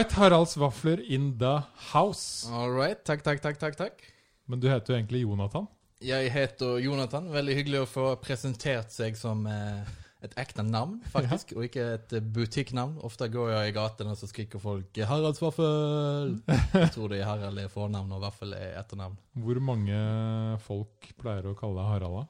[0.00, 1.62] right, Haralds vafler in the
[1.92, 2.48] house.
[2.50, 3.04] All right.
[3.04, 4.04] Takk, takk, takk, takk, takk.
[4.48, 5.66] Men du heter jo egentlig Jonathan.
[6.00, 7.26] Jeg heter Jonathan.
[7.32, 9.90] Veldig hyggelig å få presentert seg som eh,
[10.24, 12.96] et ekte navn, faktisk, og ikke et eh, butikknavn.
[13.04, 16.38] Ofte går jeg i gatene, og så skriker folk 'Haralds vaffel'.
[16.48, 19.18] Jeg tror det er Harald er fornavn, og vaffel er etternavn.
[19.36, 20.00] Hvor mange
[20.64, 22.22] folk pleier å kalle deg Harald?
[22.22, 22.26] da?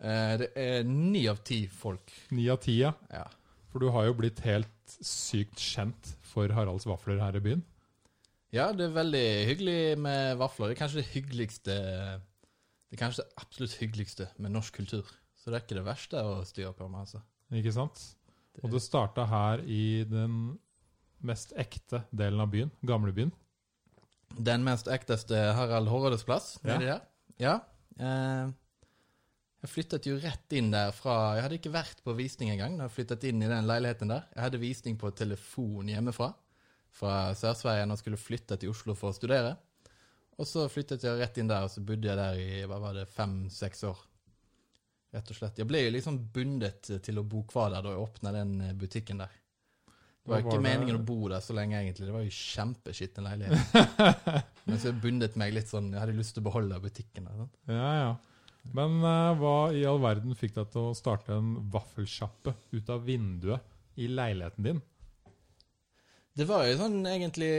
[0.00, 2.16] Eh, det er ni av ti folk.
[2.32, 2.94] Ni av ti, ja.
[3.12, 3.26] Ja.
[3.70, 7.62] For du har jo blitt helt sykt kjent for Haralds vafler her i byen.
[8.52, 10.70] ja, det er veldig hyggelig med vafler.
[10.70, 11.74] Det er kanskje det hyggeligste
[12.90, 15.06] Det er kanskje det absolutt hyggeligste med norsk kultur.
[15.38, 17.20] Så det er ikke det verste å styre på med, altså.
[17.54, 18.00] Ikke sant?
[18.62, 20.58] Og det starta her i den
[21.22, 23.30] mest ekte delen av byen, gamlebyen.
[24.36, 26.58] Den mest ekteste Harald Hårdes plass.
[26.64, 26.74] Ja.
[26.74, 27.06] nedi der.
[27.40, 27.54] Ja.
[28.00, 28.50] Eh,
[29.60, 32.86] jeg flyttet jo rett inn der fra Jeg hadde ikke vært på visning engang da
[32.88, 34.22] jeg flyttet inn i den leiligheten der.
[34.34, 36.30] Jeg hadde visning på telefon hjemmefra
[37.00, 39.56] fra Sør-Sverige og skulle flytte til Oslo for å studere.
[40.40, 42.94] Og så flyttet jeg rett inn der, og så bodde jeg der i hva var
[42.96, 43.98] det, fem-seks år.
[45.12, 45.58] Rett og slett.
[45.60, 49.20] Jeg ble jo liksom bundet til å bo hver der da jeg åpna den butikken
[49.20, 49.36] der.
[49.90, 52.06] Det var var ikke det- meningen å bo der så lenge, egentlig.
[52.08, 53.76] Det var jo kjempeskitten leilighet.
[54.70, 57.26] Men så bundet meg litt sånn Jeg hadde lyst til å beholde butikken.
[57.28, 57.56] Der, sant?
[57.68, 58.10] Ja, ja.
[58.76, 63.06] Men uh, hva i all verden fikk deg til å starte en vaffelsjappe ut av
[63.06, 64.82] vinduet i leiligheten din?
[66.36, 67.50] Det var jo sånn egentlig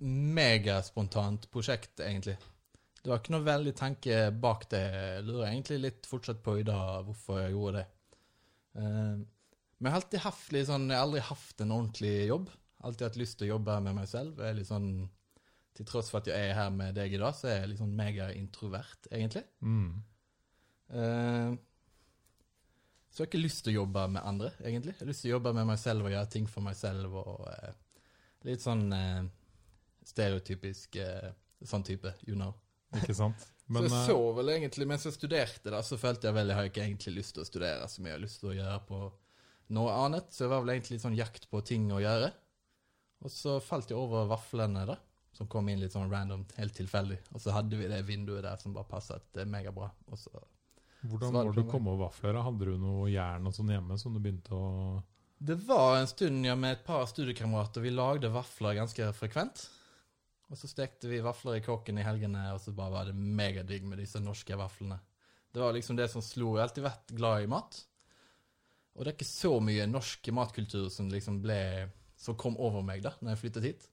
[0.00, 2.38] megaspontant prosjekt, egentlig.
[3.00, 4.86] Det var ikke noe veldig tanke bak det.
[4.94, 7.86] Jeg lurer egentlig litt fortsatt på i dag hvorfor jeg gjorde det.
[8.80, 9.20] Uh,
[9.80, 12.50] men jeg har alltid hatt litt sånn Jeg har en ordentlig jobb.
[12.84, 14.40] Alltid hatt lyst til å jobbe med meg selv.
[14.40, 14.90] Jeg er litt sånn
[15.80, 17.80] Til tross for at jeg er her med deg i dag, så er jeg litt
[17.80, 19.46] sånn megaintrovert, egentlig.
[19.64, 19.94] Mm.
[20.92, 21.54] Uh,
[23.08, 24.92] så jeg har ikke lyst til å jobbe med andre, egentlig.
[24.98, 27.16] Jeg har lyst til å jobbe med meg selv og gjøre ting for meg selv.
[27.22, 28.12] og uh,
[28.44, 29.24] Litt sånn uh,
[30.12, 31.00] stereotypisk
[31.72, 32.52] sånn type, you know.
[33.00, 33.48] Ikke sant?
[33.72, 36.58] Men, så jeg så vel egentlig, mens jeg studerte, da, så følte jeg vel jeg
[36.58, 38.12] har ikke egentlig lyst til å studere så mye.
[38.12, 39.02] Jeg har lyst til å gjøre på
[39.76, 40.32] noe annet.
[40.34, 42.32] Så jeg var vel egentlig litt sånn jakt på ting å gjøre.
[43.24, 44.96] Og så falt jeg over vaflene, da.
[45.40, 47.16] Som kom inn litt sånn random, helt tilfeldig.
[47.32, 49.88] Og så hadde vi det vinduet der som bare passet eh, megabra.
[50.12, 50.42] Og så
[51.08, 52.38] hvordan så var det å komme over vafler?
[52.44, 54.64] Hadde du noe jern og sånn hjemme som du begynte å
[55.40, 57.80] Det var en stund ja, med et par studiekamerater.
[57.80, 59.62] Vi lagde vafler ganske frekvent.
[60.50, 63.86] Og så stekte vi vafler i kåken i helgene, og så bare var det megadigg
[63.86, 64.98] med disse norske vaflene.
[65.54, 66.56] Det var liksom det som slo.
[66.56, 67.78] Jeg har alltid vært glad i mat.
[68.94, 71.88] Og det er ikke så mye norsk matkultur som liksom ble
[72.20, 73.84] Som kom over meg da når jeg flyttet hit.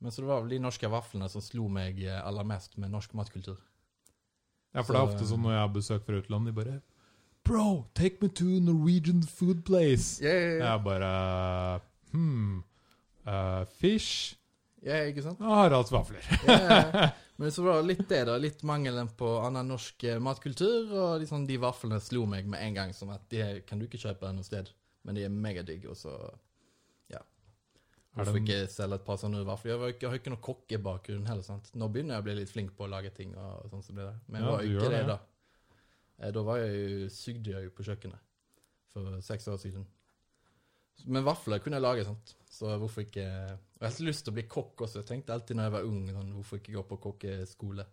[0.00, 2.92] Men så det var vel de norske vaflene som slo meg eh, aller mest med
[2.94, 3.58] norsk matkultur.
[4.74, 6.80] Ja, for det er ofte sånn når jeg har besøk fra utlandet, de bare
[7.48, 10.18] Bro, take me to Norwegian food place.
[10.22, 11.80] Yeah, Jeg bare
[12.12, 12.62] Hmm.
[13.26, 14.34] Uh, fish.
[14.82, 15.40] ikke sant?
[15.40, 16.24] Og Haralds vafler.
[16.48, 18.36] Ja, Men så var det litt det, da.
[18.40, 20.88] Litt mangelen på annen norsk eh, matkultur.
[20.90, 24.00] Og liksom de vaflene slo meg med en gang som at de kan du ikke
[24.02, 24.70] kjøpe noe sted.
[25.06, 25.88] Men de er megadigge.
[25.92, 26.34] og så Ja.
[28.18, 29.74] Hvorfor ikke selge et par sånne vafler?
[29.86, 31.42] Jeg, jeg har ikke noen kokkebakgrunn heller.
[31.46, 31.70] sant?
[31.78, 33.34] Nå begynner jeg å bli litt flink på å lage ting.
[33.36, 34.18] og sånn som det der.
[34.28, 35.06] Men Ja, var jo ikke det, det.
[35.06, 35.18] da.
[36.20, 38.18] Eh, Da var jeg jo, sugde jeg jo på kjøkkenet
[38.92, 39.86] for seks år siden.
[41.06, 42.34] Men vafler kunne jeg lage, sant.
[42.50, 44.98] Så hvorfor ikke jeg har lyst til å bli kokk også.
[45.04, 47.84] Jeg tenkte alltid når jeg var ung, sånn, hvorfor ikke gå på kokkeskole?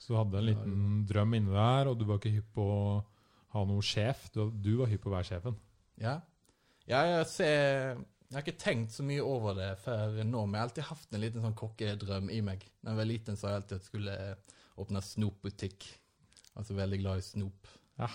[0.00, 3.04] Så du hadde en liten drøm inni der, og du var ikke hypp på å
[3.54, 4.26] ha noe sjef.
[4.32, 5.56] Du, du var hypp på å være sjefen.
[6.00, 6.18] Ja.
[6.88, 7.98] ja, jeg ser
[8.30, 11.14] Jeg har ikke tenkt så mye over det før nå, men jeg har alltid hatt
[11.16, 12.62] en liten sånn kokkedrøm i meg.
[12.78, 14.16] Da jeg var liten, sa jeg alltid at jeg skulle
[14.78, 15.86] åpne snopbutikk.
[16.54, 17.72] Altså veldig glad i snop.
[17.98, 18.06] Ja.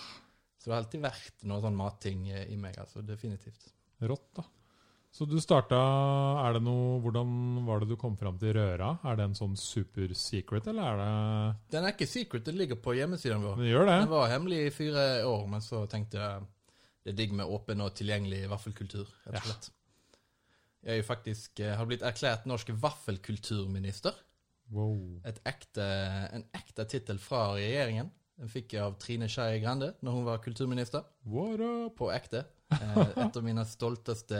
[0.56, 3.04] Så det har alltid vært noe sånn matting eh, i meg, altså.
[3.04, 3.68] Definitivt.
[4.08, 4.46] Rått, da.
[5.16, 5.76] Så du starta
[6.42, 7.30] Er det noe Hvordan
[7.64, 8.90] var det du kom fram til Røra?
[9.08, 12.80] Er det en sånn super secret, eller er det Den er ikke secret, den ligger
[12.82, 13.56] på hjemmesiden vår.
[13.62, 13.96] Den gjør det?
[14.02, 16.44] Den var hemmelig i fire år, men så tenkte jeg
[17.06, 19.68] det er digg med åpen og tilgjengelig vaffelkultur, rett og slett.
[20.86, 24.14] Jeg er jo faktisk, eh, har blitt erklært norsk vaffelkulturminister.
[24.70, 25.20] Wow.
[25.26, 25.82] Et ekte,
[26.34, 28.10] en ekte tittel fra regjeringen.
[28.36, 31.04] Den fikk jeg av Trine Skei Grande når hun var kulturminister.
[31.24, 31.96] What up?
[31.98, 32.44] På ekte.
[32.70, 34.38] Eh, Et av mine stolteste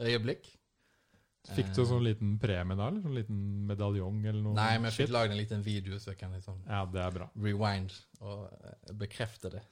[0.00, 0.48] øyeblikk.
[1.56, 3.38] Fikk du sånn liten premie da, eller sånn liten
[3.70, 4.52] medaljong eller noe?
[4.58, 7.14] Nei, men jeg fikk lagd en liten video, så jeg kan liksom Ja, det er
[7.14, 7.28] bra.
[7.40, 9.62] rewind og eh, bekrefte det.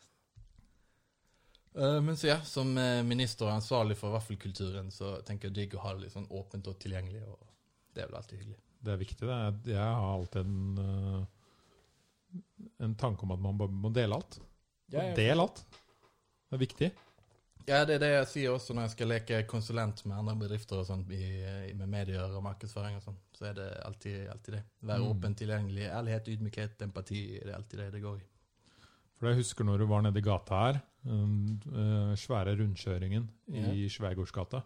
[1.76, 5.74] Eh, Men så ja, som eh, minister og ansvarlig for vaffelkulturen, så tenker jeg digg
[5.76, 7.38] å ha det litt sånn åpent og tilgjengelig, og
[7.94, 8.60] det er vel alltid hyggelig.
[8.86, 9.20] Det er viktig.
[9.26, 9.28] det.
[9.36, 11.24] Jeg- Jeg har alltid en, øh,
[12.80, 14.38] en tanke om at man må dele alt.
[14.92, 15.14] Ja, ja.
[15.14, 15.64] Del alt.
[16.50, 16.90] Det er viktig.
[17.66, 20.78] Ja, det er det jeg sier også når jeg skal leke konsulent med andre bedrifter
[20.78, 23.16] og sånt, i, i, med medier og markedsføring og sånn.
[23.34, 24.62] Så er det alltid, alltid det.
[24.82, 25.08] Være Mm.
[25.10, 25.88] åpen, tilgjengelig.
[25.90, 27.40] Ærlighet, ydmykhet, empati.
[27.42, 28.22] Det er alltid det det går i.
[29.16, 33.28] For jeg husker når du var nede i gata her, den uh, svære rundkjøringen
[33.72, 34.60] i Sveigårdsgata.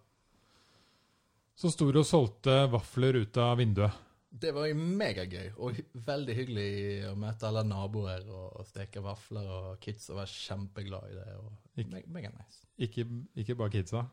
[1.61, 4.07] Så sto du og solgte vafler ut av vinduet.
[4.31, 6.71] Det var jo megagøy, og veldig hyggelig
[7.11, 11.35] å møte alle naboer og, og steke vafler, og kidsa var kjempeglad i det.
[11.37, 12.63] og Ikke- me Mega nice.
[12.79, 13.05] Ikke,
[13.37, 14.05] ikke bare kidsa.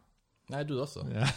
[0.50, 1.06] Nei, du også.
[1.14, 1.28] Ja.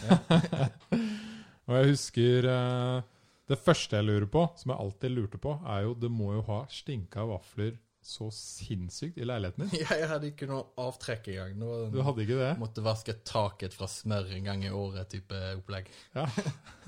[1.67, 3.01] og jeg husker uh,
[3.47, 6.43] Det første jeg lurer på, som jeg alltid lurte på, er jo Det må jo
[6.47, 9.83] ha stinka vafler så sinnssykt i leiligheten din.
[9.89, 11.57] Jeg hadde ikke noe avtrekk engang.
[11.61, 12.51] Det Du hadde ikke det?
[12.61, 15.91] Måtte vaske taket fra smør en gang i året-type opplegg.
[16.17, 16.25] Ja.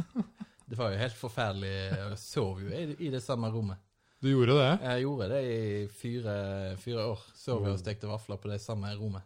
[0.69, 1.73] det var jo helt forferdelig.
[1.93, 3.81] Jeg sov jo i, i det samme rommet.
[4.23, 4.71] Du gjorde det?
[4.87, 6.35] Jeg gjorde det i fire,
[6.79, 7.23] fire år.
[7.35, 9.25] Sov og stekte vafler på det samme rommet.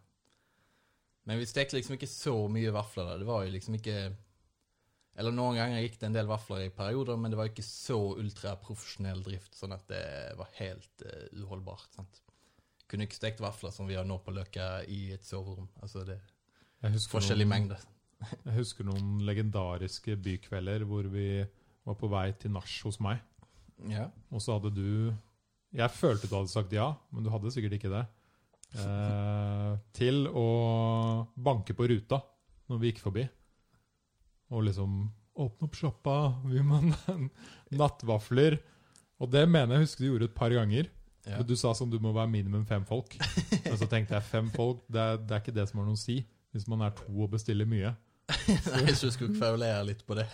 [1.28, 3.18] Men vi stekte liksom ikke så mye vafler da.
[3.20, 3.98] Det var jo liksom ikke
[5.18, 7.98] Eller noen ganger gikk det en del vafler i perioder, men det var ikke så
[8.22, 10.04] ultraprofesjonell drift, sånn at det
[10.38, 11.90] var helt uh, uholdbart.
[11.98, 12.22] sant?
[12.88, 15.68] Kunne ikke stekt vafler som vi har nå på Løkka i et soverom.
[15.82, 16.20] Altså det
[16.86, 17.80] er Forskjellig mengde.
[18.46, 21.42] Jeg husker noen legendariske bykvelder hvor vi
[21.88, 23.20] var på vei til nach hos meg.
[23.90, 24.08] Ja.
[24.34, 25.14] Og så hadde du
[25.76, 28.06] Jeg følte du hadde sagt ja, men du hadde sikkert ikke det.
[28.78, 30.48] Eh, til å
[31.36, 32.22] banke på ruta
[32.68, 33.26] når vi gikk forbi.
[34.54, 35.08] Og liksom
[35.38, 36.14] Åpne opp sjappa,
[36.50, 37.14] vi må ha
[37.78, 38.56] nattvafler.
[39.22, 40.90] Og det mener jeg husker du gjorde et par ganger.
[41.28, 41.44] ja.
[41.46, 43.14] Du sa sånn du må være minimum fem folk.
[43.68, 45.98] Men så tenkte jeg fem folk, det er, det er ikke det som har noe
[45.98, 46.24] å si.
[46.56, 47.94] Hvis man er to og bestiller mye.
[48.74, 50.26] Nei, så skulle kverulere litt på det.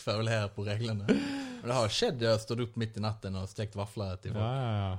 [0.00, 1.04] kverulere på reglene.
[1.10, 4.32] Men det har skjedd jeg har stått opp midt i natten og stekt vafler til
[4.32, 4.48] folk.
[4.48, 4.96] ja, ja.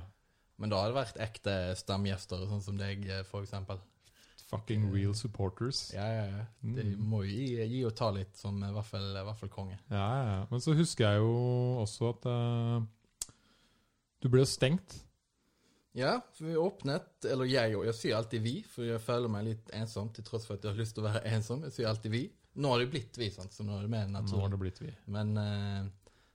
[0.58, 3.78] Men da har det vært ekte stamgjester, sånn som deg, for eksempel.
[4.48, 5.90] Fucking real supporters.
[5.92, 6.44] Ja, ja, ja.
[6.62, 7.02] De Mm.
[7.10, 9.76] må jo gi, gi og ta litt som eh, vaffel, vaffelkonge.
[9.90, 10.46] Ja, ja, ja.
[10.50, 11.34] Men så husker jeg jo
[11.82, 12.86] også at uh,
[14.24, 15.02] du ble stengt.
[15.98, 17.84] Ja, for vi åpnet, eller jeg òg.
[17.90, 20.72] jeg sier alltid vi, for jeg føler meg litt ensom, til tross for at jeg
[20.72, 21.62] har lyst til å være ensom.
[21.68, 22.24] Jeg sier alltid vi.
[22.58, 23.52] Nå har det blitt vi, sant?
[23.52, 24.92] så nå er det mer Nå har det blitt vi.
[25.12, 25.84] Men uh,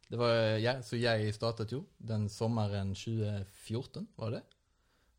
[0.10, 4.44] det var jeg, så jeg startet jo den sommeren 2014, var det?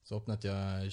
[0.05, 0.93] Så åpnet jeg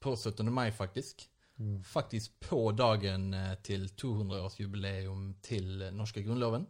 [0.00, 0.48] på 17.
[0.52, 1.26] mai, faktisk.
[1.60, 1.82] Mm.
[1.84, 6.66] Faktisk på dagen eh, til 200-årsjubileum til norske grunnloven.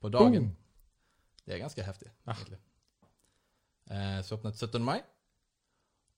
[0.00, 0.32] På dagen.
[0.50, 0.56] Boom!
[1.46, 2.32] Det er ganske heftig, Ja.
[2.32, 2.58] egentlig.
[3.90, 4.82] Eh, så åpnet 17.
[4.84, 5.00] mai.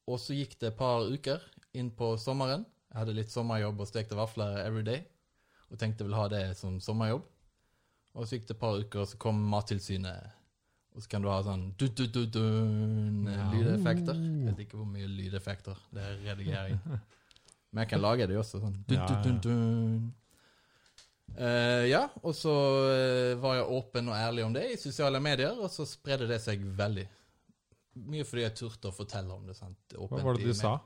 [0.06, 1.43] Og så gikk det et par uker
[1.75, 2.64] inn på sommeren.
[2.93, 5.03] Jeg hadde litt sommerjobb og stekte vafler every day.
[5.70, 7.25] Og tenkte vel ha det som sommerjobb.
[8.14, 10.31] Og så gikk det et par uker, og så kom Mattilsynet.
[10.96, 12.44] Og så kan du ha sånn du, du, du, du,
[13.28, 13.50] ja.
[13.52, 14.16] lydeffekter.
[14.16, 15.82] Jeg vet ikke hvor mye lydeffekter.
[15.93, 16.78] Det er redigering.
[17.70, 18.78] Men jeg kan lage det også sånn.
[18.88, 20.06] Du, ja, du, du, du.
[21.37, 22.52] Uh, ja, og så
[22.88, 26.38] eh, var jeg åpen og ærlig om det i sosiale medier, og så spredde det
[26.40, 27.04] seg veldig.
[28.08, 29.56] Mye fordi jeg turte å fortelle om det.
[29.58, 29.96] sant?
[29.98, 30.78] Hva var det du sa?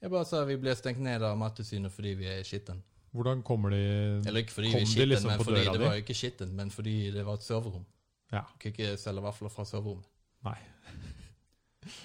[0.00, 2.80] Jeg bare sa vi ble stengt ned av Mattilsynet fordi vi er skitten.
[3.16, 3.82] Hvordan kommer de
[4.28, 6.56] Eller ikke fordi Kom vi er skitten, liksom men fordi det var jo ikke skitten,
[6.56, 7.84] men fordi det var et soverom.
[8.32, 8.42] Ja.
[8.58, 10.08] Kan ikke selge vafler fra soverommet.
[10.46, 10.58] Nei.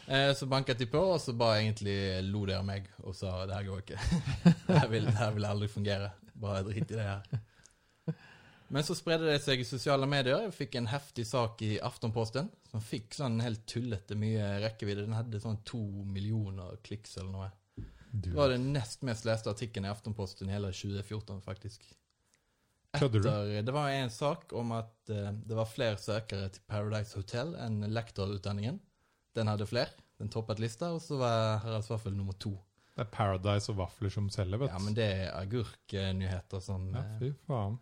[0.06, 1.96] Eh, så banket de på, og så bare egentlig
[2.28, 4.04] lo de av meg og sa det her går ikke.
[4.68, 6.12] det her vil, det her vil aldri fungere.
[6.38, 7.40] Bare drit i det her.
[8.72, 10.46] Men så spredde det seg i sosiale medier.
[10.46, 15.08] Jeg fikk en heftig sak i Aftenposten som fikk sånn helt tullete mye rekkevidde.
[15.10, 17.50] Den hadde sånn to millioner kliks eller noe.
[18.12, 18.30] Du.
[18.30, 21.84] Det var den nest mest leste artikkelen i Aftenposten i hele 2014, faktisk.
[22.92, 23.06] Du?
[23.18, 27.54] Etter, det var en sak om at uh, det var flere søkere til Paradise Hotel
[27.64, 28.82] enn lektorutdanningen.
[29.38, 29.94] Den hadde flere.
[30.20, 32.52] Den toppet lista, og så var Haralds Vaffel nummer to.
[32.92, 37.06] Det er Paradise og vafler som selger, vet Ja, men det er agurknyheter som Ja,
[37.06, 37.80] eh, fy faen.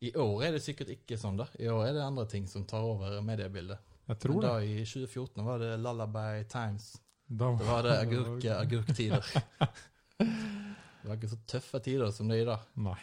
[0.00, 1.46] I år er det sikkert ikke sånn, da.
[1.60, 3.78] I år er det andre ting som tar over mediebildet.
[4.08, 4.70] Jeg tror Men da det.
[4.72, 6.88] i 2014 var det Lullaby Times.
[7.28, 9.30] Da Da var det agurk, agurktider.
[10.16, 12.62] Det var ikke så tøffe tider som det er i dag.
[12.82, 12.98] Nei.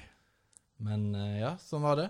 [0.81, 2.09] Men eh, ja, sånn var det.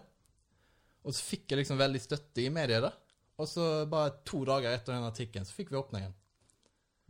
[1.03, 2.93] Og så fikk jeg liksom veldig støtte i mediet, da.
[3.41, 6.15] Og så bare to dager etter den artikkelen, så fikk vi åpne igjen.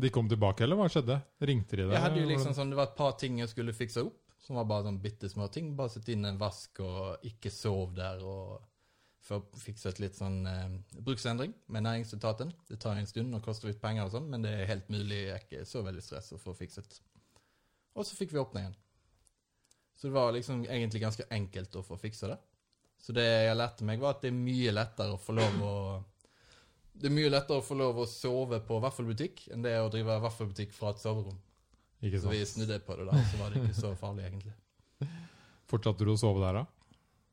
[0.03, 1.19] De kom tilbake, eller hva skjedde?
[1.45, 1.93] Ringte de deg?
[1.93, 4.57] Jeg hadde jo liksom sånn, Det var et par ting jeg skulle fikse opp, som
[4.57, 5.75] var bare sånn bitte små ting.
[5.77, 8.63] Bare sette inn en vask og ikke sov der, og
[9.24, 12.51] få fikset litt sånn eh, bruksendring med næringsetaten.
[12.67, 15.22] Det tar en stund og koster litt penger og sånn, men det er helt mulig.
[15.29, 16.98] Jeg er ikke så veldig stress å få fikset.
[17.93, 18.75] Og så fikk vi åpne igjen.
[20.03, 22.36] Så det var liksom egentlig ganske enkelt å få fiksa det.
[23.00, 25.75] Så det jeg lærte meg, var at det er mye lettere å få lov å
[27.00, 30.17] Det er mye lettere å få lov å sove på vaffelbutikk enn det å drive
[30.25, 31.39] vaffelbutikk fra et soverom.
[32.03, 32.51] Ikke Så vi sant?
[32.57, 34.51] snudde på det da, så var det ikke så farlig, egentlig.
[35.72, 36.65] Fortsatte du å sove der, da?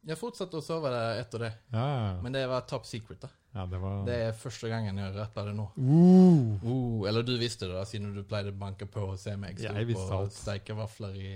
[0.07, 2.15] Jeg fortsatte å sove der etter det, Ja, ja, ja.
[2.23, 3.29] men det var top secret, da.
[3.59, 5.67] ja det var Det er første gangen jeg rapper det nå.
[5.77, 9.35] uh, Uh, eller du visste det, da, siden du pleide å banke på og se
[9.37, 11.35] meg stå på og steike vafler i,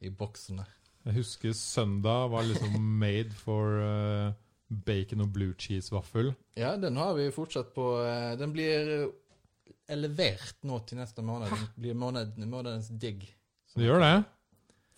[0.00, 0.66] i boksene.
[1.06, 4.32] Jeg husker søndag var liksom made for uh,
[4.70, 6.34] bacon og blue cheese-vaffel.
[6.58, 11.50] Ja, den har vi fortsatt på eh, Den blir eh, levert nå til neste måned.
[11.50, 13.24] Den blir måned, månedens digg.
[13.66, 14.14] Så det gjør det.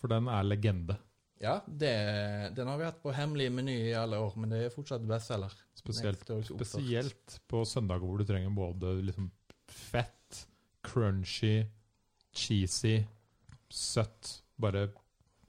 [0.01, 0.99] For den er legende.
[1.43, 1.93] Ja, det,
[2.55, 5.55] den har vi hatt på hemmelig meny i alle år, men det er fortsatt bestselger.
[5.75, 9.27] Spesielt, Den spesielt på søndager hvor du trenger både liksom
[9.67, 10.45] fett,
[10.85, 11.65] crunchy,
[12.31, 13.01] cheesy,
[13.73, 14.42] søtt.
[14.61, 14.89] Bare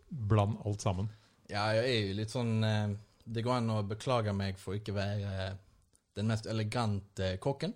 [0.08, 1.08] bland alt sammen.
[1.50, 2.94] Ja, jeg er jo litt sånn eh,
[3.24, 5.56] Det går an å beklage meg for ikke være eh,
[6.16, 7.74] den mest elegante kokken.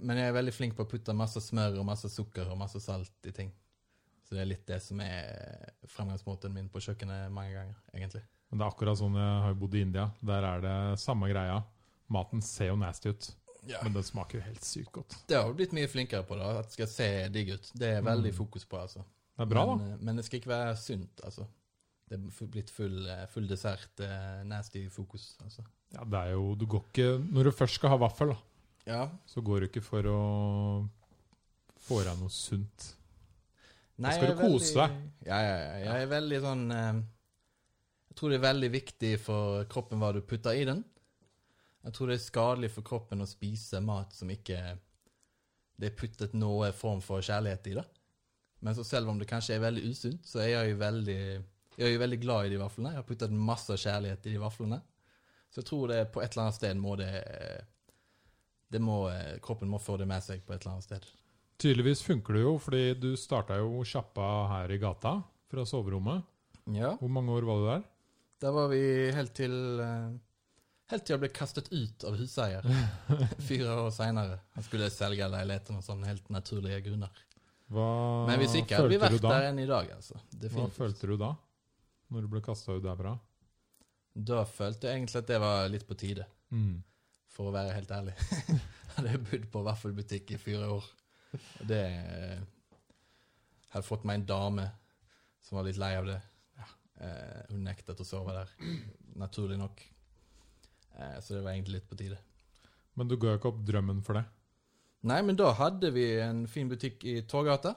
[0.00, 2.80] Men jeg er veldig flink på å putte masse smør og masse sukker og masse
[2.82, 3.50] salt i ting.
[4.24, 8.22] Så det er litt det som er fremgangsmåten min på kjøkkenet mange ganger, egentlig.
[8.50, 10.06] Men det er akkurat sånn jeg har bodd i India.
[10.24, 11.58] Der er det samme greia.
[12.14, 13.28] Maten ser jo nasty ut,
[13.82, 15.14] men den smaker jo helt sykt godt.
[15.28, 16.50] Det har blitt mye flinkere på, da.
[16.62, 17.70] At det skal se digg ut.
[17.74, 18.38] Det er veldig Mm.
[18.38, 19.04] fokus på, altså.
[19.34, 19.94] Det er bra, men, da.
[19.94, 21.46] eh, Men det skal ikke være sunt, altså.
[22.08, 25.64] Det er blitt full, eh, full dessert, eh, nasty fokus, altså.
[25.94, 28.36] Ja, det er jo, du går ikke, Når du først skal ha vaffel, da,
[28.86, 29.08] Ja.
[29.26, 30.88] så går du ikke for å
[31.80, 32.94] få i deg noe sunt.
[33.98, 35.92] Nei, skal jeg du kose veldig- Ja, ja, ja.
[35.94, 36.68] Jeg er veldig sånn
[38.08, 40.84] Jeg tror det er veldig viktig for kroppen hva du putter i den.
[41.84, 44.78] Jeg tror det er skadelig for kroppen å spise mat som ikke
[45.78, 47.74] det er puttet noe form for kjærlighet i.
[47.74, 47.82] da.
[48.64, 51.20] Men så selv om det kanskje er veldig usunt, så er jeg jo veldig
[51.74, 52.92] jeg jo veldig glad i de vaflene.
[52.94, 54.78] Jeg har puttet masse kjærlighet i de vaflene.
[55.50, 57.10] Så jeg tror det på et eller annet sted må det,
[58.70, 58.98] det må,
[59.42, 61.08] Kroppen må få det med seg på et eller annet sted.
[61.62, 65.16] Tydeligvis funker det jo, fordi du starta jo sjappa her i gata
[65.50, 66.22] fra soverommet.
[66.74, 66.94] Ja.
[66.98, 67.84] Hvor mange år var du der?
[68.42, 70.14] Der var vi helt til eh,
[70.92, 72.66] Helt til jeg ble kastet ut av huseier.
[73.48, 74.34] Fire år seinere.
[74.52, 77.22] Han skulle selge leiligheten av sånne helt naturlige grunner.
[77.74, 77.86] Hva
[78.28, 80.18] Men hvis ikke hadde vi vært der enn i dag, altså.
[80.54, 81.32] Hva følte du da?
[82.14, 83.16] Når du ble kasta ut derfra?
[84.14, 86.82] Da følte jeg egentlig at det var litt på tide, Mm.
[87.34, 88.14] for å være helt ærlig.
[88.94, 90.84] hadde jeg bodd på vaffelbutikk i fire år.
[91.34, 92.42] Og det eh,
[93.74, 94.68] Hadde fått meg en dame
[95.42, 96.20] som var litt lei av det.
[97.02, 98.52] Eh, hun nektet å sove der,
[99.18, 99.82] naturlig nok.
[100.94, 102.20] Eh, så det var egentlig litt på tide.
[102.94, 104.22] Men du ga ikke opp drømmen for det?
[105.04, 107.74] Nei, men da hadde vi en fin butikk i Torgata.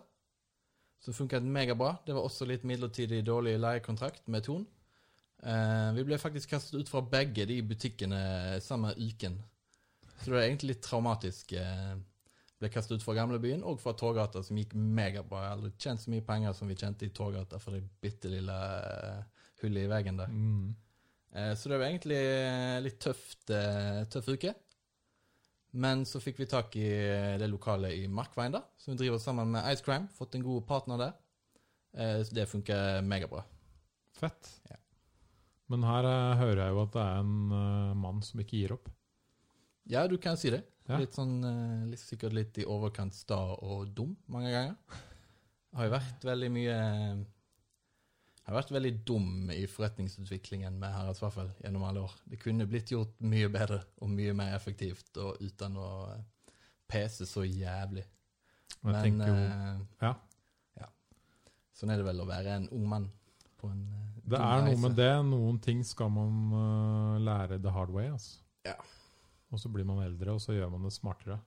[1.04, 1.98] Som funket megabra.
[2.06, 4.64] Det var også litt midlertidig dårlig leiekontrakt med Ton.
[5.44, 9.38] Eh, vi ble faktisk kastet ut fra begge de butikkene samme uken.
[10.18, 11.54] Så det var egentlig litt traumatisk.
[11.54, 11.94] Eh,
[12.58, 15.44] ble kastet ut fra gamlebyen og fra Torgata, som gikk megabra.
[15.44, 18.32] Jeg har aldri tjent så mye penger som vi tjente i Torgata for det bitte
[18.34, 20.32] lille eh, hullet i veggen der.
[20.34, 20.72] Mm.
[21.36, 23.52] Eh, Så det var egentlig eh, litt tøft,
[24.16, 24.56] tøff uke.
[25.72, 29.20] Men så fikk vi tak i eh, det lokalet i Markveien, da, som vi driver
[29.22, 30.08] sammen med Ice Crime.
[30.16, 31.14] Fått en god partner der.
[31.98, 33.44] Eh, Så det funker megabra.
[34.18, 34.54] Fett.
[34.70, 34.78] Ja.
[35.68, 38.88] Men her eh, hører jeg jo at det er en mann som ikke gir opp.
[39.88, 40.64] Ja, du kan si det.
[40.88, 40.98] Ja.
[41.02, 41.42] Litt sånn,
[41.92, 45.02] litt, sikkert litt i overkant sta og dum mange ganger.
[45.76, 46.78] Har jo vært veldig mye
[48.48, 52.14] Har vært veldig dum i forretningsutviklingen med Haralds Vaffel gjennom alle år.
[52.32, 56.56] Det kunne blitt gjort mye bedre og mye mer effektivt og uten å eh,
[56.88, 58.06] pese så jævlig.
[58.88, 60.14] Men jeg Men jo eh, Ja.
[60.80, 60.88] ja.
[61.76, 63.10] Sånn er det vel å være en ung mann
[63.60, 64.82] på en eh, Det er noe reise.
[64.86, 65.12] med det.
[65.34, 68.08] Noen ting skal man uh, lære the hard way.
[68.16, 68.40] Altså.
[68.64, 68.78] Ja.
[69.52, 71.42] Og så blir man eldre, og så gjør man det smartere.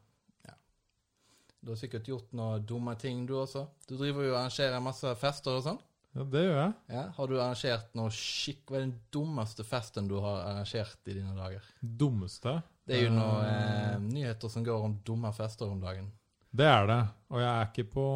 [1.60, 3.66] Du har sikkert gjort noen dumme ting, du også.
[3.84, 5.80] Du driver jo og arrangerer masse fester og sånn.
[6.16, 6.72] Ja, det gjør jeg.
[6.90, 8.64] Ja, Har du arrangert noe skikk...
[8.66, 11.68] Hva er den dummeste festen du har arrangert i dine dager?
[11.80, 12.56] Dummeste
[12.88, 16.10] Det er jo noen Eh, eh, nyheter som går om dumme fester om dagen.
[16.50, 17.00] Det er det.
[17.30, 18.06] Og jeg er ikke på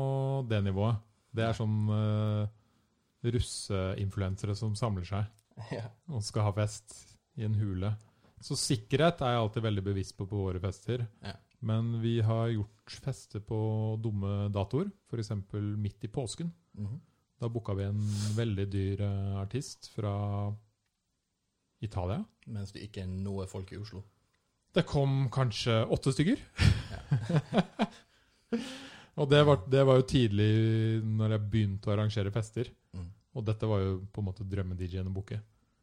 [0.51, 0.99] det nivået.
[1.35, 2.47] Det er sånn uh,
[3.27, 5.25] russeinfluensere som samler seg
[5.75, 5.89] ja.
[6.11, 6.95] og skal ha fest
[7.39, 7.91] i en hule.
[8.45, 11.07] Så sikkerhet er jeg alltid veldig bevisst på på våre fester.
[11.25, 11.35] Ja.
[11.65, 13.59] Men vi har gjort fester på
[14.03, 15.33] dumme datoer, f.eks.
[15.55, 16.51] midt i påsken.
[16.77, 17.01] Mhm.
[17.41, 18.00] Da booka vi en
[18.37, 20.14] veldig dyr eh, artist fra
[21.85, 22.23] Italia.
[22.47, 24.05] Mens det ikke er noe folk i Oslo.
[24.75, 26.41] Det kom kanskje åtte stykker.
[29.21, 30.55] og det var, det var jo tidlig
[31.07, 32.71] når jeg begynte å arrangere fester.
[32.97, 33.11] Mm.
[33.38, 35.38] Og dette var jo på en måte drømme-DJ-en å booke.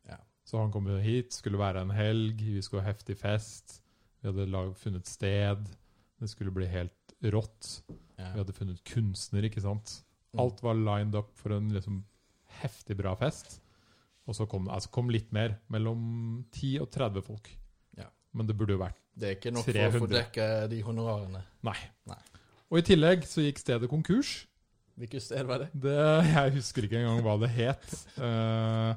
[0.09, 0.19] Ja.
[0.47, 3.79] Så han kom jo hit, skulle være en helg, vi skulle ha heftig fest.
[4.19, 5.63] Vi hadde lag, funnet sted.
[6.19, 7.77] Det skulle bli helt rått.
[8.17, 8.33] Ja.
[8.33, 10.01] Vi hadde funnet kunstner, ikke sant.
[10.39, 12.03] Alt var lined up for en liksom
[12.61, 13.59] heftig bra fest.
[14.29, 15.57] Og så kom, altså kom litt mer.
[15.73, 17.49] Mellom 10 og 30 folk.
[17.97, 18.07] Ja.
[18.37, 19.21] Men det burde jo vært 300.
[19.21, 20.69] Det er ikke nok for å få 300.
[20.71, 21.43] de honorarene.
[21.67, 21.79] Nei.
[22.09, 22.21] Nei.
[22.71, 24.45] Og i tillegg så gikk stedet konkurs.
[24.99, 25.71] Hvilket sted var det?
[25.73, 25.97] Det,
[26.29, 27.87] jeg husker ikke engang hva det het.
[28.15, 28.93] Uh,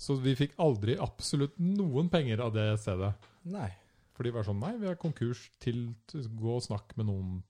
[0.00, 3.12] så vi fikk aldri absolutt noen penger av det stedet.
[3.50, 3.68] Nei.
[4.16, 5.46] For de var sånn Nei, vi er konkurs.
[5.60, 7.40] Til Gå og snakk med noen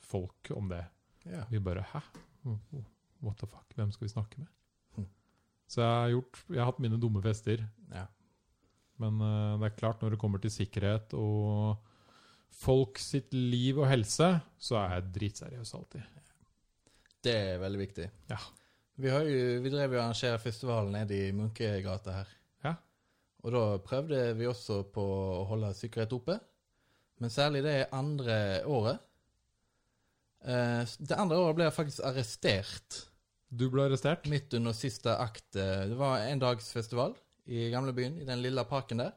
[0.00, 0.82] folk om det.
[1.28, 1.44] Ja.
[1.50, 2.02] Vi bare Hæ?
[3.24, 3.66] What the fuck?
[3.74, 4.50] Hvem skal vi snakke med?
[4.96, 5.08] Hm.
[5.68, 7.64] Så jeg har, gjort, jeg har hatt mine dumme fester.
[7.94, 8.06] ja.
[9.02, 11.76] Men uh, det er klart, når det kommer til sikkerhet og
[12.56, 16.22] folk sitt liv og helse, så er jeg dritseriøs alltid.
[17.26, 18.06] Det er veldig viktig.
[18.30, 18.38] Ja.
[18.96, 22.30] Vi, har jo, vi drev jo og arrangerte festivalen nede i Munkegata her.
[22.64, 22.74] Ja.
[23.44, 26.38] Og da prøvde vi også på å holde sikkerhet oppe.
[27.20, 28.38] Men særlig det andre
[28.68, 29.02] året.
[30.44, 32.98] Eh, det andre året ble jeg faktisk arrestert
[33.50, 34.26] Du ble arrestert?
[34.30, 35.56] midt under siste akt.
[35.56, 37.14] eh, Det var en dags festival
[37.46, 39.12] i gamlebyen, i den lille parken der.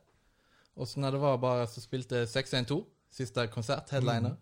[0.78, 4.38] Og så når det var bare så spilte 612, siste konsert, headliner.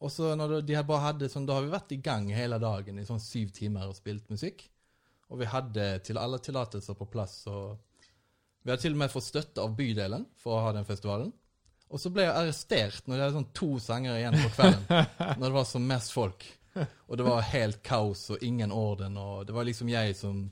[0.00, 2.98] Og så når de bare hadde sånn, da har vi vært i gang hele dagen
[2.98, 4.64] i sånn syv timer og spilt musikk.
[5.28, 7.46] Og vi hadde til alle tillatelser på plass.
[7.46, 7.76] Og
[8.64, 11.32] vi hadde til og med fått støtte av bydelen for å ha den festivalen.
[11.88, 15.12] Og så ble jeg arrestert når det var sånn to sanger igjen på kvelden.
[15.40, 16.44] når det var som mest folk.
[17.08, 19.16] Og det var helt kaos og ingen orden.
[19.18, 20.44] Og det var liksom jeg som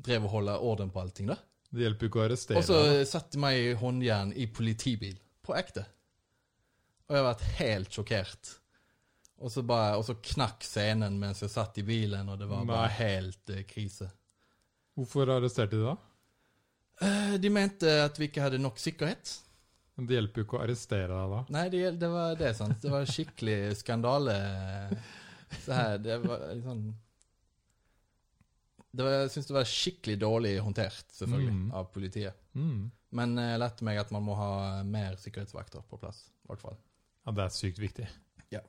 [0.00, 1.36] drev og holdt orden på allting, da.
[1.70, 2.60] Det hjelper jo ikke å arrestere.
[2.60, 5.18] Og så satte de meg i håndjern i politibil.
[5.46, 5.84] På ekte.
[7.06, 8.54] Og jeg har vært helt sjokkert.
[9.40, 12.66] Og så, bare, og så knakk scenen mens jeg satt i bilen, og det var
[12.68, 12.96] bare Nei.
[12.98, 14.10] helt eh, krise.
[14.98, 15.94] Hvorfor arresterte de da?
[17.00, 19.32] Eh, de mente at vi ikke hadde nok sikkerhet.
[20.00, 21.40] Men Det hjelper jo ikke å arrestere deg da.
[21.52, 22.78] Nei, det, det var det, sant.
[22.80, 24.36] Det var skikkelig skandale.
[25.60, 26.86] Så her, det var sånn
[28.90, 31.68] det var, Jeg syns det var skikkelig dårlig håndtert, selvfølgelig, Mm.
[31.78, 32.34] av politiet.
[32.58, 32.90] Mm.
[33.12, 36.24] Men jeg lærte meg at man må ha mer sikkerhetsvakter på plass.
[36.44, 36.78] I hvert fall.
[37.26, 38.08] Ja, det er sykt viktig.
[38.50, 38.60] Ja.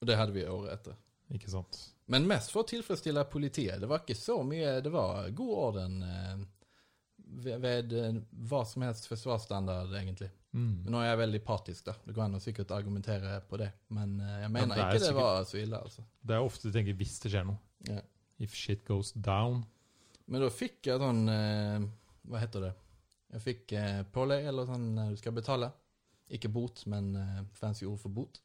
[0.00, 0.96] Og det hadde vi året etter.
[1.30, 1.78] Ikke sant?
[2.10, 3.78] Men mest for å tilfredsstille politiet.
[3.82, 6.40] Det var ikke så mye Det var god orden eh,
[7.46, 8.16] ved, ved eh,
[8.50, 10.30] hva som helst forsvarsstandard, egentlig.
[10.52, 10.82] Mm.
[10.90, 11.94] Nå er jeg veldig partisk, da.
[12.04, 13.68] Det går an å sikkert argumentere på det.
[13.94, 16.04] Men eh, jeg mener det er ikke det sikkert- var så ille, altså.
[16.26, 17.60] Det er ofte du tenker hvis det skjer noe.
[17.88, 18.02] Yeah.
[18.40, 19.62] If shit goes down.
[20.30, 21.86] Men da fikk jeg sånn eh,
[22.30, 22.72] Hva heter det?
[23.30, 25.70] Jeg fikk eh, pålegg, eller sånn eh, du skal betale.
[26.30, 28.40] Ikke bot, men eh, fancy ord for bot.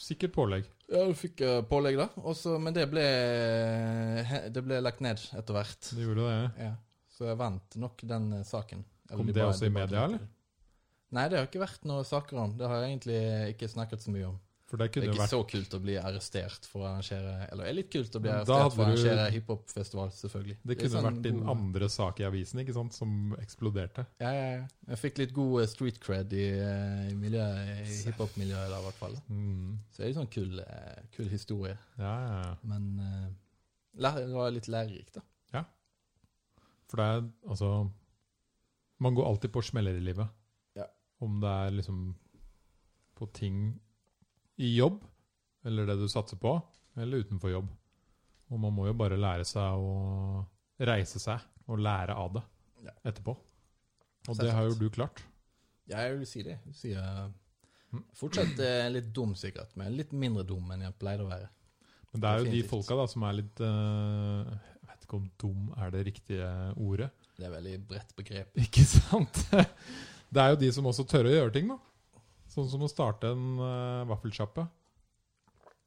[0.00, 0.66] Sikkert pålegg.
[0.90, 2.06] Ja, du fikk uh, pålegg, da.
[2.26, 3.02] Også, men det ble,
[4.50, 5.90] det ble lagt ned etter hvert.
[5.94, 6.64] Det gjorde det.
[6.64, 6.72] Ja,
[7.14, 8.82] Så jeg vant nok den uh, saken.
[9.10, 10.24] Kom det også i media, eller?
[11.10, 11.16] Det.
[11.18, 12.54] Nei, det har ikke vært noen saker om.
[12.58, 13.20] Det har jeg egentlig
[13.56, 14.38] ikke snakket så mye om.
[14.70, 17.70] Det Det er ikke vært så kult å bli arrestert for å arrangere Eller det
[17.72, 19.34] er litt kult å bli arrestert for å arrangere du...
[19.34, 20.56] hiphopfestival, selvfølgelig.
[20.62, 24.06] Det kunne kunne sånn vært din andre sak i avisen, ikke sant, som eksploderte.
[24.22, 24.62] Ja, ja, ja.
[24.92, 27.50] Jeg fikk litt god eh, street cred i, eh, i, miljø-
[27.82, 29.18] i hiphop-miljøet der, i hvert fall.
[29.26, 29.74] Mm.
[29.90, 31.74] Så det er en sånn kul, eh, kul historie.
[31.98, 32.56] Ja, ja, ja.
[32.70, 33.28] Men uh,
[34.06, 35.26] det var litt lærerikt, da.
[35.58, 35.64] Ja.
[36.90, 37.72] For det er altså
[39.00, 40.28] Man går alltid på smeller i livet.
[41.20, 42.00] Om det er liksom
[43.18, 43.58] på ting
[44.60, 45.02] i jobb,
[45.68, 46.54] eller det du satser på,
[46.96, 47.68] eller utenfor jobb.
[48.50, 50.46] Og man må jo bare lære seg å
[50.80, 52.42] reise seg og lære av det
[52.86, 52.94] Ja.
[53.04, 53.34] etterpå.
[53.36, 54.40] Og Selvsagt.
[54.46, 55.22] det har jo du klart.
[55.86, 56.56] Ja, jeg vil si det.
[56.58, 57.28] Jeg vil si, eh,
[57.92, 58.04] Mm.
[58.14, 61.48] fortsatt eh, litt dum, sikkert, men litt mindre dum enn jeg pleide å være.
[62.12, 65.30] Men det er jo de folka da som er litt uh, Jeg vet ikke om
[65.38, 67.10] dum er det riktige ordet.
[67.36, 68.54] Det er veldig bredt begrep.
[68.56, 69.44] Ikke sant?
[70.30, 71.76] Det er jo de som også tør å gjøre ting, da.
[72.50, 74.64] Sånn som å starte en uh, vaffelsjappe.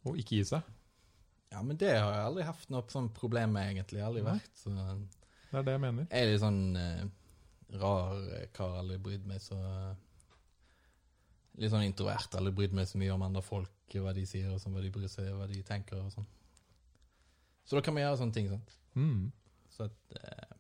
[0.07, 0.67] Og ikke gi seg.
[1.53, 4.01] Ja, men det har jeg aldri hatt noe sånn problem med, egentlig.
[4.03, 4.33] Aldri Nei.
[4.39, 6.07] vært så Det er det jeg mener.
[6.09, 7.03] Jeg er litt sånn uh,
[7.79, 9.57] rar eh, kar, aldri brydd meg så
[11.61, 13.69] Litt sånn introvert, aldri brydd meg så mye om andre folk,
[14.01, 16.25] hva de sier, og sånn, hva de bryr seg, hva de tenker og sånn.
[17.69, 18.73] Så da kan vi gjøre sånne ting, sant.
[18.97, 19.27] Mm.
[19.69, 20.55] Så at uh,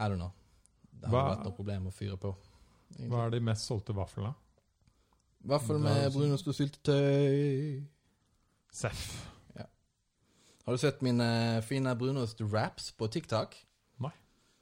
[0.00, 0.32] I don't know.
[0.96, 2.32] Det har Hva- vært noe problem å fyre på.
[2.94, 3.10] Egentlig.
[3.12, 4.34] Hva er de mest solgte vaflene?
[5.46, 7.84] Vaffel med sånn- brunost og syltetøy.
[8.72, 9.06] Seff.
[10.66, 13.52] Har du sett mine fine brunost-wraps på TikTok?
[14.02, 14.10] Nei.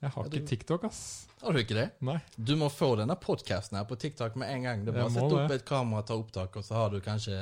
[0.02, 1.26] Jeg har Ja, ikke TikTok, ass.
[1.40, 1.86] Har du ikke det?
[2.04, 2.18] Nei.
[2.36, 4.84] Du må få denne podcasten her på TikTok med en gang.
[4.84, 5.62] Det er bare å sette opp det.
[5.62, 7.38] et kamera, ta opptak, og så har du kanskje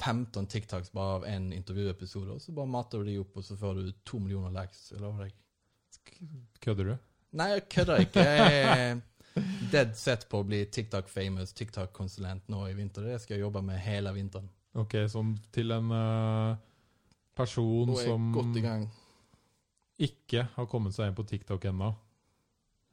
[0.00, 3.56] 15 TikToks bare av en intervjuepisode, og så bare mater du de opp, og så
[3.58, 4.86] får du to millioner likes.
[4.98, 5.34] Lover deg.
[6.64, 6.96] Kødder du?
[7.36, 8.24] Nei, jeg kødder ikke.
[8.24, 9.02] Jeg
[9.70, 13.06] dead set på å bli TikTok-famous, TikTok-konsulent nå i vinter.
[13.08, 14.48] Det skal jeg jobbe med hele vinteren.
[14.78, 16.54] Ok, som til en uh,
[17.38, 18.88] person Nå er jeg som godt i gang.
[20.02, 21.92] ikke har kommet seg inn på TikTok ennå,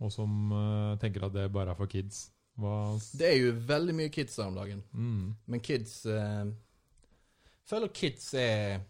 [0.02, 2.28] og som uh, tenker at det bare er for kids.
[2.62, 4.84] Hva Det er jo veldig mye kids her om dagen.
[4.92, 5.28] mm.
[5.46, 6.50] Men kids eh,
[7.64, 8.82] Føler kids er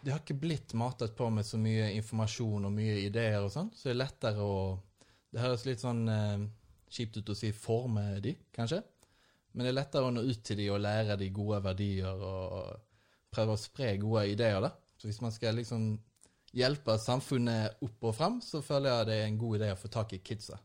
[0.00, 3.68] De har ikke blitt matet på med så mye informasjon og mye ideer og sånn,
[3.76, 4.56] så det er lettere å
[5.34, 6.44] Det høres litt sånn eh,
[6.94, 8.80] kjipt ut å si forme de, kanskje.
[9.54, 12.80] Men det er lettere å nå ut til de og lære de gode verdier og
[13.34, 14.70] prøve å spre gode ideer, da.
[14.98, 15.88] Så hvis man skal liksom
[16.54, 19.90] hjelpe samfunnet opp og fram, så føler jeg det er en god idé å få
[19.90, 20.58] tak i kidsa.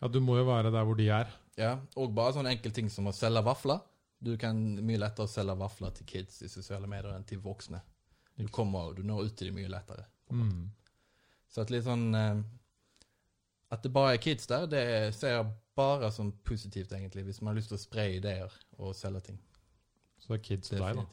[0.00, 1.30] Ja, du må jo være der hvor de er.
[1.58, 3.82] Ja, og bare sånn enkle ting som å selge vafler.
[4.20, 7.82] Du kan mye lettere selge vafler til kids i sosiale medier enn til voksne.
[8.38, 10.06] Du kommer, du når ut til dem mye lettere.
[10.32, 10.70] Mm.
[11.50, 12.40] Så at litt sånn eh,
[13.70, 15.46] At det bare er kids der, det ser jeg
[15.78, 19.38] bare som positivt, egentlig, hvis man har lyst til å spre ideer og selge ting.
[20.20, 21.04] Så det er kids og deg, da.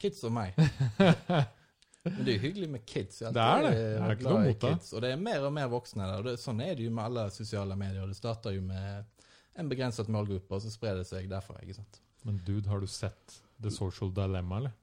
[0.00, 0.54] Kids og meg.
[2.06, 3.18] Men det er jo hyggelig med kids.
[3.24, 3.72] Jeg Det er det.
[3.76, 4.70] Jeg er ikke noe mot det.
[4.76, 6.22] kids, Og det er mer og mer voksne der.
[6.28, 8.06] Det, sånn er det jo med alle sosiale medier.
[8.06, 9.24] Det starter jo med
[9.58, 11.58] en begrenset målgruppe, og så sprer det seg derfra.
[11.64, 11.98] ikke sant?
[12.28, 14.76] Men dude, har du sett The Social Dilemma, eller?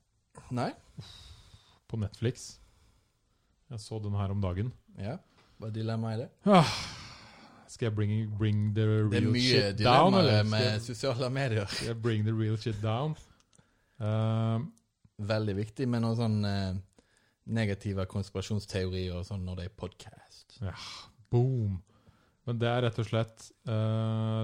[0.52, 0.72] Nei?
[1.88, 2.58] På Netflix.
[3.72, 4.74] Jeg så den her om dagen.
[5.00, 5.16] Ja?
[5.64, 6.64] Hva er dilemmaet i det?
[7.72, 11.30] Skal jeg bring, bring the er real shit down, Det er mye dilemmaer med sosiale
[11.32, 11.66] medier.
[11.72, 13.14] skal jeg bring the real shit down?
[14.04, 14.66] Um,
[15.24, 16.74] Veldig viktig med noen sånn eh,
[17.56, 20.58] negative konspirasjonsteorier og sånn når det er podkast.
[21.32, 21.80] boom.
[22.44, 24.44] Men det er rett og slett uh,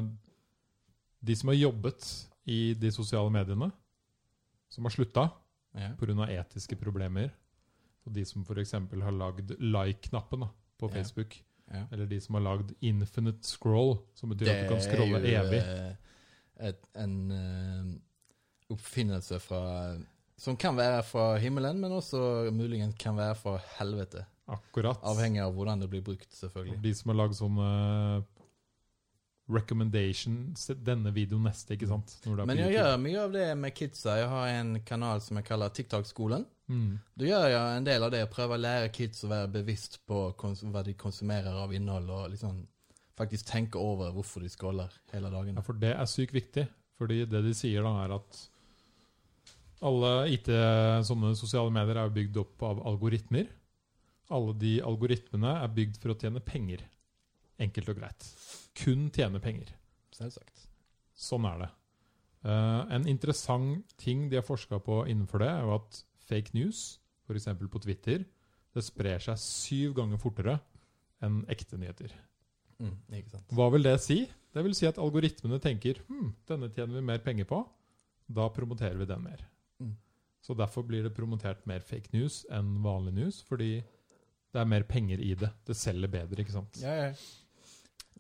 [1.20, 2.08] De som har jobbet
[2.48, 3.68] i de sosiale mediene,
[4.72, 5.28] som har slutta
[5.76, 5.92] Ja.
[6.00, 6.30] pga.
[6.32, 7.30] etiske problemer,
[8.08, 8.72] og de som f.eks.
[8.72, 10.50] har lagd like-knappen da,
[10.80, 11.38] på Facebook,
[11.70, 11.84] Ja.
[11.92, 15.42] eller de som har lagd infinite scroll, som betyr Det at du kan scrolle jo
[15.44, 15.60] evig.
[15.62, 19.62] eh, et, en uh, oppfinnelse fra
[20.40, 24.26] Som kan være fra himmelen, men også muligens kan være fra helvete.
[24.48, 24.98] Akkurat.
[25.04, 26.80] Avhengig av hvordan det blir brukt, selvfølgelig.
[26.82, 27.66] De som har lagd sånne
[29.50, 30.54] recommendation
[30.86, 32.16] denne videoen neste, ikke sant?
[32.30, 34.18] Men jeg gjør mye av det med kidsa.
[34.22, 36.46] Jeg har en kanal som jeg kaller TikTok-skolen.
[36.70, 37.00] Mm.
[37.18, 38.22] Da gjør jeg en del av det.
[38.22, 42.30] Jeg prøver å lære kids å være bevisst på hva de konsumerer av innhold, og
[42.36, 42.62] liksom
[43.20, 45.58] faktisk tenke over hvorfor de scroller hele dagen.
[45.58, 46.70] Ja, for det er sykt viktig.
[47.00, 48.40] Fordi det de sier da, er at
[49.88, 50.50] alle IT,
[51.08, 53.48] sånne sosiale medier er bygd opp av algoritmer.
[54.36, 56.84] Alle de algoritmene er bygd for å tjene penger.
[57.60, 58.28] Enkelt og greit.
[58.80, 59.72] Kun tjene penger.
[60.16, 60.66] Selvsagt.
[61.20, 61.70] Sånn er det.
[62.40, 67.00] Uh, en interessant ting de har forska på innenfor det, er jo at fake news,
[67.28, 67.50] f.eks.
[67.60, 68.24] på Twitter,
[68.76, 70.60] det sprer seg syv ganger fortere
[71.26, 72.14] enn ekte nyheter.
[72.80, 72.96] Mm.
[73.58, 74.22] Hva vil det si?
[74.56, 77.60] Det vil si at algoritmene tenker hm, denne tjener vi mer penger på,
[78.30, 79.44] da promoterer vi den mer.
[79.84, 79.98] Mm.
[80.46, 83.82] Så derfor blir det promotert mer fake news enn vanlig news, fordi
[84.50, 85.52] det er mer penger i det.
[85.68, 86.80] Det selger bedre, ikke sant?
[86.82, 87.12] Ja, ja.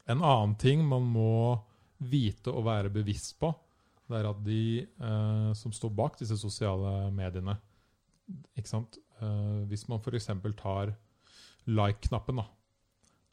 [0.07, 1.59] En annen ting man må
[1.99, 3.51] vite og være bevisst på,
[4.09, 7.57] det er at de eh, som står bak disse sosiale mediene
[8.57, 8.97] ikke sant?
[9.21, 10.29] Eh, Hvis man f.eks.
[10.57, 10.95] tar
[11.67, 12.45] like-knappen, da.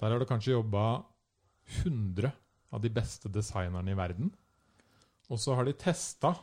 [0.00, 1.05] Der har det kanskje jobba
[1.85, 2.33] 100
[2.72, 4.33] av de beste designerne i verden.
[5.31, 6.35] Og så har de testa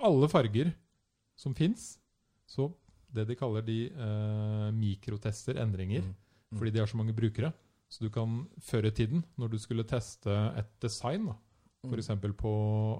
[0.00, 0.72] alle farger
[1.40, 1.94] som fins.
[2.46, 2.68] Så
[3.10, 6.14] det de kaller de eh, mikrotester, endringer Mm.
[6.50, 6.58] Mm.
[6.58, 7.52] fordi de har så mange brukere.
[7.90, 11.36] Så du kan før i tiden, når du skulle teste et design, da,
[11.82, 11.94] Mm.
[11.94, 12.08] f.eks.
[12.36, 12.50] på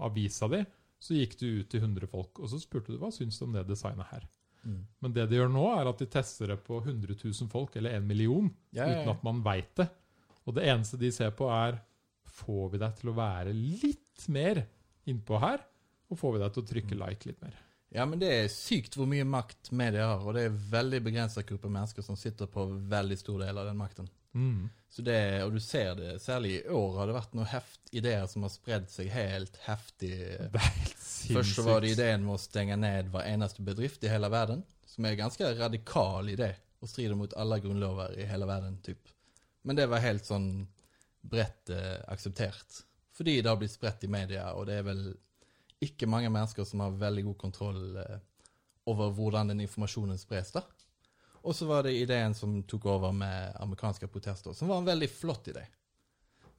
[0.01, 0.65] avisa di,
[1.01, 3.53] så gikk du ut til 100 folk, og så spurte du hva syns du om
[3.53, 4.25] det designet her.
[4.65, 4.87] Mm.
[5.03, 7.95] Men det de gjør nå, er at de tester det på 100 000 folk, eller
[7.97, 9.89] en million, Ja, ja, uten at man veit det.
[10.47, 11.81] Og det eneste de ser på, er
[12.27, 14.67] får vi deg til å være litt mer
[15.07, 15.61] innpå her,
[16.11, 17.07] og får vi deg til å trykke Mm.
[17.09, 17.55] like litt mer.
[17.93, 21.47] Ja, men det er sykt hvor mye makt media har, og det er veldig begrenset
[21.47, 24.09] gruppe mennesker som sitter på veldig stor del av den makten.
[24.35, 24.69] Mm.
[24.91, 28.27] Så det, og du ser det, særlig i år har det vært noen heft, ideer
[28.31, 30.11] som har spredd seg helt heftig.
[30.11, 31.37] Det er helt sinnssykt.
[31.37, 34.65] Først så var det ideen med å stenge ned hver eneste bedrift i hele verden,
[34.91, 36.51] som er en ganske radikal idé,
[36.83, 39.15] og strider mot alle grunnlover i hele verden, typ.
[39.63, 40.51] Men det var helt sånn
[41.21, 42.83] bredt eh, akseptert.
[43.15, 45.05] Fordi det har blitt spredt i media, og det er vel
[45.85, 48.19] ikke mange mennesker som har veldig god kontroll eh,
[48.91, 50.65] over hvordan den informasjonen spres, da.
[51.43, 55.09] Og så var det ideen som tok over med amerikanske protester, som var en veldig
[55.11, 55.65] flott idé.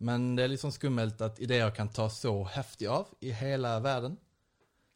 [0.02, 3.76] Men det er litt sånn skummelt at ideer kan ta så heftig av i hele
[3.86, 4.17] verden.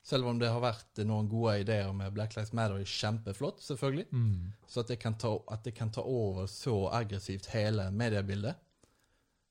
[0.05, 4.05] Selv om det har vært noen gode ideer med Black Lives Matter, er kjempeflott, selvfølgelig.
[4.13, 4.53] Mm.
[4.69, 8.57] Så at det, kan ta, at det kan ta over så aggressivt hele mediebildet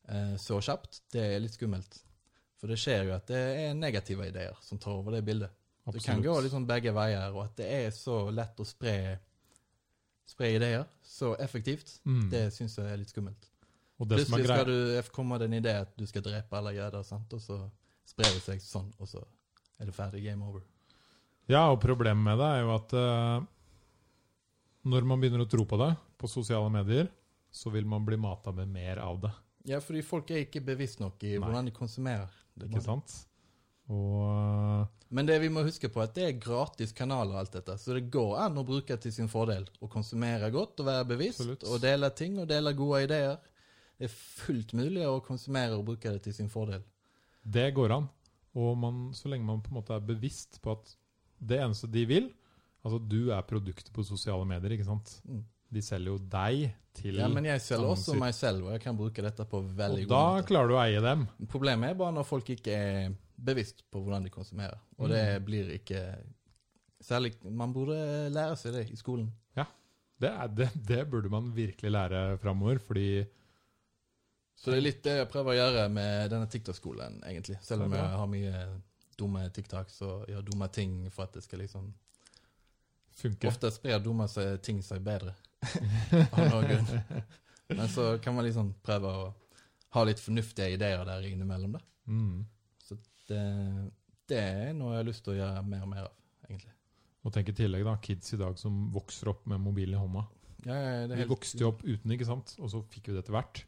[0.09, 2.01] eh, så kjapt, det er litt skummelt.
[2.61, 5.55] For det skjer jo at det er negative ideer som tar over det bildet.
[5.93, 9.19] Det kan gå sånn begge veier, og at det er så lett å spre,
[10.27, 12.29] spre ideer så effektivt, Mm.
[12.31, 13.51] det syns jeg er litt skummelt.
[14.01, 16.73] Og det som Plutselig skal du komme det en idé at du skal drepe alle
[16.75, 17.33] jøder, sant?
[17.33, 17.71] og så
[18.07, 19.23] sprer det seg sånn, og så
[19.81, 20.23] er det ferdig.
[20.25, 20.63] Game over.
[21.49, 23.45] Ja, og problemet med det er jo at uh,
[24.85, 27.09] når man begynner å tro på det på sosiale medier,
[27.55, 29.31] så vil man bli mata med mer av det.
[29.65, 31.39] Ja, fordi folk er ikke bevisst nok i Nei.
[31.45, 32.29] hvordan de konsumerer.
[32.57, 32.69] det.
[32.71, 33.15] Ikke sant?
[33.93, 37.77] Og Men det vi må huske på, at det er gratis kanaler, alt dette.
[37.79, 39.67] Så det går an å bruke til sin fordel.
[39.81, 41.43] Å konsumere godt og være bevisst.
[41.45, 41.67] Absolutt.
[41.69, 43.37] Og dele ting og dele gode ideer.
[43.95, 46.83] Det er fullt mulig å konsumere og bruke det til sin fordel.
[47.45, 48.09] det går an.
[48.55, 50.97] Og man, så lenge man på en måte er bevisst på at
[51.39, 52.33] det eneste de vil
[52.85, 55.15] Altså, du er produktet på sosiale medier, ikke sant?
[55.25, 55.41] Mm.
[55.73, 58.99] De selger jo deg til Ja, men jeg selger også meg selv, og jeg kan
[58.99, 60.19] bruke dette på veldig god måte.
[60.21, 61.25] Og da klarer du å eie dem.
[61.51, 64.79] Problemet er bare når folk ikke er bevisst på hvordan de konsumerer.
[64.99, 65.45] Og det Mm.
[65.45, 66.03] blir ikke
[67.05, 69.31] Særlig Man burde lære seg det i skolen.
[70.21, 73.25] Det, er, det, det burde man virkelig lære framover, fordi
[74.57, 77.59] Så det er litt det jeg prøver å gjøre med denne TikTok-skolen, egentlig.
[77.61, 78.63] Selv om jeg har mye
[79.19, 81.93] dumme TikTok, så gjør dumme ting for at det skal liksom
[83.15, 83.47] Funke.
[83.51, 84.27] Ofte sprer dumme
[84.63, 85.35] ting seg bedre.
[86.33, 87.21] Av noen grunn.
[87.79, 89.29] Men så kan man liksom prøve å
[89.95, 91.83] ha litt fornuftige ideer der innimellom, da.
[92.07, 92.47] Mm.
[93.29, 93.43] Det,
[94.31, 96.17] det er noe jeg har lyst til å gjøre mer og mer av,
[96.49, 96.73] egentlig.
[97.25, 100.27] Og tenk i tillegg, da, kids i dag som vokser opp med mobilen i hånda.
[100.65, 102.55] Ja, ja, det er Vi vokste jo opp uten, ikke sant?
[102.61, 103.65] Og så fikk vi det etter hvert.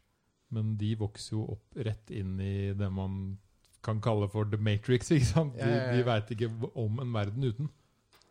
[0.53, 3.37] Men de vokser jo opp rett inn i det man
[3.85, 5.57] kan kalle for the matrix, ikke sant?
[5.57, 5.97] De, Ja, ja, ja.
[5.97, 7.69] de veit ikke om en verden uten.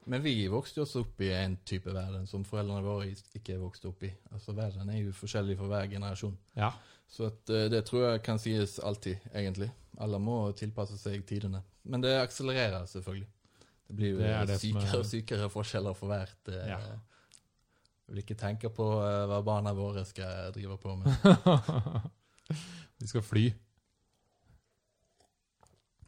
[0.06, 3.90] Men vi vokste jo også opp i en type verden som foreldrene våre ikke vokste
[3.90, 4.12] opp i.
[4.30, 6.36] Altså Verden er jo forskjellig for hver generasjon.
[6.54, 6.70] Ja.
[7.08, 9.70] Så at, eh, det tror jeg kan sies alltid, egentlig.
[9.98, 11.62] Alle må tilpasse seg tidene.
[11.84, 13.28] Men det akselererer selvfølgelig.
[13.88, 16.48] Det blir jo Det det sykere er- og sykere forskjeller for hvert.
[16.48, 16.78] eh, Ja.
[18.08, 21.06] Jeg vil ikke tenke på eh, hva barna våre skal drive på med.
[23.00, 23.52] de skal fly.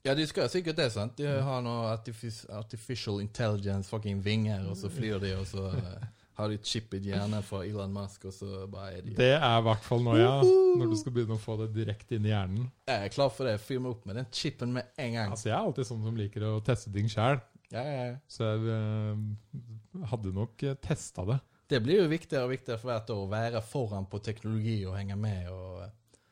[0.04, 1.16] Ja, de skal sikkert det, sant?
[1.18, 6.06] De har noe artific artificial intelligence, fucking vinger, og så flyr de, og så eh,
[6.38, 9.64] har de chippet hjerne fra Elon Musk, og så bare er de Det er i
[9.66, 10.36] hvert fall nå, ja.
[10.78, 12.68] Når du skal begynne å få det direkte inn i hjernen.
[12.86, 13.56] Jeg er klar for det.
[13.62, 15.34] Fyr meg opp med den chipen med en gang.
[15.34, 17.40] Altså, Jeg er alltid sånn som liker å teste ting sjæl.
[17.68, 18.16] Ja, ja, ja.
[18.32, 21.36] så jeg eh, hadde nok uh, testa det.
[21.68, 24.96] Det blir jo viktigere og viktigere for hvert år å være foran på teknologi og
[24.96, 25.50] henge med.
[25.52, 26.22] og eh,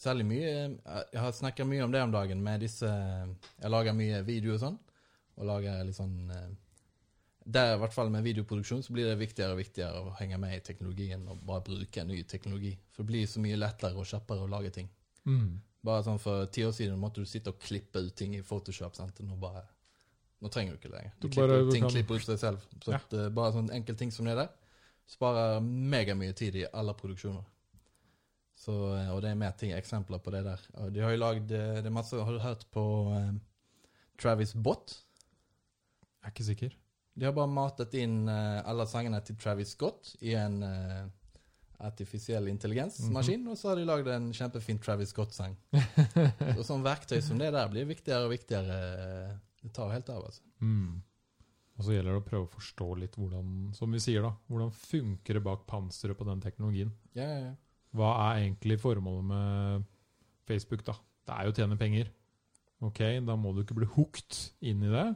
[0.00, 4.22] Særlig mye Jeg har snakka mye om det om dagen med disse Jeg lager mye
[4.24, 4.78] video og sånn.
[5.36, 6.48] Og lager litt sånn eh,
[7.50, 10.54] Der, i hvert fall med videoproduksjon, så blir det viktigere og viktigere å henge med
[10.54, 12.76] i teknologien og bare bruke ny teknologi.
[12.94, 14.88] For det blir så mye lettere og kjappere å lage ting.
[15.26, 15.58] Mm.
[15.84, 18.94] Bare sånn For ti år siden måtte du sitte og klippe ut ting i Photoshop.
[18.96, 19.18] sant?
[19.24, 19.64] Nå bare
[20.40, 21.12] Nå trenger du ikke lenger.
[21.20, 22.60] Du, Du klipper bare ting kan- klipper ut deg selv.
[22.84, 22.96] Så Ja.
[22.96, 24.48] at, uh, bare sånn enkel ting som det der
[25.06, 27.44] sparer megamye tid i alle produksjoner.
[28.56, 30.60] Så, eh, og det er mer ting, eksempler på det der.
[30.74, 32.82] Og de har jo lagd eh, det er masse, Har du hørt på
[33.16, 33.40] um,
[34.18, 34.96] Travis Bott?
[36.22, 36.74] Jeg er ikke sikker.
[37.20, 41.02] De har bare matet inn eh, alle sangene til Travis Scott i en uh,
[41.84, 45.54] artifisiell intelligensmaskin, og så har de lagd en kjempefin Travis Scott-sang.
[46.56, 48.80] så sånn verktøy som det der blir viktigere og viktigere.
[49.04, 50.44] eh, Det tar helt av, altså.
[50.64, 51.02] Mm.
[51.76, 54.72] Og så gjelder det å prøve å forstå litt hvordan som vi sier da, hvordan
[54.76, 56.92] funker det bak panseret på den teknologien.
[57.16, 57.54] Ja, ja, ja.
[57.96, 59.86] Hva er egentlig formålet med
[60.48, 60.84] Facebook?
[60.86, 60.96] da?
[61.28, 62.12] Det er jo å tjene penger.
[62.84, 65.08] Ok, Da må du ikke bli hooked inn i det,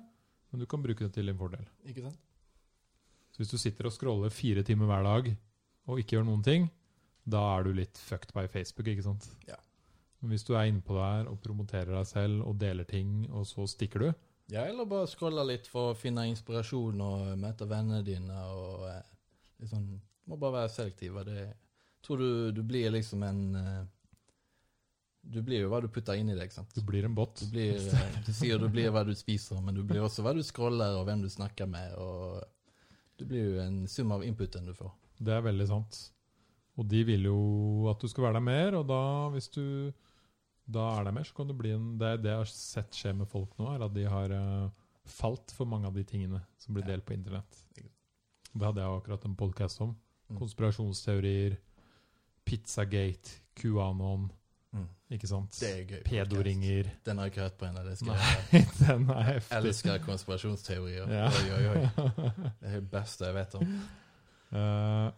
[0.54, 1.64] men du kan bruke det til din fordel.
[1.90, 2.18] Ikke sant?
[3.34, 5.30] Så Hvis du sitter og scroller fire timer hver dag
[5.90, 6.68] og ikke gjør noen ting,
[7.26, 8.86] da er du litt fucked by Facebook.
[8.86, 9.26] ikke sant?
[9.48, 9.56] Ja.
[10.20, 13.66] Men hvis du er innpå der og promoterer deg selv og deler ting, og så
[13.66, 14.12] stikker du,
[14.52, 18.86] Ja, eller bare scroller litt for å finne inspirasjon og møte vennene dine og
[19.66, 19.88] sånn
[20.28, 21.18] Må bare være selektiv.
[21.26, 21.48] Det,
[22.04, 23.82] tror du, du blir liksom en eh,
[25.24, 26.70] Du blir jo hva du putter inn i deg, sant?
[26.76, 27.32] du blir en bot.
[27.40, 30.34] Du, blir, eh, du sier du blir hva du spiser, men du blir også hva
[30.37, 31.94] du scroller og hvem du snakker med.
[31.96, 32.42] og
[33.18, 34.92] Du blir jo en sum av inputen du får.
[35.24, 36.00] Det er veldig sant.
[36.74, 37.38] Og de vil jo
[37.92, 39.02] at du skal være der mer, og da,
[39.34, 39.64] hvis du
[40.64, 43.12] da er der mer, så kan du bli en Det det jeg har sett skje
[43.12, 44.70] med folk nå, er at de har eh,
[45.04, 47.60] falt for mange av de tingene som blir delt på internett.
[47.74, 49.94] Det hadde jeg akkurat en podkast om.
[50.30, 50.38] Mm.
[50.38, 51.58] Konspirasjonsteorier,
[52.44, 54.30] Pizzagate, QAnon,
[54.74, 54.87] Mm.
[55.14, 55.56] ikke sant?
[55.60, 56.00] Det er gøy.
[56.08, 56.88] Pedoringer.
[57.06, 57.82] Den har jeg ikke hørt på ennå.
[57.84, 58.16] Nei,
[58.52, 61.12] jeg den er Jeg elsker konspirasjonsteorier.
[61.14, 61.28] Ja.
[61.30, 62.08] Oi, oi, oi.
[62.60, 63.76] Det er det beste jeg vet om.
[64.54, 65.12] Uh,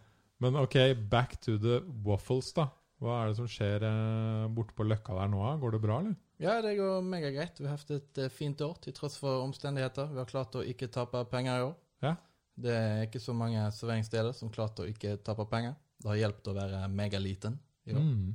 [0.45, 0.77] men ok,
[1.11, 2.69] back to the waffles, da.
[3.01, 5.43] Hva er det som skjer uh, borte på Løkka der nå?
[5.61, 6.17] Går det bra, eller?
[6.41, 7.61] Ja, det går megagreit.
[7.61, 10.11] Vi har hatt et eh, fint år til tross for omstendigheter.
[10.13, 11.77] Vi har klart å ikke tape penger i år.
[12.05, 12.13] Ja.
[12.57, 15.77] Det er ikke så mange serveringssteder som klarte å ikke tape penger.
[15.97, 17.57] Det har hjulpet å være megaliten
[17.89, 18.05] i år.
[18.05, 18.35] Mm.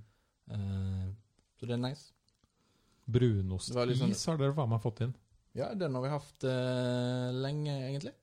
[0.51, 1.09] Eh,
[1.59, 2.11] så det er nice.
[3.11, 5.13] Brunostis Det sånn- har dere faen meg fått inn.
[5.57, 8.13] Ja, den har vi hatt uh, lenge, egentlig.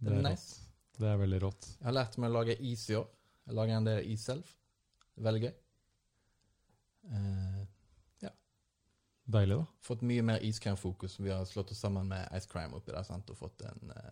[0.00, 0.26] Det er rått.
[0.26, 0.60] nice.
[0.98, 1.68] Det er veldig rått.
[1.78, 3.06] Jeg har lært meg å lage is i år.
[3.46, 4.50] Jeg lager en del is selv.
[5.16, 5.54] Veldig gøy.
[7.12, 7.64] Eh,
[9.24, 9.64] Deilig, da.
[9.80, 11.16] fått mye mer iskremfokus.
[11.20, 13.30] Vi har slått oss sammen med Ice Crime oppi der sant?
[13.32, 14.10] og fått en uh,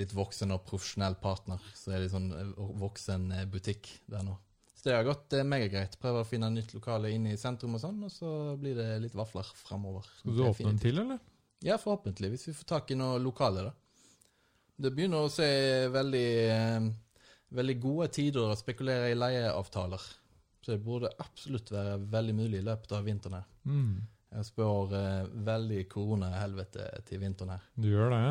[0.00, 1.60] litt voksen og profesjonell partner.
[1.76, 4.38] Så er det sånn eh, voksen eh, butikk der nå.
[4.80, 5.98] Så det har gått megagreit.
[6.00, 9.16] Prøver å finne nytt lokale inne i sentrum og sånn, og så blir det litt
[9.18, 10.06] vafler framover.
[10.22, 11.18] Skal du åpne en til, eller?
[11.60, 12.30] Ja, forhåpentlig.
[12.32, 13.74] Hvis vi får tak i noe lokale, da.
[14.80, 15.50] Det begynner å se
[15.92, 16.88] veldig, eh,
[17.52, 20.06] veldig gode tider å spekulere i leieavtaler.
[20.64, 23.50] Så det burde absolutt være veldig mulig i løpet av vinteren her.
[23.68, 24.00] Mm.
[24.30, 27.68] Jeg spår eh, veldig koronahelvete til vinteren her.
[27.76, 28.24] Du gjør det?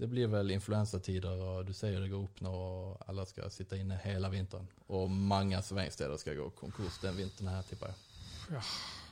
[0.00, 3.50] Det blir vel influensatider, og du ser jo det går opp nå, og alle skal
[3.52, 4.68] sitte inne hele vinteren.
[4.96, 7.98] Og mange serveringssteder skal gå konkurs den vinteren her, tipper jeg.
[8.54, 8.62] Ja.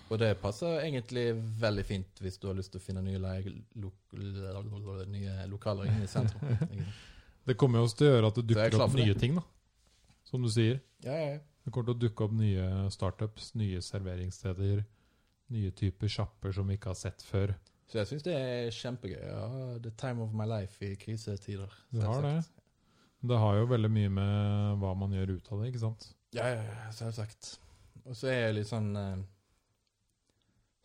[0.09, 1.27] Og det passer egentlig
[1.61, 6.07] veldig fint hvis du har lyst til å finne nye, leie, lo, nye lokaler inne
[6.07, 6.57] i sentrum.
[7.48, 9.05] Det kommer jo også til å gjøre at det er dukker opp det.
[9.07, 9.42] nye ting, da.
[10.29, 10.83] Som du sier.
[11.01, 11.38] Ja, ja, ja.
[11.64, 14.83] Det kommer til å dukke opp nye startups, nye serveringssteder,
[15.57, 17.55] nye typer sjapper som vi ikke har sett før.
[17.88, 19.22] Så jeg syns det er kjempegøy.
[19.22, 19.46] Ja,
[19.81, 21.72] the time of my life i krisetider.
[21.94, 22.37] Det har det.
[23.29, 26.05] Det har jo veldig mye med hva man gjør ut av det, ikke sant?
[26.37, 27.55] Ja, ja, selvsagt.
[28.05, 29.16] Og så er jeg litt sånn eh,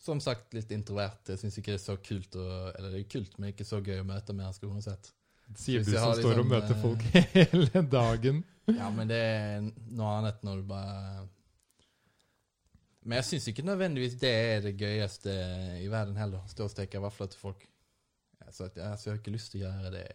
[0.04, 1.28] Som sagt litt introvert.
[1.28, 3.80] Jeg syns ikke det er så kult å Eller det er kult, men ikke så
[3.84, 5.12] gøy å møte mennesker uansett.
[5.60, 7.06] Sier du som har står og liksom, møter eh, folk
[7.38, 8.44] hele dagen.
[8.72, 11.28] Ja, men det er noe annet når du bare
[13.04, 15.34] Men jeg syns ikke nødvendigvis det er det gøyeste
[15.84, 16.44] i verden heller.
[16.48, 17.66] Stå og steke vafler til folk.
[18.50, 20.08] Så, jeg, altså, jeg har ikke lyst til å gjøre det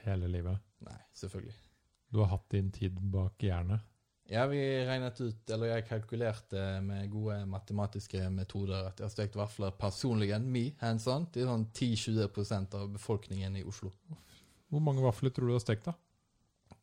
[0.00, 0.56] Hele livet.
[0.86, 1.54] Nei, selvfølgelig.
[2.08, 3.84] Du har hatt din tid bak jernet.
[4.30, 9.38] Ja, vi regnet ut, eller jeg kalkulerte med gode matematiske metoder at jeg har stekt
[9.38, 13.90] vafler personlig, me, hands on, til sånn 10-20% av befolkningen i Oslo.
[14.70, 15.96] Hvor mange vafler tror du du har stekt, da?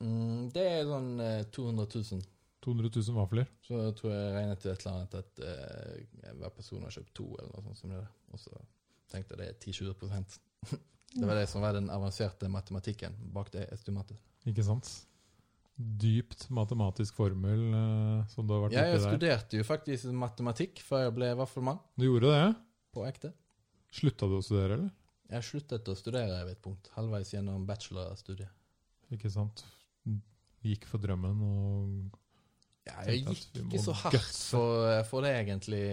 [0.04, 2.28] Mm, det er sånn eh, 200 000.
[2.68, 3.48] 200 000 vafler?
[3.66, 7.14] Så jeg tror jeg regnet til et eller annet at eh, hver person har kjøpt
[7.18, 8.04] to, eller noe sånt som det.
[8.36, 8.54] Og så
[9.14, 10.40] tenkte jeg det er 10-20%
[11.18, 14.20] Det var det som var den avanserte matematikken bak det estimatet.
[14.52, 14.90] Ikke sant?
[15.78, 19.12] Dypt matematisk formel eh, som du har vært Ja, jeg oppi der.
[19.16, 22.48] studerte jo faktisk matematikk før jeg ble vaffelmann, Du gjorde det?
[22.98, 23.32] på ekte.
[23.94, 24.92] Slutta du å studere, eller?
[25.32, 28.50] Jeg sluttet å studere ved et punkt, halvveis gjennom bachelorstudiet.
[29.14, 29.64] Ikke sant?
[30.66, 32.18] Gikk for drømmen og
[32.88, 35.84] Ja, jeg gikk ikke så hardt for, for det, egentlig.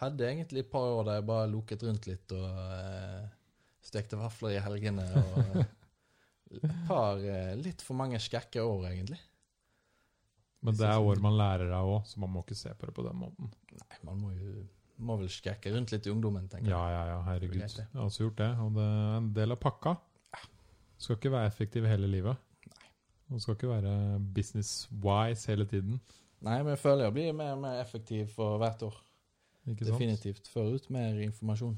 [0.00, 3.24] Hadde egentlig et par år der jeg bare loket rundt litt og uh,
[3.84, 5.06] stekte vafler i helgene.
[5.16, 5.58] Og
[6.60, 9.20] et par uh, litt for mange skrekke år, egentlig.
[10.66, 12.96] Men det er år man lærer av òg, så man må ikke se på det
[12.96, 13.52] på den måten.
[13.76, 14.64] Nei, man må jo
[15.04, 16.92] må vel skrekke rundt litt i ungdommen, tenker jeg.
[16.94, 17.60] ja, ja, herregud.
[17.60, 19.92] Jeg har også gjort det, og det er en del av pakka.
[20.96, 22.45] Skal ikke være effektiv hele livet.
[23.30, 26.00] Og skal ikke være business-wise hele tiden.
[26.46, 28.98] Nei, men jeg føler jeg blir mer og mer effektiv for hvert år.
[29.66, 29.96] Ikke sant?
[29.96, 30.50] Definitivt.
[30.52, 31.74] Får ut mer informasjon.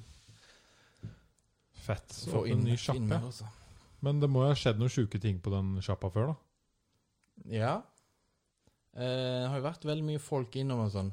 [1.87, 2.13] Fett.
[2.13, 3.21] Så en ny sjappe.
[4.05, 6.37] Men det må jo ha skjedd noen sjuke ting på den sjappa før, da?
[7.49, 7.73] Ja.
[8.93, 11.11] Eh, det har jo vært veldig mye folk innom og sånn.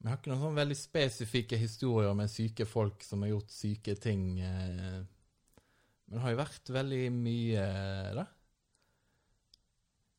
[0.00, 3.94] Vi har ikke noen sånn veldig spesifikke historier med syke folk som har gjort syke
[4.00, 4.26] ting.
[4.42, 5.00] Eh.
[6.08, 7.64] Men det har jo vært veldig mye,
[8.16, 8.26] da.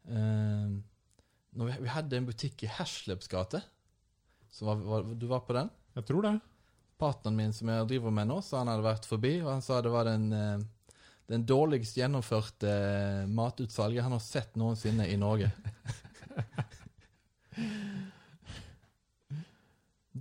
[0.09, 0.71] Eh,
[1.51, 3.61] når vi, vi hadde en butikk i Hersleps gate.
[4.51, 5.69] Så var, var, du var på den?
[5.97, 6.35] Jeg tror det.
[7.01, 9.81] Partneren min som jeg driver med nå, sa han hadde vært forbi, og han sa
[9.81, 10.59] det var den, eh,
[11.31, 15.51] den dårligst gjennomførte eh, matutsalget han har sett noensinne i Norge.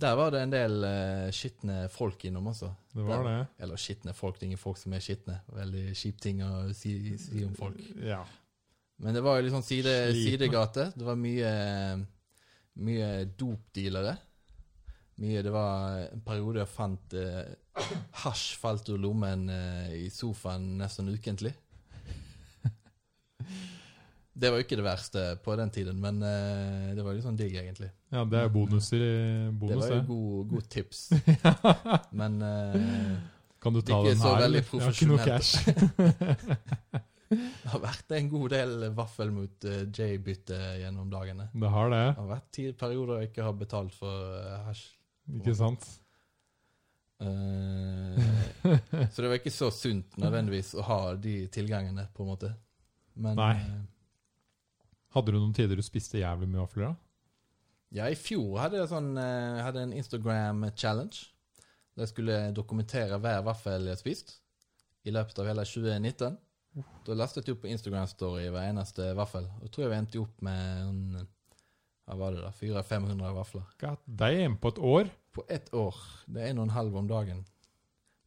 [0.01, 2.71] Der var det en del uh, skitne folk innom altså.
[2.93, 3.39] Det var det.
[3.61, 5.35] Eller skitne folk, det er ingen folk som er skitne.
[5.53, 7.77] Veldig kjip ting å si, si om folk.
[8.01, 8.23] Ja.
[9.01, 10.91] Men det var jo litt sånn side, sidegate.
[10.93, 11.51] Det var mye,
[12.85, 13.07] mye
[13.39, 14.13] dopdealere.
[15.21, 17.49] Mye, det var en periode jeg fant eh,
[18.23, 21.53] hasj falt ur lommen eh, i sofaen nesten ukentlig.
[24.41, 27.35] Det var jo ikke det verste på den tiden, men eh, det var litt sånn
[27.37, 27.89] digg, egentlig.
[28.15, 31.01] ja, det er bonuser i Det bonus, var jo god, god tips.
[32.21, 32.77] Men eh,
[33.61, 34.63] Kan du Det ta er ikke den så her, veldig?
[34.71, 35.51] Jeg har ikke noe cash.
[37.31, 41.47] Det har vært en god del vaffel mot uh, J-bytte gjennom dagene.
[41.53, 44.83] Det har det, Det har vært ti perioder jeg ikke har betalt for uh, hasj.
[45.39, 45.87] ikke sant?
[47.21, 48.17] Uh,
[49.13, 52.51] så det var ikke så sunt nødvendigvis å ha de tilgangene, på en måte.
[53.21, 53.53] Men Nei.
[53.59, 53.79] eh,
[55.11, 56.95] Hadde du noen tider du spiste jævlig mye vafler, da?
[57.91, 61.25] Ja, i fjor hadde jeg sånn eh, hadde en Instagram-challenge.
[61.91, 64.37] Der jeg skulle dokumentere hver vaffel jeg spiste
[65.03, 66.37] i løpet av hele 2019.
[67.05, 69.47] Da lastet jeg opp på Instagram-story hver eneste vaffel.
[69.59, 71.25] Og jeg tror jeg vi endte opp med en,
[72.07, 73.65] hva var det da, 400-500 vafler.
[73.81, 75.09] God damn, på et år?
[75.35, 75.97] På ett år.
[76.27, 77.43] Det er en og en halv om dagen.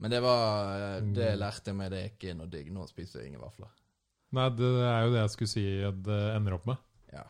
[0.02, 2.68] Men det var eh, Det lærte jeg meg, det er ikke noe digg.
[2.74, 3.72] Nå spiser jeg ingen vafler.
[4.34, 6.86] Nei, det er jo det jeg skulle si at det ender opp med.
[7.14, 7.24] Ja.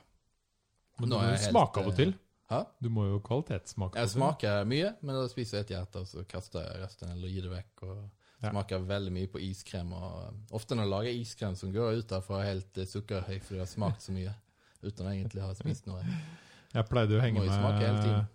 [0.99, 2.15] Men du må jo smake av og eh, til.
[2.51, 2.61] Hæ?
[2.83, 4.01] Du må jo kvalitetssmake.
[4.01, 7.31] Jeg smaker mye, men da spiser jeg et hjerte, og så kaster jeg resten eller
[7.33, 7.85] gir det vekk.
[7.87, 8.51] Og Ja.
[8.53, 9.93] smaker veldig mye på iskrem.
[9.97, 13.63] Og ofte når jeg lager iskrem som går ut derfra helt eh, sukkerhøy fordi du
[13.65, 14.35] har smakt så mye
[14.85, 16.03] uten å egentlig ha spist noe.
[16.75, 18.27] Jeg pleide å henge med,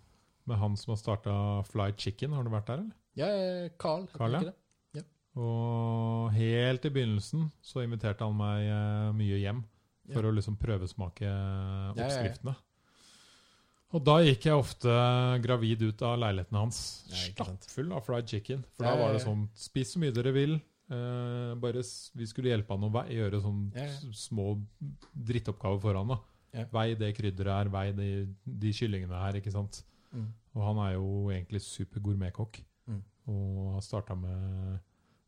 [0.50, 1.34] med han som har starta
[1.70, 2.34] Fly Chicken.
[2.34, 2.96] Har du vært der, eller?
[3.20, 4.08] Jeg er Carl.
[4.16, 4.54] Carl, ja.
[4.96, 5.04] ja.
[5.40, 9.62] Og helt i begynnelsen så inviterte han meg eh, mye hjem
[10.10, 10.30] for Ja.
[10.32, 12.06] å liksom prøvesmake ja, ja.
[12.08, 12.56] oppskriftene.
[13.90, 14.96] Og da gikk jeg ofte
[15.42, 16.80] gravid ut av leiligheten hans,
[17.10, 18.62] stappfull av fried chicken.
[18.78, 20.60] For da var det sånn Spis så mye dere vil.
[20.90, 21.82] Eh, bare
[22.18, 23.88] Vi skulle hjelpe han å vei, gjøre sånn ja.
[24.14, 24.52] små
[25.14, 26.14] drittoppgaver for han.
[26.14, 26.20] da
[26.54, 26.66] Ja.
[26.74, 28.10] Vei det krydderet her, vei de,
[28.44, 29.84] de kyllingene her, ikke sant.
[30.12, 30.32] Mm.
[30.58, 32.58] Og han er jo egentlig super gourmetkokk.
[32.90, 33.04] Mm.
[33.30, 34.80] Og har starta med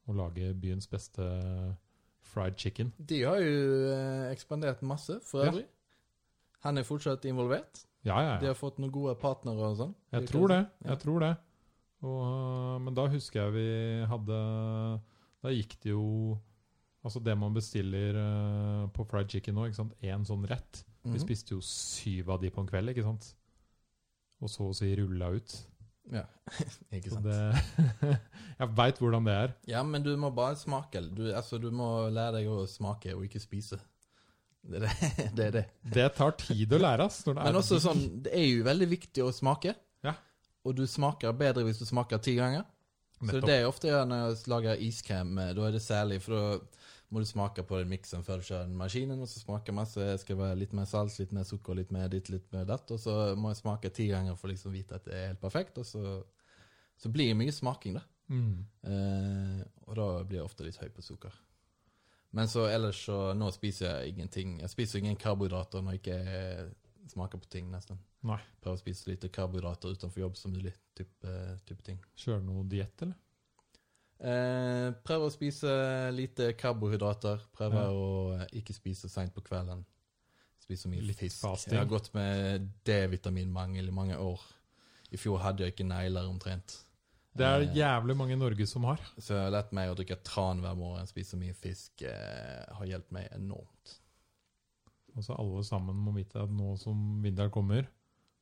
[0.09, 1.27] å lage byens beste
[2.31, 2.89] fried chicken.
[2.97, 5.61] De har jo eh, ekspandert masse, for Ja.
[6.61, 7.85] Han er fortsatt involvert.
[8.03, 8.37] Ja, ja, ja.
[8.41, 9.91] De har fått noen gode partnere og sånn.
[10.11, 10.61] Jeg tror det.
[10.87, 11.31] Jeg tror det.
[12.01, 13.65] Og, men da husker jeg vi
[14.09, 14.37] hadde
[15.43, 16.39] Da gikk det jo
[17.05, 19.93] Altså det man bestiller eh, på fried chicken nå, ikke sant.
[20.05, 20.83] Én sånn rett.
[21.03, 21.21] Vi Mhm.
[21.23, 23.31] spiste jo syv av de på en kveld, ikke sant.
[24.41, 25.55] Og så å si rulla ut.
[26.13, 26.23] Ja,
[26.93, 27.25] ikke sant.
[27.25, 27.39] det
[28.61, 29.55] Jeg veit hvordan det er.
[29.67, 31.01] Ja, men du må bare smake.
[31.09, 33.79] Du, altså, du må lære deg å smake og ikke spise.
[35.37, 35.63] Det er det.
[35.81, 39.31] det, tar tid å lære, det Men også sånn, det er jo veldig viktig å
[39.33, 39.73] smake.
[40.05, 40.13] Ja.
[40.67, 42.67] Og du smaker bedre hvis du smaker ti ganger.
[43.21, 45.35] Så det er det jeg ofte gjør når jeg lager iskrem.
[45.57, 46.81] Da er det særlig, for da
[47.11, 49.99] må du smake på den miksen før du kjører den maskinen, og så smaker masse,
[49.99, 52.93] jeg skal være litt mer salt, litt mer sukker, litt mer ditt, litt mer datt,
[52.95, 55.41] og så må jeg smake ti ganger for å liksom vite at det er helt
[55.43, 56.15] perfekt, og så,
[56.95, 58.05] så blir det mye smaking da.
[58.31, 58.63] Mm.
[58.87, 61.35] Eh, og da blir jeg ofte litt høy på sukker.
[62.33, 64.59] Men så ellers så Nå spiser jeg ingenting.
[64.61, 67.97] Jeg spiser ingen karbohydrater når jeg ikke smaker på ting, nesten.
[68.23, 68.37] Nei.
[68.61, 70.71] Prøver å spise lite karbohydrater utenfor jobb som mulig.
[70.95, 71.33] Type,
[71.65, 71.99] type ting.
[72.15, 73.15] Kjører du noe diett, eller?
[74.21, 75.71] Eh, prøver å spise
[76.13, 77.41] lite karbohydrater.
[77.57, 77.89] Prøver Ja.
[77.89, 79.83] å ikke spise seint på kvelden.
[80.61, 81.41] Spise mye Litt fisk.
[81.41, 81.73] fasting.
[81.73, 84.39] Jeg har gått med D-vitaminmangel i mange år.
[85.11, 86.85] I fjor hadde jeg ikke negler omtrent.
[87.37, 88.99] Det er det jævlig mange i Norge som har.
[89.15, 92.03] Så jeg har lært meg å drikke tran hver morgen, spise mye fisk.
[92.03, 93.95] Eh, har hjulpet meg enormt.
[95.15, 97.87] Altså Alle sammen må vite at nå som vinteren kommer,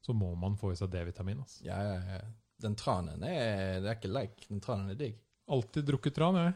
[0.06, 1.42] så må man få i seg D-vitamin.
[1.46, 1.62] Altså.
[1.68, 2.22] Ja, ja, ja.
[2.60, 4.42] Den tranen er, det er ikke leik.
[4.50, 5.20] Den tranen er digg.
[5.50, 6.56] Alltid drukket tran, jeg.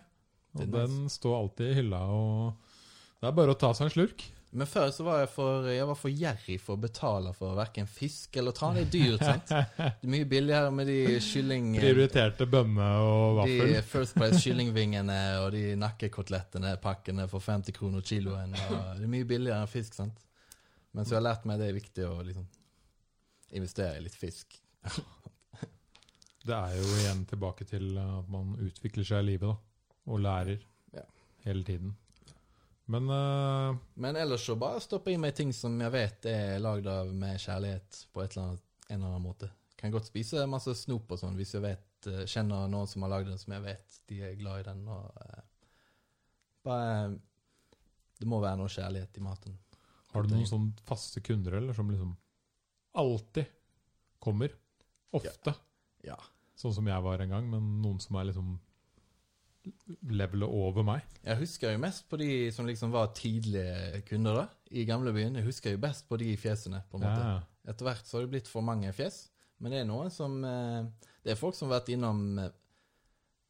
[0.53, 2.73] Og den står alltid i hylla, og
[3.21, 4.25] det er bare å ta seg en slurk.
[4.53, 7.87] Men før så var jeg for, jeg var for gjerrig for å betale for hverken
[7.89, 8.77] fisk eller tran.
[8.77, 9.53] Det er dyrt, sant?
[9.77, 11.71] Det er mye billigere med de kylling...
[11.81, 13.71] Prioriterte bønne og vaffel.
[13.73, 13.79] De.
[13.89, 18.53] First Price kyllingvingene og de nakkekotelettene, pakkene for 50 kroner kiloen.
[18.53, 20.21] Det er mye billigere enn fisk, sant?
[20.93, 22.45] Men så har jeg lært meg det er viktig å liksom
[23.57, 24.59] investere i litt fisk.
[26.43, 30.01] Det er jo igjen tilbake til at man utvikler seg i livet, da.
[30.13, 30.61] Og lærer.
[30.93, 31.05] Ja.
[31.47, 31.93] Hele tiden.
[32.85, 36.87] Men uh, Men ellers så bare stoppe i meg ting som jeg vet er lagd
[36.91, 39.49] av med kjærlighet på eller annet, en eller annen måte.
[39.79, 43.13] Kan godt spise masse snop og sånn hvis jeg vet, eh, kjenner noen som har
[43.15, 44.83] lagd den som jeg vet de er glad i den.
[44.91, 45.77] Og, uh,
[46.63, 47.13] bare
[48.19, 49.57] Det må være noe kjærlighet i maten.
[50.13, 52.11] har du noen sånne faste kunder, eller som liksom
[52.93, 53.47] alltid
[54.21, 54.53] kommer?
[55.11, 55.55] Ofte.
[56.05, 56.19] Ja.
[56.55, 58.59] Sånn som jeg var en gang, men noen som er liksom
[60.11, 61.05] levelet over meg.
[61.23, 65.37] Jeg husker jo mest på de som liksom var tidlige kunder da, i gamlebyen.
[65.39, 67.29] Jeg husker jo best på de fjesene, på en måte.
[67.29, 67.71] Ja.
[67.71, 69.27] Etter hvert så har det blitt for mange fjes.
[69.63, 70.83] Men det er noen som eh,
[71.23, 72.49] Det er folk som har vært innom eh,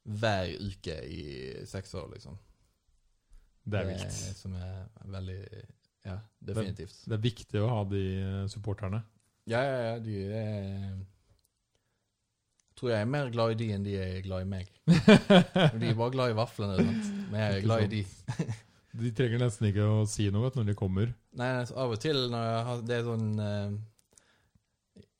[0.03, 1.23] hver uke i
[1.65, 2.35] seks år, liksom.
[3.63, 4.03] Det er vilt.
[4.11, 4.83] Det, Som er
[5.15, 5.39] veldig
[6.03, 6.99] Ja, definitivt.
[7.07, 9.01] Det er viktig å ha de eh, supporterne.
[9.49, 10.99] Ja, ja, ja, de er
[12.77, 14.69] Tror jeg er mer glad i de enn de er glad i meg.
[15.79, 17.09] De er bare glad i vaflene, sant?
[17.29, 18.03] men jeg er glad i de.
[19.03, 21.13] De trenger nesten ikke å si noe når de kommer.
[21.37, 23.71] Nei, av og til når jeg har, det er sånn uh,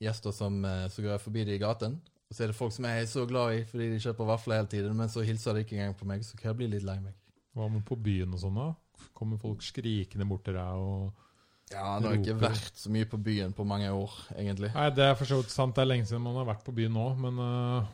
[0.04, 2.86] gjester som, uh, så går forbi de i gaten, og så er det folk som
[2.86, 5.64] jeg er så glad i fordi de kjøper vafler hele tiden, men så hilser de
[5.66, 7.16] ikke engang på meg, så kan jeg bli litt lei meg.
[7.54, 8.70] Hva med på byen og sånn, da?
[9.14, 11.24] Kommer folk skrikende bort til deg og
[11.72, 14.70] Ja, det har ikke vært så mye på byen på mange år, egentlig.
[14.76, 15.74] Nei, det er for så vidt sant.
[15.76, 17.92] Det er lenge siden man har vært på byen nå, men uh...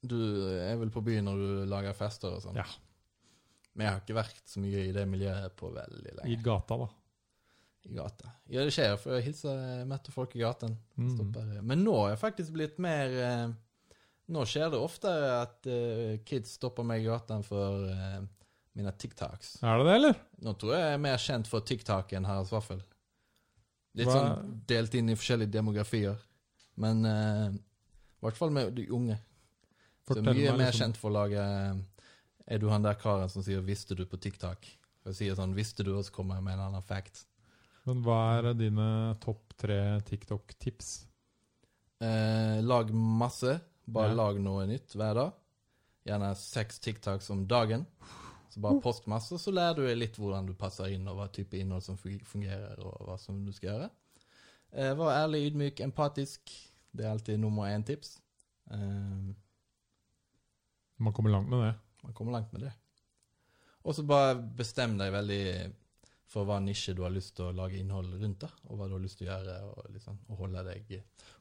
[0.00, 2.56] Du er vel på byen når du lager fester og sånn?
[2.56, 2.64] Ja.
[3.74, 6.30] Men jeg har ikke vært så mye i det miljøet på veldig lenge.
[6.32, 6.88] i gata, da.
[7.88, 8.32] I gata.
[8.50, 10.74] Ja, det skjer, for jeg hilser møter folk i gaten.
[10.96, 11.36] Mm.
[11.62, 13.52] Men nå er jeg faktisk blitt mer eh,
[14.30, 17.88] Nå skjer det oftere at eh, kids stopper meg i gaten for
[18.76, 19.62] mine TikToks.
[19.62, 20.14] Er det det, eller?
[20.42, 22.80] Nå tror jeg jeg er mer kjent for TikTok enn Haralds Vaffel.
[23.98, 26.16] Litt Hva- sånn delt inn i forskjellige demografier.
[26.76, 29.18] Men eh, i hvert fall med de unge.
[30.06, 31.74] Så mye meg mer liksom- kjent for å lage eh,
[32.50, 34.66] Er du han der karen som sier 'visste du' på TikTok?
[35.06, 37.26] Og sier sånn 'visste du', og så kommer jeg med en annen fact.
[37.86, 41.06] Men hva er dine topp tre TikTok-tips?
[42.00, 43.60] Eh, lag masse.
[43.86, 44.14] Bare Ja.
[44.14, 45.32] lag noe nytt hver dag.
[46.06, 47.86] Gjerne seks TikToks om dagen.
[48.60, 51.56] Så bare post masse, så lærer du litt hvordan du passer inn, og hva type
[51.56, 53.90] innhold som fungerer, og hva som du skal gjøre.
[54.72, 56.52] Eh, Vær ærlig, ydmyk, empatisk.
[56.92, 58.18] Det er alltid nummer én tips.
[58.70, 59.32] Eh,
[61.00, 61.74] Man kommer langt med det.
[62.04, 62.72] man kommer langt med det.
[63.84, 65.72] Og så bare bestem deg veldig
[66.30, 68.94] for hva nisje du har lyst til å lage innhold rundt, da, og hva du
[68.94, 70.92] har lyst til å gjøre, og, liksom, og holde, deg,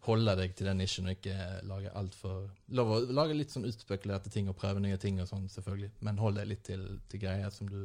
[0.07, 1.35] holde deg til den nisjen, og ikke
[1.69, 2.47] lage altfor
[2.79, 6.21] Lov å lage litt sånn utspekulerte ting og prøve nye ting og sånn, selvfølgelig, men
[6.21, 7.83] hold deg litt til, til greier som du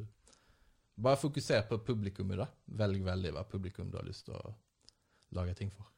[0.95, 2.45] Bare fokuser på publikummet, da.
[2.79, 4.53] Velg veldig hva publikum du har lyst til å
[5.35, 5.89] lage ting for.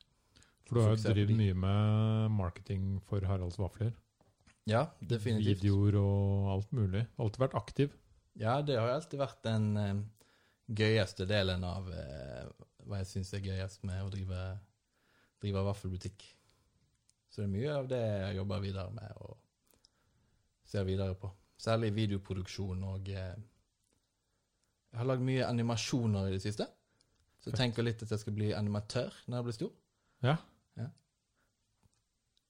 [0.65, 3.93] For du har jo drevet mye med marketing for Haralds vafler.
[4.65, 5.61] Ja, definitivt.
[5.61, 7.05] Videoer og alt mulig.
[7.21, 7.93] Alltid vært aktiv.
[8.41, 9.93] Ja, det har alltid vært en eh,
[10.67, 12.47] gøyeste delen av eh,
[12.87, 14.41] hva jeg syns er gøyest med å drive,
[15.43, 16.25] drive vaffelbutikk.
[17.31, 19.37] Så det er mye av det jeg jobber videre med og
[20.67, 21.31] ser videre på.
[21.61, 23.37] Særlig videoproduksjon og eh,
[24.93, 26.67] Jeg har lagd mye animasjoner i det siste.
[27.41, 29.73] Så jeg tenker litt at jeg skal bli animatør når jeg blir stor.
[30.25, 30.37] Ja.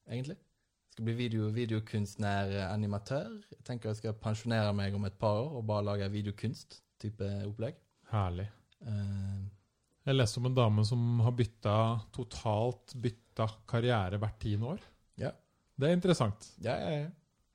[0.07, 0.37] Egentlig.
[0.37, 3.33] Jeg skal bli video, videokunstner, eh, animatør.
[3.51, 7.81] Jeg tenker jeg skal pensjonere meg om et par år og bare lage videokunst-type opplegg.
[8.13, 8.47] Herlig.
[8.87, 9.45] Eh,
[10.07, 11.77] Jeg leste om en dame som har bytta
[12.15, 14.83] totalt bytta karriere hvert tiende år.
[15.19, 15.33] Ja.
[15.77, 16.51] Det er interessant.
[16.63, 17.09] ja, ja, ja.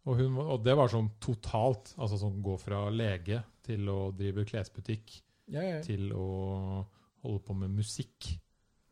[0.09, 1.91] Og, hun, og det var sånn totalt.
[2.01, 5.19] Altså sånn gå fra lege til å drive klesbutikk
[5.51, 6.25] Ja, ja, til å
[7.21, 8.31] holde på med musikk.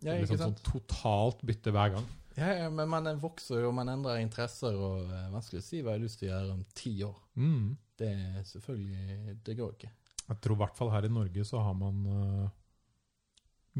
[0.05, 0.59] ja liksom ikke sant?
[0.61, 2.05] sånn totalt bytte hver gang.
[2.37, 5.95] Ja, ja, men man vokser jo, man endrer interesser, og eh, vanskelig å si hva
[5.95, 7.17] jeg har lyst til å gjøre om ti år.
[7.41, 7.65] Mm.
[7.99, 9.89] Det er selvfølgelig Det går ikke.
[10.29, 12.49] Jeg tror i hvert fall her i Norge så har man uh,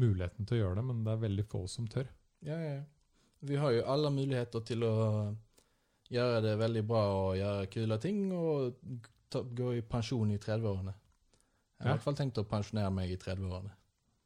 [0.00, 2.08] muligheten til å gjøre det, men det er veldig få som tør.
[2.46, 2.82] Ja, ja, ja.
[3.46, 4.94] Vi har jo alle muligheter til å
[6.12, 8.74] gjøre det veldig bra og gjøre kule ting, og
[9.32, 10.96] ta, gå i pensjon i 30-årene.
[11.80, 13.72] Jeg har i hvert fall tenkt å pensjonere meg i 30-årene.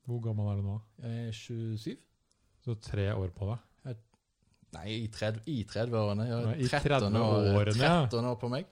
[0.09, 0.81] Hvor gammel er du nå?
[1.05, 1.95] Jeg er 27.
[2.65, 3.63] Så tre år på deg.
[4.75, 6.25] Nei, i 30 i 30-årene.
[6.27, 7.97] Jeg Nei, har i 13 år, 30-årene, ja.
[8.09, 8.71] 13 år på meg.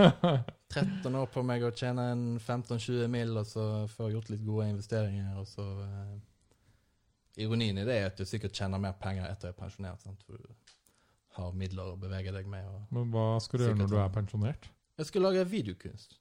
[0.74, 3.64] 13 år på meg å tjene en 15-20 mil, og så
[3.94, 6.14] får jeg gjort litt gode investeringer, og så eh,
[7.44, 10.20] Ironien i det er at du sikkert tjener mer penger etter jeg er pensjonert, sant?
[10.26, 10.74] for du
[11.34, 12.66] har midler å bevege deg med.
[12.70, 14.68] Og Men hva skal du gjøre når du er pensjonert?
[14.98, 16.12] jeg skal lage videokunst.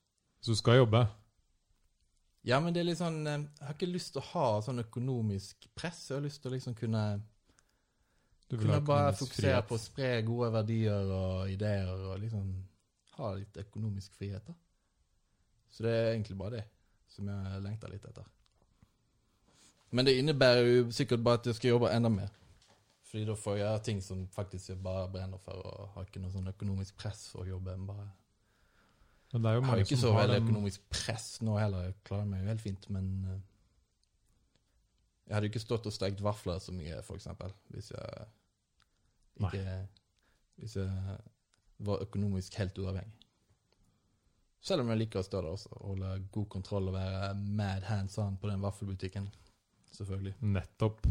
[0.41, 1.03] Så du skal jobbe?
[2.43, 4.81] Ja, men det er litt sånn eh, Jeg har ikke lyst til å ha sånn
[4.81, 6.01] økonomisk press.
[6.09, 7.03] Jeg har lyst til å liksom kunne
[8.49, 9.67] Du Kunne bare fokusere frihet.
[9.69, 12.49] på å spre gode verdier og ideer og liksom
[13.17, 14.53] ha litt økonomisk frihet, da.
[15.73, 16.63] Så det er egentlig bare det
[17.13, 18.25] som jeg lengter litt etter.
[19.93, 22.31] Men det innebærer jo sikkert bare at jeg skal jobbe enda mer.
[23.09, 26.21] Fordi da får jeg gjøre ting som faktisk jeg bare brenner for, og har ikke
[26.21, 27.75] noe sånn økonomisk press å jobbe.
[27.77, 28.07] men Bare.
[29.33, 31.89] Men det er jo Jeg har ikke så veldig økonomisk press nå heller.
[31.89, 33.41] Jeg klarer meg jo helt fint, men eh,
[35.27, 38.25] Jeg hadde ikke stått og stekt vafler så mye, for eksempel, hvis jeg
[39.41, 39.77] ikke
[40.57, 41.17] Hvis jeg
[41.85, 43.19] var økonomisk helt uavhengig.
[44.63, 48.15] Selv om jeg liker å stå der også, holde god kontroll og være mad hands
[48.23, 49.27] on på den vaffelbutikken.
[49.93, 50.37] Selvfølgelig.
[50.39, 51.03] Nettopp.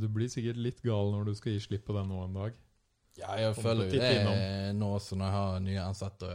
[0.00, 2.56] Du blir sikkert litt gal når du skal gi slipp på den nå en dag.
[3.16, 6.32] Ja, jeg føler jo det nå også når jeg har nye ansatte.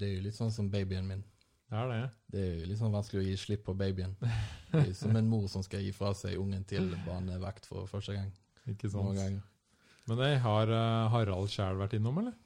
[0.00, 1.24] Det er jo litt sånn som babyen min.
[1.72, 2.00] Er det.
[2.32, 4.12] Det er jo litt sånn vanskelig å gi slipp på babyen.
[4.20, 7.88] Det er jo som en mor som skal gi fra seg ungen til barnevakt for
[7.88, 8.28] første gang.
[8.68, 9.16] Ikke sant?
[10.08, 12.36] Men jeg har eh, Harald sjæl vært innom, eller?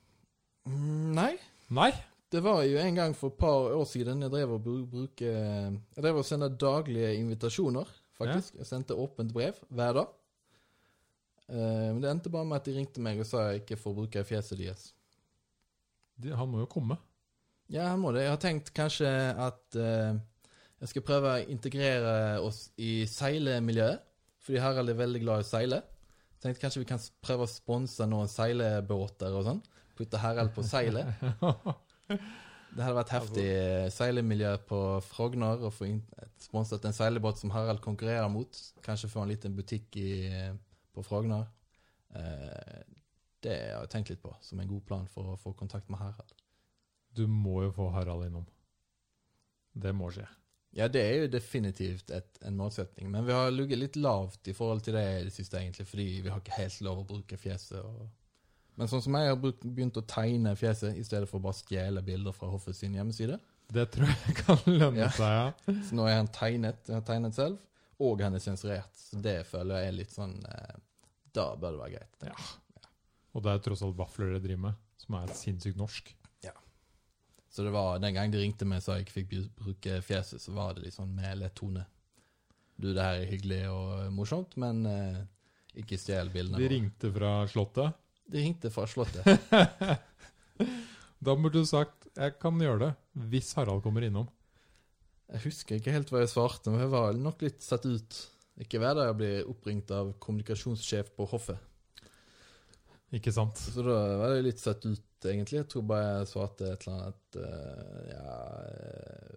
[0.66, 1.32] Mm, nei,
[1.70, 1.90] Nei?
[2.32, 6.02] det var jo en gang for et par år siden jeg drev og bruke Jeg
[6.02, 7.86] drev og sendte daglige invitasjoner,
[8.18, 8.56] faktisk.
[8.58, 10.08] Jeg sendte åpent brev hver dag.
[11.48, 13.94] Eh, Men det endte bare med at de ringte meg og sa jeg ikke får
[14.00, 14.88] bruke fjeset deres.
[16.18, 16.96] De, han må jo komme.
[17.70, 18.22] Ja, han må det.
[18.24, 19.10] Jeg har tenkt kanskje
[19.46, 20.18] at eh,
[20.80, 24.02] jeg skal prøve å integrere oss i seilemiljøet.
[24.46, 25.80] Fordi Harald er veldig glad i å seile.
[26.42, 29.62] Tenkte kanskje vi kan prøve å sponse noen seilebåter og sånn.
[29.96, 31.14] Putte Harald på seilet.
[32.76, 33.46] Det hadde vært heftig
[33.94, 35.88] seilemiljø på Frogner å få
[36.42, 38.58] sponset en seilebåt som Harald konkurrerer mot.
[38.84, 40.10] Kanskje få en liten butikk i,
[40.92, 41.46] på Frogner.
[42.12, 42.82] Eh,
[43.46, 46.02] det har jeg tenkt litt på som en god plan for å få kontakt med
[46.02, 46.34] Harald.
[47.16, 48.44] Du må jo få Harald innom.
[49.72, 50.26] Det må skje.
[50.76, 54.54] Ja, det er jo definitivt et, en målsetning, men vi har ligget litt lavt i
[54.56, 57.38] forhold til det i det siste, egentlig, fordi vi har ikke helt lov å bruke
[57.40, 57.80] fjeset.
[57.80, 58.10] Og...
[58.76, 62.02] Men sånn som jeg har begynt å tegne fjeset, i stedet for å bare stjele
[62.04, 63.38] bilder fra Hoffet sin hjemmeside.
[63.72, 65.08] Det tror jeg kan lønne Ja.
[65.16, 65.76] seg, ja.
[65.88, 67.56] Så nå er han tegnet, han har tegnet selv,
[67.98, 68.92] og han er sensurert.
[69.00, 70.76] Så det føler jeg er litt sånn eh,
[71.36, 72.44] Da bør det være greit.
[73.36, 76.12] Og det er tross alt vafler dere driver med, som er sinnssykt norsk.
[76.44, 76.52] Ja.
[77.52, 80.40] Så det var den gang de ringte meg og sa jeg ikke fikk bruke fjeset,
[80.40, 81.84] så var det litt sånn med lett tone.
[82.76, 85.20] Du, det her er hyggelig og morsomt, men eh,
[85.80, 86.60] ikke stjel bildene.
[86.60, 87.96] De ringte fra Slottet.
[88.26, 89.26] De ringte fra Slottet.
[91.26, 92.96] Da burde du sagt 'jeg kan gjøre det',
[93.30, 94.28] hvis Harald kommer innom.
[95.32, 98.18] Jeg husker ikke helt hva jeg svarte, men jeg var nok litt satt ut.
[98.62, 101.58] Ikke hver dag jeg blir oppringt av kommunikasjonssjef på hoffet.
[103.16, 103.58] Ikke sant?
[103.58, 105.60] Så da var jeg litt satt ut, egentlig.
[105.60, 108.38] Jeg tror bare jeg svarte et eller annet eh, Ja
[108.70, 109.36] eh,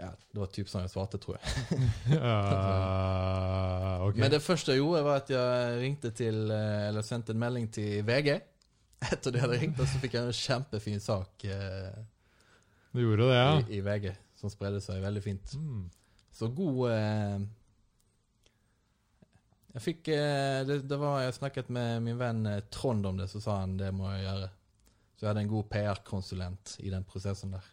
[0.00, 1.78] Ja, det var typ sånn jeg svarte, tror jeg.
[2.16, 4.22] uh, okay.
[4.22, 7.68] Men det første jeg gjorde, var at jeg ringte til eh, Eller sendte en melding
[7.72, 8.38] til VG.
[9.12, 11.98] Etter de hadde ringt, og så fikk jeg en kjempefin sak uh,
[12.94, 13.50] Du gjorde det, ja?
[13.58, 15.56] i, i VG, som spredde seg veldig fint.
[15.58, 15.84] Mm.
[16.32, 17.44] Så god uh,
[19.74, 23.60] Jeg fikk det, det var Jeg snakket med min venn Trond om det, så sa
[23.64, 24.48] han det må jeg gjøre.
[25.16, 27.68] Så jeg hadde en god PR-konsulent i den prosessen der.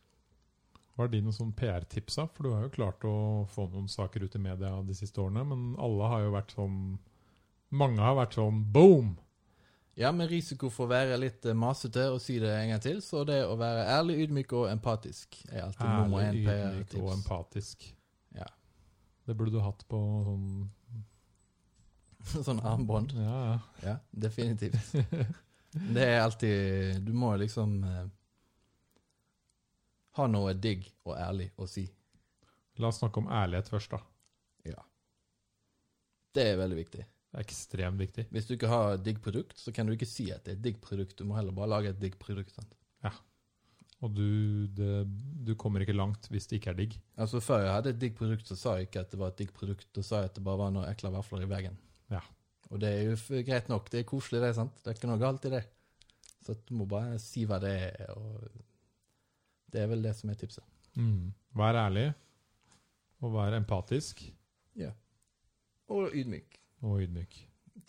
[0.99, 2.17] Var det dine sånn PR-tips.
[2.35, 3.15] For du har jo klart å
[3.47, 6.77] få noen saker ut i media de siste årene, men alle har jo vært sånn
[7.69, 9.13] Mange har vært sånn boom!
[9.99, 13.01] Ja, med risiko for å være litt eh, masete og si det en gang til,
[13.03, 17.83] så det å være ærlig, ydmyk og empatisk er alltid nummer Ærlig, ydmyk og empatisk.
[18.37, 18.47] Ja.
[19.27, 20.47] Det burde du hatt på sånn
[22.47, 23.13] sånn armbånd.
[23.15, 23.57] Ja, ja.
[23.85, 23.97] Ja,
[24.27, 24.95] definitivt.
[25.69, 27.75] Det er alltid Du må liksom
[30.09, 31.85] eh, ha noe digg og ærlig å si.
[32.79, 33.99] La oss snakke om ærlighet først, da.
[34.73, 34.83] Ja.
[36.35, 37.05] Det er veldig viktig.
[37.29, 38.25] Det er ekstremt viktig.
[38.33, 40.65] Hvis du ikke har digg produkt, så kan du ikke si at det er et
[40.65, 41.17] digg produkt.
[41.19, 42.55] Du må heller bare lage et digg produkt.
[42.55, 42.73] Sant?
[43.99, 45.03] Og du, det,
[45.43, 46.93] du kommer ikke langt hvis det ikke er digg.
[47.19, 49.41] Altså Før jeg hadde et digg produkt, så sa jeg ikke at det var et
[49.41, 49.89] digg produkt.
[49.95, 51.75] Da sa jeg at det bare var noen ekle vafler i veggen.
[52.13, 52.21] Ja.
[52.69, 53.89] Og det er jo greit nok.
[53.91, 54.53] Det er koselig, det.
[54.55, 54.79] sant?
[54.79, 55.65] Det er ikke noe galt i det.
[56.45, 58.13] Så du må bare si hva det er.
[58.15, 58.47] og
[59.71, 60.63] Det er vel det som er tipset.
[60.97, 61.31] Mm.
[61.59, 62.07] Vær ærlig,
[63.21, 64.23] og vær empatisk
[64.79, 64.91] Ja.
[65.89, 66.59] Og ydmyk.
[66.81, 67.37] og ydmyk.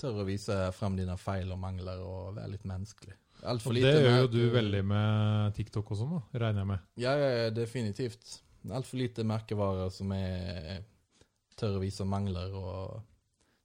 [0.01, 3.15] Tør å vise frem dine feil og mangler og være litt menneskelig.
[3.43, 6.89] Altfor lite det gjør jo du veldig med TikTok og sånn, da, regner jeg med.
[7.01, 8.41] Ja, ja, ja, definitivt.
[8.69, 10.83] Altfor lite merkevarer som er
[11.57, 13.01] tør å vise mangler og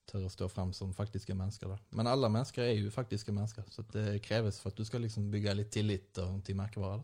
[0.08, 1.68] tør å stå frem som faktiske mennesker.
[1.74, 1.78] da.
[1.92, 5.32] Men alle mennesker er jo faktiske mennesker, så det kreves for at du skal liksom
[5.32, 7.04] bygge litt tillit til merkevarer.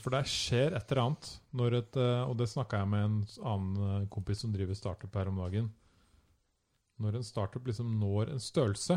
[0.00, 1.28] For det skjer et eller annet,
[1.76, 5.28] et, eh, og det snakka jeg med en annen eh, kompis som driver startup her
[5.28, 5.68] om dagen.
[7.02, 8.96] Når en startup liksom når en størrelse,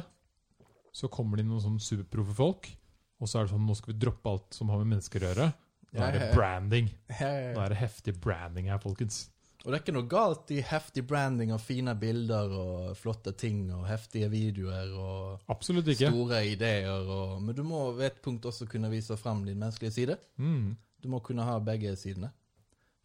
[0.95, 2.71] så kommer det inn noen sånn superproffe folk,
[3.19, 5.31] og så er det sånn nå skal vi droppe alt som har med mennesker å
[5.31, 5.51] gjøre.
[5.95, 6.91] Nå er det branding.
[7.19, 9.25] Nå er det heftig branding her, folkens.
[9.65, 13.63] Og det er ikke noe galt i heftig branding og fine bilder og flotte ting
[13.73, 15.55] og heftige videoer og
[15.97, 19.95] store ideer, og, men du må ved et punkt også kunne vise frem din menneskelige
[19.95, 20.19] side.
[20.37, 20.75] Mm.
[21.05, 22.31] Du må kunne ha begge sidene.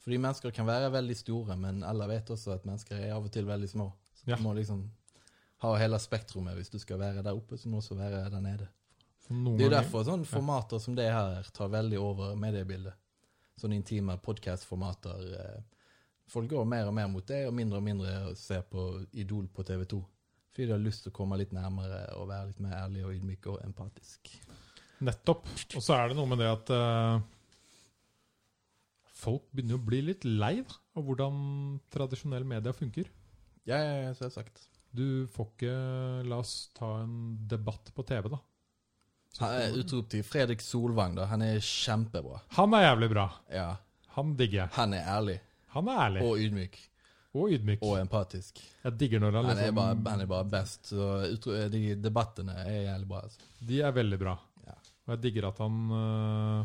[0.00, 3.32] Fordi mennesker kan være veldig store, men alle vet også at mennesker er av og
[3.34, 3.90] til veldig små.
[4.16, 4.36] Så Ja.
[4.36, 4.86] du må liksom
[5.60, 8.40] ha hele spektrumet hvis du skal være der oppe, så må du også være der
[8.40, 8.68] nede.
[9.30, 12.94] Noen Det er derfor sånne formater som det her tar veldig over mediebildet.
[13.60, 15.20] Sånne intime podcast-formater.
[15.38, 15.60] eh,
[16.30, 19.64] Folk går mer og mer mot det, og mindre og mindre ser på Idol på
[19.66, 20.00] TV 2.
[20.52, 23.12] Fordi de har lyst til å komme litt nærmere og være litt mer ærlig og
[23.14, 24.30] ydmyk og empatisk.
[25.00, 25.44] Nettopp.
[25.76, 27.20] Og så er det noe med det at eh,
[29.20, 31.40] folk begynner å bli litt lei da, av hvordan
[31.92, 33.08] tradisjonell media funker.
[33.68, 34.64] Ja, ja, ja, selvsagt.
[34.90, 35.74] Du får ikke
[36.26, 38.40] La oss ta en debatt på TV, da.
[39.38, 41.28] Han er utrop til Fredrik Solvang, da.
[41.30, 42.40] Han er kjempebra.
[42.56, 43.28] Han er jævlig bra.
[43.54, 43.68] Ja.
[44.16, 44.72] Han digger jeg.
[44.74, 45.36] Han er ærlig.
[45.76, 46.24] Han er ærlig.
[46.26, 46.80] Og ydmyk.
[47.38, 47.84] Og ydmyk.
[47.86, 48.58] Og empatisk.
[48.82, 50.90] Jeg digger når han Han er liksom bare, han er bare best.
[50.90, 53.22] Så utro, de debattene er jævlig bra.
[53.28, 53.50] Altså.
[53.70, 54.34] De er veldig bra.
[54.66, 54.74] Ja.
[55.06, 56.64] Og jeg digger at han øh,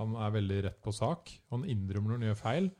[0.00, 1.30] Han er veldig rett på sak.
[1.52, 2.70] Han innrømmer når han gjør feil.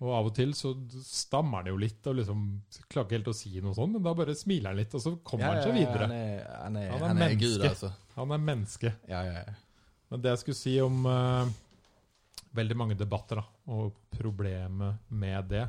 [0.00, 0.70] Og av og til så
[1.04, 2.44] stammer han jo litt og liksom
[2.88, 5.10] klarer ikke helt å si noe sånt, men da bare smiler han litt, og så
[5.28, 6.06] kommer han seg videre.
[6.08, 7.42] Han er, han er, Han er han er, menneske.
[7.50, 7.90] gud, altså.
[8.16, 8.92] Han er menneske.
[9.12, 9.58] Ja, ja, ja.
[10.10, 11.52] Men det jeg skulle si om uh,
[12.56, 13.44] veldig mange debatter, da,
[13.76, 15.66] og problemet med det,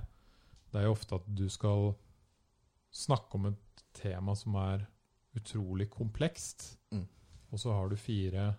[0.72, 1.92] det er jo ofte at du skal
[3.04, 4.88] snakke om et tema som er
[5.38, 7.04] utrolig komplekst, Mm.
[7.52, 8.50] og så har du fire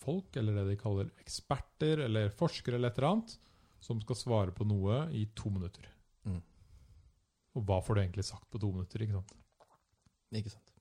[0.00, 3.36] folk, eller det de kaller eksperter, eller forskere, eller et eller annet,
[3.80, 5.86] som skal svare på noe i to minutter.
[6.28, 6.40] Mm.
[7.56, 9.02] Og hva får du egentlig sagt på to minutter?
[9.06, 9.32] ikke sant?
[10.36, 10.74] Ikke sant.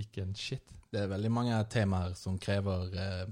[0.00, 0.72] Ikke en shit.
[0.92, 3.26] Det er veldig mange temaer som krever eh,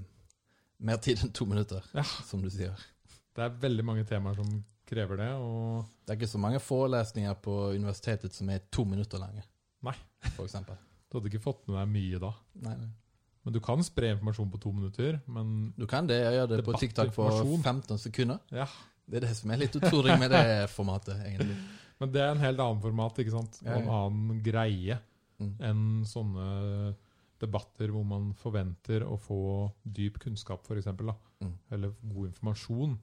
[0.85, 2.03] mer tid enn to minutter, Ja.
[2.27, 2.73] som du sier.
[3.35, 4.49] Det er veldig mange temaer som
[4.85, 9.17] krever det, og Det er ikke så mange forelesninger på universitetet som er to minutter
[9.21, 9.41] lange.
[9.85, 9.95] Nei.
[10.35, 10.77] For eksempel.
[11.09, 12.31] du hadde ikke fått med deg mye da.
[12.65, 12.91] Nei, nei.
[13.45, 16.65] Men du kan spre informasjon på to minutter, men Du kan det, jeg gjør det
[16.65, 17.29] på TikTok på
[17.63, 18.39] 15 sekunder.
[18.51, 18.67] ja.
[19.05, 21.55] Det er det som er litt utfordring med det formatet, egentlig.
[22.01, 23.59] Men det er en helt annen format, ikke sant?
[23.61, 24.97] Og en annen greie
[25.35, 25.49] Mm.
[25.59, 26.95] enn sånne
[27.43, 29.39] debatter hvor man forventer å få
[29.83, 31.15] dyp kunnskap, for da.
[31.43, 31.51] Mm.
[31.75, 32.95] Eller god informasjon.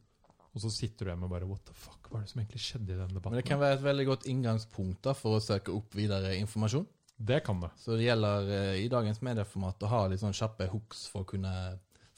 [0.53, 2.61] Og så sitter du hjemme og bare What the fuck, hva er det som egentlig
[2.61, 3.33] skjedde i den debatten?
[3.33, 6.87] Men det kan være et veldig godt inngangspunkt da, for å søke opp videre informasjon.
[7.23, 7.71] Det kan det.
[7.79, 11.29] Så det gjelder eh, i dagens medieformat å ha litt sånn kjappe hooks for å
[11.35, 11.53] kunne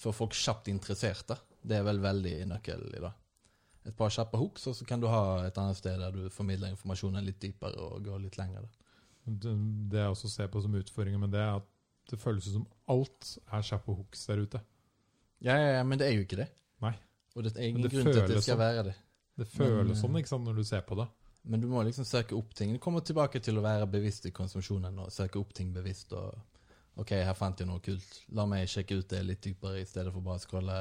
[0.00, 1.26] få folk kjapt interessert.
[1.28, 1.36] da.
[1.60, 3.12] Det er vel veldig nøkkel i dag.
[3.84, 6.72] Et par kjappe hooks, og så kan du ha et annet sted der du formidler
[6.72, 8.64] informasjonen litt dypere og går litt lenger.
[9.24, 9.52] Det
[9.92, 11.68] det jeg også ser på som utfordringer med det, er at
[12.10, 14.60] det føles som alt er kjappe hooks der ute.
[15.44, 16.48] Ja, ja, ja, men det er jo ikke det.
[16.84, 16.94] Nei.
[17.34, 18.64] Og det er ingen Men det grunn til at det føles skal sånn.
[18.64, 18.96] være det.
[19.34, 21.06] Det føles Men, sånn ikke sant, når du ser på det.
[21.44, 22.72] Men du må liksom søke opp ting.
[22.72, 26.12] Du kommer tilbake til å være bevisst i konsumsjonen og søke opp ting bevisst.
[26.16, 26.38] og
[26.96, 28.20] Ok, her fant jeg noe kult.
[28.38, 30.76] La meg sjekke ut det litt dypere, i stedet for bare å scrolle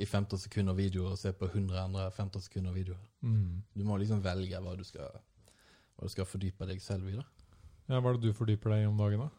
[0.00, 3.02] i 15 sekunder videoer og se på 100 andre 15 sekunder videoer.
[3.20, 3.60] Mm.
[3.76, 5.20] Du må liksom velge hva du skal,
[5.94, 7.18] hva du skal fordype deg selv i.
[7.18, 7.26] da.
[7.90, 9.30] Ja, Hva er det du fordyper deg i om dagen, da?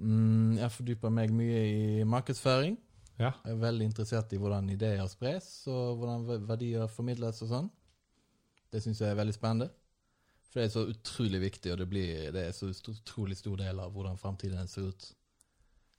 [0.00, 2.80] Mm, jeg fordyper meg mye i markedsføring.
[3.16, 3.32] Ja.
[3.44, 7.70] Jeg er veldig interessert i hvordan ideer spres, og hvordan verdier formidles og sånn.
[8.72, 9.70] Det syns jeg er veldig spennende.
[10.50, 13.80] For det er så utrolig viktig, og det, blir, det er så utrolig stor del
[13.82, 15.08] av hvordan framtiden ser ut.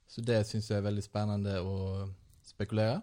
[0.08, 1.76] Så det syns jeg er veldig spennende å
[2.46, 3.00] spekulere.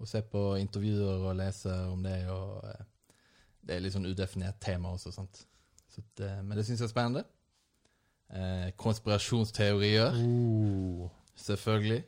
[0.00, 2.20] Og se på intervjuer og lese om det.
[2.32, 2.84] og eh,
[3.60, 5.42] Det er litt sånn udefinert tema også, sant.
[5.90, 7.24] Så det, men det syns jeg er spennende.
[8.30, 10.16] Eh, konspirasjonsteorier.
[10.22, 11.10] Oh.
[11.40, 12.04] Selvfølgelig.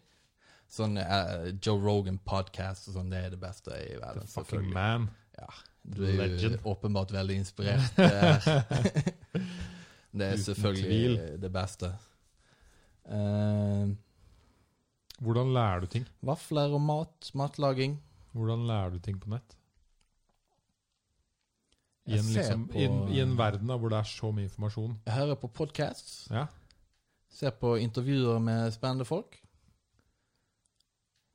[0.73, 4.29] Sånn eh, Joe Rogan podcast og sånn, det er det beste i verden.
[4.29, 5.11] The fucking man.
[5.11, 5.61] man.
[5.83, 7.99] Du er jo åpenbart veldig inspirert.
[7.99, 8.47] eh.
[10.13, 11.17] det er Uten selvfølgelig tvil.
[11.43, 11.91] det beste.
[13.11, 13.91] Uh,
[15.23, 16.07] Hvordan lærer du ting?
[16.23, 17.99] vafler og mat, matlaging.
[18.33, 19.57] Hvordan lærer du ting på nett?
[22.07, 24.49] I en, liksom, på- i, en, I en verden da, hvor det er så mye
[24.49, 24.97] informasjon.
[25.07, 26.25] Jeg hører på podcasts.
[26.31, 26.47] Ja.
[27.31, 29.39] Ser på intervjuer med spennende folk.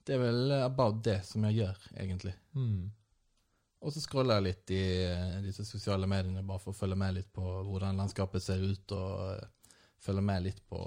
[0.08, 2.34] Det er vel about det som jeg gjør, egentlig.
[2.56, 2.92] Mm.
[3.86, 7.20] Og så scroller jeg litt i eh, disse sosiale mediene bare for å følge med
[7.20, 10.82] litt på hvordan landskapet ser ut, og eh, følge med litt på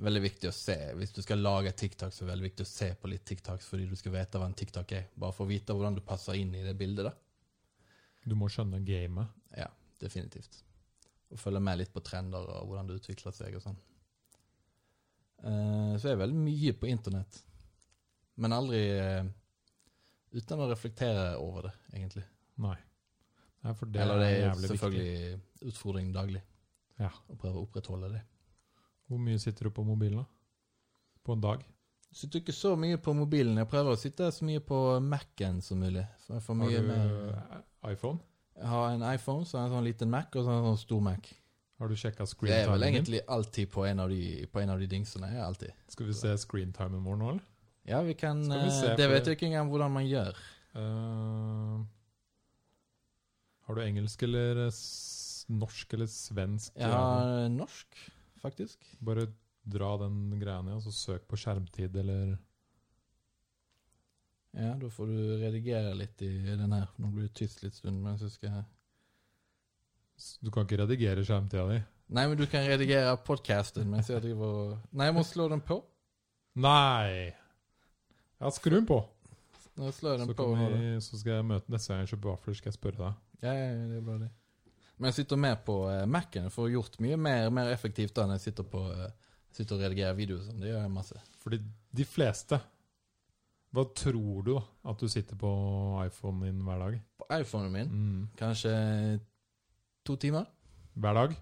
[0.00, 0.74] Veldig viktig å se.
[0.96, 3.66] Hvis du skal lage TikTok, så er det veldig viktig å se på litt TikToks
[3.68, 5.10] fordi du skal vite hva en TikTok er.
[5.12, 7.10] Bare for å vite hvordan du passer inn i det bildet.
[7.10, 7.12] da.
[8.24, 9.28] Du må skjønne gamet.
[9.52, 9.66] Ja,
[10.00, 10.62] definitivt.
[11.28, 13.76] Og følge med litt på trender og hvordan det utvikler seg og sånn.
[15.40, 15.52] Så
[16.00, 17.42] så er det veldig mye på internett.
[18.40, 19.28] Men aldri eh,
[20.32, 22.24] uten å reflektere over det, egentlig.
[22.60, 22.76] Nei.
[23.64, 25.72] Nei, for det Eller det er er selvfølgelig viktig.
[25.72, 26.42] utfordring daglig.
[27.00, 27.10] Ja.
[27.28, 28.22] Å prøve å opprettholde det.
[29.08, 30.26] Hvor mye sitter du på mobilen da?
[31.24, 31.64] På en dag?
[32.10, 33.56] Jeg Sitter ikke så mye på mobilen.
[33.60, 36.06] Jeg prøver å sitte så mye på Mac-en som mulig.
[36.28, 36.54] Har du
[36.88, 37.62] mer
[37.92, 38.18] iPhone?
[38.56, 40.80] Jeg har en iPhone, så har jeg en sånn liten Mac, og så en sånn
[40.80, 41.28] stor Mac.
[41.80, 44.78] Har du sjekka Det er vel egentlig alltid på en av de, på en av
[44.82, 45.30] de dingsene.
[45.40, 45.72] Alltid.
[45.88, 47.46] Skal vi se screen-timen vår nå, eller?
[47.88, 50.36] Ja, vi kan vi eh, Det for- vet jeg ikke engang hvordan man gjør.
[50.76, 51.80] Uh,
[53.66, 54.80] har du engelsk eller eh,
[55.50, 56.76] norsk eller svensk?
[56.78, 57.96] Ja, norsk,
[58.42, 58.84] faktisk.
[59.02, 59.26] Bare
[59.70, 62.36] dra den greia ned, og så søk på skjermtid, eller
[64.52, 66.88] Ja, da får du redigere litt i den her.
[66.98, 68.64] Nå blir det tyst litt stund mens jeg skal jeg.
[70.42, 71.76] Du kan ikke redigere skjermtida di.
[72.10, 75.62] Nei, men du kan redigere podcasten mens jeg driver og Nei, jeg må slå den
[75.62, 75.78] på.
[76.58, 77.30] Nei!
[78.40, 79.00] Ja, skru den på.
[79.80, 80.44] Nå slår den Så, på.
[80.50, 83.18] og vi, så skal jeg møte neste gang jeg kjøper vafler, skal jeg spørre deg.
[83.44, 84.30] Ja, ja, ja, det er bra det.
[85.00, 86.48] Men jeg sitter mer på uh, Mac-en.
[86.48, 89.06] Jeg får gjort mye mer, mer effektivt da enn jeg sitter, på, uh,
[89.56, 90.42] sitter og redigerer videoer.
[90.44, 90.58] Sånn.
[90.60, 91.22] Det gjør jeg masse.
[91.40, 91.60] Fordi
[91.96, 92.58] de fleste
[93.72, 94.62] Hva tror du, da?
[94.90, 95.50] At du sitter på
[96.04, 96.96] iPhonen din hver dag?
[97.22, 98.28] På iPhonen min Mm.
[98.36, 98.72] kanskje
[100.04, 100.44] to timer.
[100.98, 101.36] Hver dag?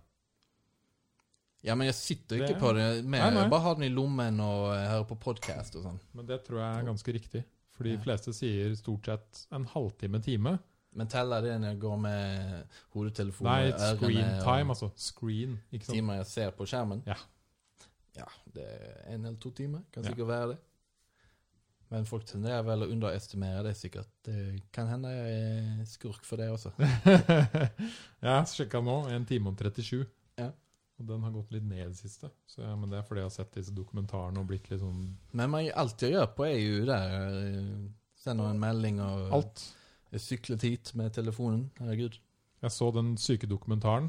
[1.67, 3.05] Ja, men jeg sitter jo Det- ikke på det.
[3.05, 3.43] Med, Nei, nei.
[3.43, 5.99] Jeg bare har den i lommen og eh, hører på podkast og sånn.
[6.15, 7.45] Men det tror jeg er ganske riktig.
[7.73, 7.99] For de Ja.
[8.03, 10.59] fleste sier stort sett en halvtime, time.
[10.95, 13.81] Men teller det når jeg går med hodetelefonen Nei, ørene?
[13.81, 14.91] ørene screen time, altså.
[14.97, 15.95] Screen, ikke sant?
[15.97, 17.03] timer jeg ser på skjermen?
[17.07, 17.15] Ja.
[18.17, 19.83] Ja, det er en eller to timer.
[19.93, 20.11] Kan Ja.
[20.11, 20.59] sikkert være det.
[21.91, 24.07] Men folk tenderer vel å underestimere det sikkert.
[24.25, 26.73] Det kan hende jeg er skurk for det også.
[28.23, 30.07] jeg sjekka nå, en time og 37.
[30.99, 32.31] Og den har gått litt ned i det siste.
[32.51, 35.05] Så ja, men det er fordi jeg har sett disse dokumentarene og blitt litt sånn
[35.39, 37.19] Men man, alt jeg gjør på, er jo der.
[37.39, 37.85] eh,
[38.19, 39.63] Sender en melding og Alt.
[40.19, 41.69] Syklet hit med telefonen.
[41.79, 42.17] Herregud.
[42.63, 44.09] Jeg så den syke dokumentaren,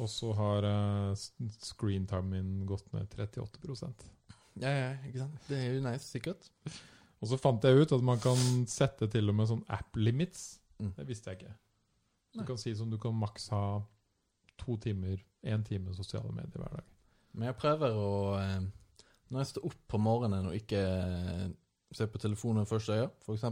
[0.00, 1.16] og så har uh,
[1.60, 3.90] screentimen min gått ned 38
[4.62, 5.40] Ja, ja, ikke sant?
[5.50, 6.48] Det er jo nice, sikkert.
[7.20, 8.40] Og så fant jeg ut at man kan
[8.70, 10.60] sette til og med sånn app limits.
[10.80, 10.94] Mm.
[10.96, 11.54] Det visste jeg ikke.
[12.32, 12.46] Du Nei.
[12.48, 13.62] kan si som du kan maks ha
[14.60, 16.92] to timer, én time sosiale medier hver dag.
[17.36, 18.60] Men jeg prøver å eh,
[19.28, 21.48] Når jeg står opp på morgenen og ikke eh,
[21.94, 23.44] ser på telefonen første øya, f.eks.,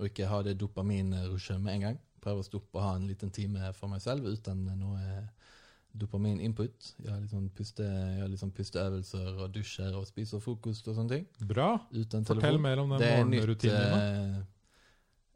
[0.00, 3.08] og ikke ha det dopaminrushet med en gang, prøver å stå opp og ha en
[3.08, 5.00] liten time for meg selv uten noe
[5.90, 6.92] dopamin-input.
[7.02, 7.86] Jeg har litt sånn puste,
[8.38, 11.26] sånn pusteøvelser og dusjer og spiser frokost og sånne ting.
[11.50, 11.72] Bra!
[12.28, 14.40] Fortell mer om den morgenrutinen eh,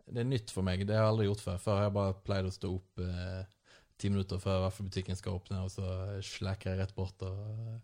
[0.05, 0.84] det er nytt for meg.
[0.84, 1.61] Det har jeg aldri gjort før.
[1.62, 3.53] Før har jeg bare pleid å stå opp eh,
[3.99, 5.84] ti minutter før vaffelbutikken skal åpne, og så
[6.26, 7.78] slacker jeg rett bort og eh,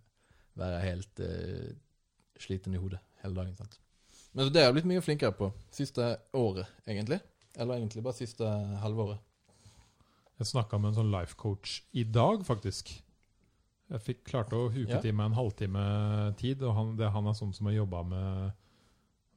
[0.61, 1.71] være helt eh,
[2.41, 3.57] sliten i hodet hele dagen.
[3.57, 3.79] sant?
[4.35, 6.05] Men det har jeg blitt mye flinkere på siste
[6.39, 7.21] året, egentlig.
[7.59, 8.47] Eller egentlig bare siste
[8.83, 9.19] halvåret.
[10.41, 12.93] Jeg snakka med en sånn life coach i dag, faktisk.
[13.91, 15.01] Jeg fikk klarte å huke Ja.
[15.03, 15.83] til meg en halvtime
[16.39, 18.53] tid, og han, det, han er sånn som har jobba med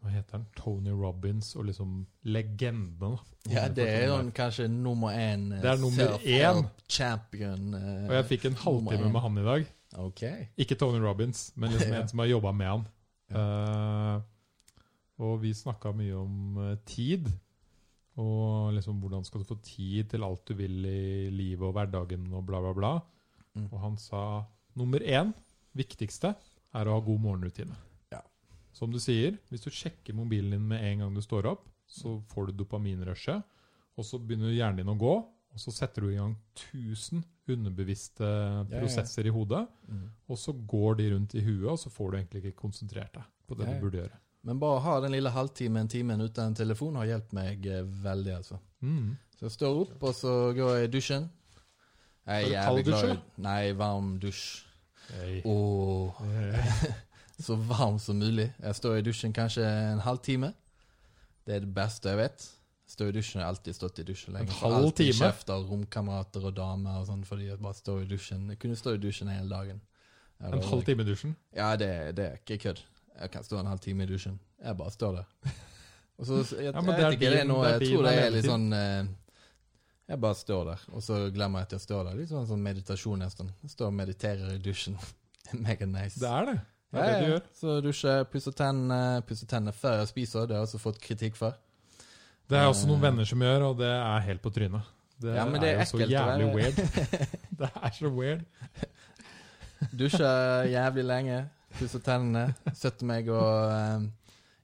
[0.04, 0.48] Hva heter han?
[0.58, 3.22] Tony Robins og liksom legendene.
[3.48, 7.70] Ja, det er jo sånn kanskje nummer én eh, Det er nummer self-help champion.
[7.78, 9.72] eh, Og jeg fikk en halvtime med han i dag.
[10.04, 10.24] Ok.
[10.60, 12.00] Ikke Tony Robins, men liksom Ja.
[12.02, 12.86] en som har jobba med han.
[13.32, 14.22] Eh,
[15.24, 17.30] og vi snakka mye om uh, tid.
[18.20, 22.28] Og liksom hvordan skal du få tid til alt du vil i livet og hverdagen
[22.34, 22.92] og bla, bla, bla.
[23.56, 23.70] Mm.
[23.72, 24.44] Og han sa
[24.78, 25.32] nummer én,
[25.78, 26.34] viktigste,
[26.74, 27.78] er å ha god morgenrutine.
[28.74, 28.80] Ja.
[28.80, 32.18] Som du sier, hvis du sjekker mobilen din med en gang du står opp, så
[32.32, 33.46] får du dopaminrushet,
[33.94, 35.14] og så begynner hjernen din å gå,
[35.54, 36.34] og så setter du i gang
[36.74, 37.22] 1000
[37.54, 38.64] underbevisste ja.
[38.72, 39.62] prosesser i hodet.
[39.86, 40.08] Mm.
[40.32, 43.30] Og så går de rundt i huet, og så får du egentlig ikke konsentrert deg
[43.46, 43.78] på det Ja, ja.
[43.78, 44.20] du burde gjøre.
[44.44, 48.34] Men bare å ha den lille halvtimen, timen uten telefon har hjulpet meg eh, veldig,
[48.42, 48.60] altså.
[48.84, 49.14] Mm.
[49.38, 51.30] Så jeg står opp, og så går jeg i dusjen.
[52.24, 53.16] Jeg er jævlig glad i?
[53.44, 54.44] Nei, varm dusj.
[55.14, 55.42] Hey.
[55.44, 57.02] Eh,
[57.40, 58.50] så varm som mulig.
[58.62, 60.54] Jeg står i dusjen kanskje en halvtime.
[61.48, 62.46] Det er det beste jeg vet.
[62.94, 64.52] Står i dusjen, Jeg har alltid stått i dusjen lenge.
[64.52, 65.16] En halv time?
[65.18, 68.46] kjeft av romkamerater og damer og sånn fordi jeg bare står i dusjen.
[68.54, 69.82] Jeg kunne stå i dusjen hele dagen.
[70.44, 71.36] En halv time i dusjen?
[71.56, 72.84] Ja, det, det er ikke kødd.
[73.20, 74.38] Jeg kan stå en halv time i dusjen.
[74.62, 75.54] Jeg bare står der.
[76.20, 78.46] Og så, jeg, Ja, jeg vet ikke, det er noe, jeg tror det er litt
[78.46, 79.08] sånn eh,
[80.12, 82.20] Jeg bare står der, og så glemmer jeg at jeg står der.
[82.20, 83.50] Litt sånn, sånn meditasjon nesten.
[83.64, 85.00] Jeg står og mediterer i dusjen.
[85.66, 86.22] Mega nice.
[86.22, 86.58] Det er det.
[86.94, 87.46] Det er Ja, det du gjør.
[87.58, 90.46] Så dusjer, pusser tennene, pusser tennene før jeg spiser.
[90.48, 91.56] Det har jeg også fått kritikk for.
[92.50, 93.08] Det er også noen Eh.
[93.08, 94.82] venner som gjør, og det er helt på trynet.
[95.22, 96.76] Det, Ja, men det er er, jo så jævlig weird.
[97.60, 98.42] Det er så weird.
[100.00, 101.40] Dusjer jævlig lenge,
[101.80, 104.06] pusser tennene, setter meg og um,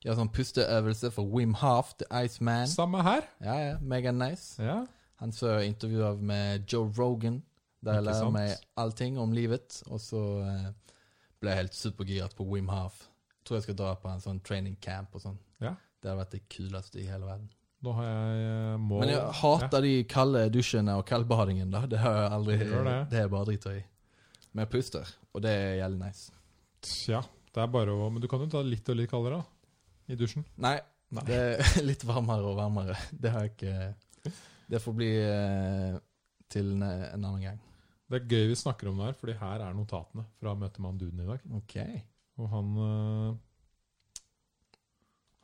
[0.06, 2.68] gjør sånn pusteøvelse for Wim Half, The Iceman.
[2.72, 3.26] Samme her.
[3.44, 4.56] Ja, ja, mega nice.
[4.64, 4.82] Ja.
[5.20, 7.42] Han så intervjuer med Joe Rogan,
[7.84, 9.82] der jeg lærer meg allting om livet.
[9.92, 10.70] Og så eh,
[11.40, 13.06] ble helt supergiret på Wim Half.
[13.48, 15.40] Tror jeg skal dra på en sånn training camp og sånn.
[15.64, 15.76] Ja.
[16.00, 17.48] Det hadde vært det kuleste i hele verden.
[17.80, 21.86] Da har jeg eh, mål Men jeg hater de kalde dusjene og kaldbadingen, da.
[21.88, 22.68] Det har jeg aldri det.
[23.12, 23.84] Det er bare bare driter i.
[24.52, 26.34] Men jeg puster, og det er jævlig nice.
[27.12, 27.22] Ja,
[27.56, 29.74] det er bare å Men du kan jo ta litt og litt kaldere, da.
[30.10, 30.44] I dusjen.
[30.58, 30.76] Nei,
[31.14, 31.24] Nei.
[31.28, 32.98] det er litt varmere og varmere.
[33.12, 34.34] Det har jeg ikke
[34.70, 35.98] Det får bli eh,
[36.52, 37.60] til en annen gang.
[38.10, 40.90] Det er gøy vi snakker om det her, fordi her er notatene fra møtet med
[40.90, 41.44] han duden i dag.
[41.60, 41.76] Ok.
[42.40, 43.36] Og han øh,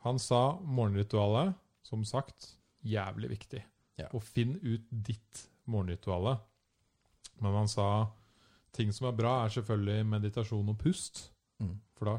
[0.06, 2.52] Han sa morgenritualet, som sagt,
[2.82, 3.62] jævlig viktig.
[3.98, 4.06] Ja.
[4.14, 6.36] Og finn ut ditt morgenrituale.
[7.42, 8.06] Men han sa
[8.76, 11.30] ting som er bra, er selvfølgelig meditasjon og pust.
[11.58, 11.78] Mm.
[11.96, 12.16] For da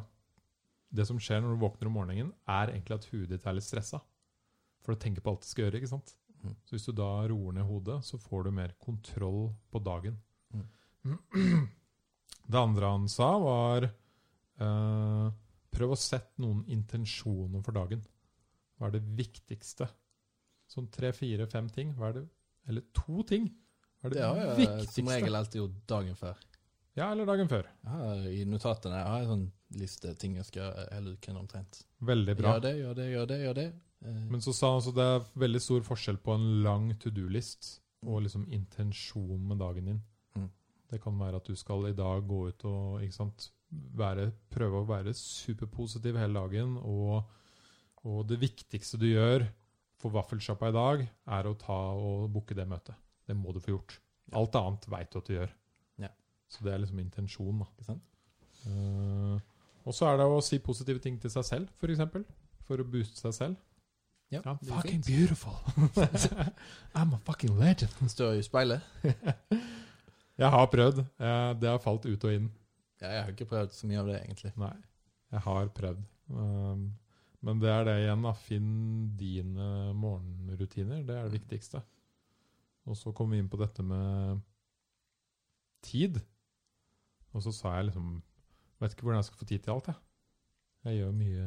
[0.90, 3.68] Det som skjer når du våkner om morgenen, er egentlig at huet ditt er litt
[3.68, 4.00] stressa.
[4.82, 5.82] For du tenker på alt du skal gjøre.
[5.82, 6.14] ikke sant?
[6.44, 6.56] Mm.
[6.64, 10.16] Så hvis du da roer ned hodet, så får du mer kontroll på dagen.
[12.48, 15.28] Det andre han sa, var eh,
[15.76, 18.04] prøv å sette noen intensjoner for dagen.
[18.78, 19.88] Hva er det viktigste?
[20.72, 21.94] Sånn tre, fire, fem ting.
[21.98, 22.26] Hva er det,
[22.72, 23.50] eller to ting.
[24.00, 24.96] Hva er det, Det har jeg viktigste?
[25.02, 26.42] som regel alltid gjort dagen før.
[26.98, 27.68] Ja, eller dagen før.
[27.86, 29.48] Ja, I notatene jeg har jeg en sånn
[29.82, 31.82] liste ting jeg skal gjøre hele uken omtrent.
[32.10, 32.56] Veldig bra.
[32.56, 33.40] Gjør det, gjør det, gjør det.
[33.44, 33.68] gjør det.
[34.08, 37.12] Eh, Men så sa han altså det er veldig stor forskjell på en lang to
[37.14, 37.76] do-list
[38.08, 40.00] og liksom intensjon med dagen din.
[40.88, 44.88] Det kan være at du skal i dag gå ut og sant, være, prøve å
[44.88, 46.78] være superpositiv hele dagen.
[46.80, 47.24] Og,
[48.08, 49.48] og det viktigste du gjør
[49.98, 51.06] for vaffelsjappa i dag,
[51.38, 52.96] er å ta og booke det møtet.
[53.28, 53.98] Det må du få gjort.
[54.38, 55.54] Alt annet veit du at du gjør.
[56.04, 56.12] Ja.
[56.52, 57.64] Så det er liksom intensjonen.
[57.64, 57.98] da.
[58.68, 59.40] Eh,
[59.88, 61.80] og så er det å si positive ting til seg selv, f.eks.
[61.82, 62.28] For, eksempel,
[62.68, 63.64] for å booste seg selv.
[64.30, 65.56] Ja, I'm fucking beautiful.
[66.98, 67.96] I'm a fucking legend.
[68.12, 68.84] Står i speilet.
[70.38, 71.02] Jeg har prøvd.
[71.02, 72.48] Eh, det har falt ut og inn.
[73.02, 74.54] Ja, jeg har ikke prøvd så mye av det, egentlig.
[74.62, 74.74] Nei,
[75.34, 76.02] jeg har prøvd.
[76.34, 76.88] Um,
[77.46, 78.34] men det er det igjen, da.
[78.38, 78.72] Finn
[79.20, 79.68] dine
[79.98, 81.04] morgenrutiner.
[81.06, 81.82] Det er det viktigste.
[82.88, 84.42] Og så kom vi inn på dette med
[85.86, 86.20] tid.
[87.34, 88.18] Og så sa jeg liksom
[88.78, 90.02] Vet ikke hvordan jeg skal få tid til alt, jeg.
[90.86, 91.46] Jeg gjør mye,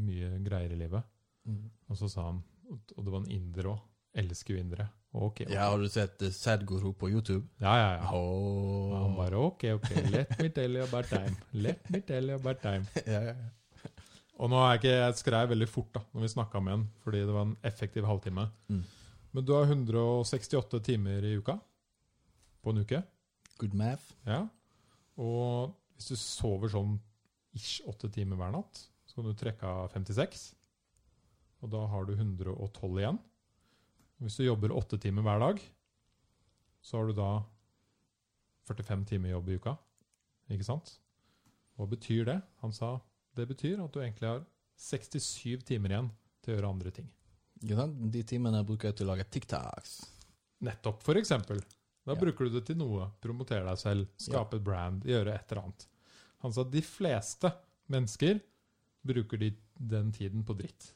[0.00, 1.10] mye greier i livet.
[1.44, 1.66] Mm.
[1.92, 2.38] Og så sa han
[2.72, 3.82] Og det var en inder òg.
[4.16, 4.86] Elsker jo indere.
[5.14, 5.40] Ok.
[5.40, 5.46] okay.
[5.54, 7.46] Ja, har du sett uh, Sadguru på YouTube?
[7.62, 7.90] ja, ja.
[8.00, 8.10] ja.
[8.12, 8.94] Oh.
[8.96, 9.90] Han bare OK, OK.
[10.10, 11.36] Let me tell you about time.
[11.52, 12.86] Let me tell you about time.
[13.06, 13.52] ja, ja, ja.
[14.42, 17.20] Og nå er ikke, Jeg skrev veldig fort da når vi snakka med han, fordi
[17.22, 18.48] det var en effektiv halvtime.
[18.66, 18.82] Mm.
[19.34, 21.54] Men du har 168 timer i uka
[22.62, 23.02] på en uke.
[23.58, 24.16] Good math.
[24.26, 24.40] Ja.
[25.14, 26.98] Og hvis du sover sånn
[27.54, 30.48] ish åtte timer hver natt, så kan du trekke av 56.
[31.62, 33.22] Og da har du 112 igjen.
[34.22, 35.60] Hvis du jobber åtte timer hver dag,
[36.84, 37.30] så har du da
[38.68, 39.74] 45 timer jobb i uka.
[40.52, 40.94] Ikke sant?
[41.76, 42.38] Hva betyr det?
[42.62, 42.96] Han sa
[43.34, 44.44] det betyr at du egentlig har
[44.78, 46.10] 67 timer igjen
[46.44, 47.08] til å gjøre andre ting.
[47.64, 49.94] De timene bruker jeg til å lage TikToks.
[50.64, 51.60] Nettopp, for eksempel.
[52.04, 52.20] Da Ja.
[52.20, 53.10] bruker du det til noe.
[53.20, 55.86] Promotere deg selv, skape et brand, gjøre et eller annet.
[56.44, 57.50] Han sa de fleste
[57.88, 58.40] mennesker
[59.04, 59.50] bruker de
[59.80, 60.92] den tiden på dritt.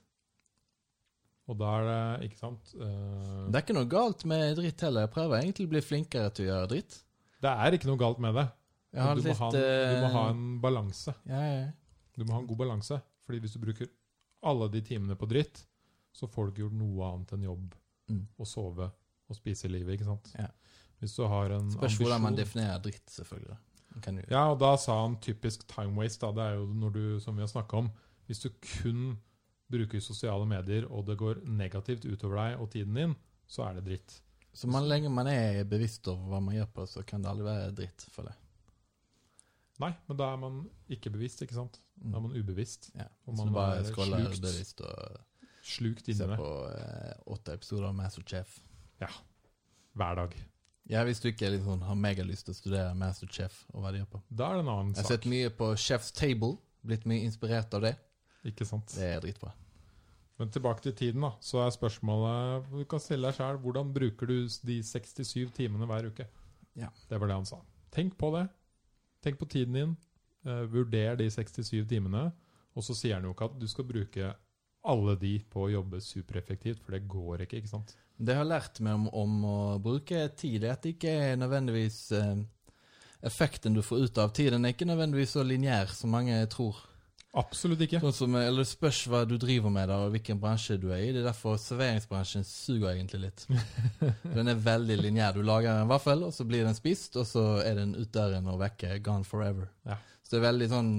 [1.48, 5.06] Og da er det, ikke sant Uh, Det er ikke noe galt med dritt heller.
[5.06, 6.98] Jeg prøver egentlig å bli flinkere til å gjøre dritt.
[7.40, 8.46] Det er ikke noe galt med det.
[8.92, 11.14] Du, må litt, ha en, du må ha eh, en balanse.
[11.28, 11.66] ja, ja.
[12.18, 12.96] Du må ha en god balanse.
[13.28, 13.88] Fordi hvis du bruker
[14.48, 15.60] alle de timene på dritt,
[16.12, 17.76] så får du ikke gjort noe annet enn jobb
[18.08, 18.22] Mm.
[18.40, 18.86] og sove
[19.28, 19.98] og spise i livet.
[19.98, 20.30] ikke sant?
[20.38, 20.46] Ja.
[20.98, 23.58] Hvis du har en Spørs hvordan man definerer dritt, selvfølgelig.
[24.30, 26.24] Ja, og da sa han typisk time waste.
[26.24, 26.32] Da.
[26.32, 27.90] Det er jo når du, som vi har snakka om,
[28.26, 29.18] hvis du kun
[29.72, 33.14] bruker sosiale medier, og det går negativt utover deg og tiden din,
[33.48, 34.16] så er det dritt.
[34.56, 37.46] Så man, lenge man er bevisst over hva man gjør på, så kan det aldri
[37.46, 38.34] være dritt for det.
[39.78, 41.78] Nei, men da er man ikke bevisst, ikke sant?
[42.00, 42.90] Da er man ubevisst.
[42.98, 43.06] Ja.
[43.28, 44.42] Og Så man bare er scroller slukt.
[44.42, 45.24] bevisst og
[45.68, 48.56] Slukt inni i det på eh, åtte episoder av Masterchef.
[49.02, 49.10] Ja.
[49.98, 50.34] hver dag.
[50.88, 54.10] Ja, hvis du ikke liksom, har megalyst til å studere Masterchef og hva de gjør
[54.14, 54.20] på.
[54.30, 55.02] Da er det en annen sak.
[55.02, 56.56] Jeg har sett mye på Chef's Table,
[56.86, 57.92] blitt mye inspirert av det.
[58.48, 58.94] Ikke sant?
[58.96, 59.52] Det er dritbra.
[60.38, 61.32] Men tilbake til tiden, da.
[61.42, 64.36] Så er spørsmålet Du kan stille deg sjøl hvordan bruker du
[64.68, 66.28] de 67 timene hver uke?
[66.78, 66.92] Ja.
[67.10, 67.58] Det var det han sa.
[67.94, 68.46] Tenk på det.
[69.24, 69.96] Tenk på tiden din.
[70.46, 72.28] Uh, vurder de 67 timene.
[72.78, 74.34] Og så sier han jo ikke at du skal bruke
[74.88, 77.96] alle de på å jobbe supereffektivt, for det går ikke, ikke sant?
[78.18, 81.98] Det har lært meg om, om å bruke tid, er at det ikke er nødvendigvis
[82.18, 82.38] eh,
[83.28, 86.76] Effekten du får ut av tiden, er ikke nødvendigvis så lineær som mange tror.
[87.38, 88.00] Absolutt ikke.
[88.02, 91.04] Sånn som, eller Det spørs hva du driver med, der, og hvilken bransje du er
[91.04, 91.12] i.
[91.14, 93.46] Det er derfor serveringsbransjen suger egentlig litt.
[94.36, 95.36] Den er veldig lineær.
[95.36, 98.48] Du lager en vaffel, og så blir den spist, og så er den ut døren
[98.50, 98.96] og vekke.
[99.04, 99.70] Gone forever.
[99.86, 100.00] Ja.
[100.24, 100.92] Så det er veldig sånn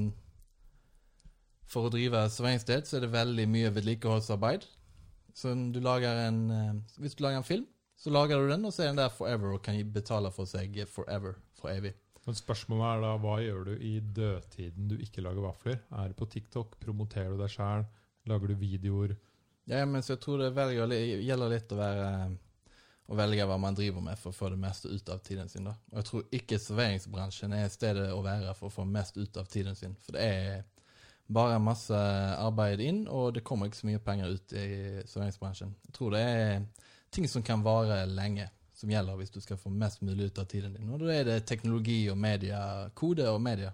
[1.70, 4.64] For å drive serveringssted så er det veldig mye vedlikeholdsarbeid.
[5.38, 6.72] Så du lager en eh,
[7.04, 7.68] Hvis du lager en film,
[8.00, 10.80] så lager du den, og så er den der forever og kan betale for seg
[10.90, 11.38] forever.
[11.60, 11.94] For evig.
[12.26, 15.80] Men spørsmålet er da hva gjør du i dødtiden du ikke lager vafler?
[16.02, 16.76] Er du på TikTok?
[16.82, 17.88] Promoterer du deg sjæl?
[18.30, 19.16] Lager du videoer?
[19.70, 22.10] Ja, men så jeg tror det velger, gjelder litt å være
[23.10, 25.66] å velge hva man driver med for å få det meste ut av tiden sin.
[25.66, 25.74] da.
[25.92, 29.50] Og jeg tror ikke serveringsbransjen er stedet å være for å få mest ut av
[29.50, 29.96] tiden sin.
[30.04, 30.62] For det er
[31.30, 31.98] bare masse
[32.38, 34.68] arbeid inn, og det kommer ikke så mye penger ut i
[35.10, 35.74] serveringsbransjen.
[35.90, 36.64] Jeg tror det er
[37.14, 38.46] ting som kan vare lenge,
[38.80, 40.90] som gjelder hvis du skal få mest mulig ut av tiden din.
[40.94, 42.62] Og da er det teknologi og media,
[42.96, 43.74] kode og media.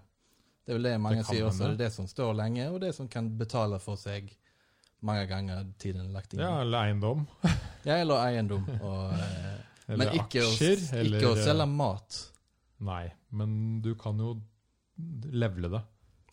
[0.66, 1.68] Det er vel det mange Det sier også.
[1.68, 4.32] Det er det som står lenge, og det som kan betale for seg
[5.06, 6.42] mange ganger tiden lagt inn.
[6.42, 7.26] Ja, eller eiendom.
[7.86, 8.64] Ja, eller eiendom.
[8.80, 9.60] Og, eh,
[10.00, 10.82] men ikke, aksjer.
[10.82, 12.18] å, eller, ikke å selge mat.
[12.86, 13.04] Nei,
[13.38, 13.52] men
[13.84, 14.34] du kan jo
[15.30, 15.84] levele det.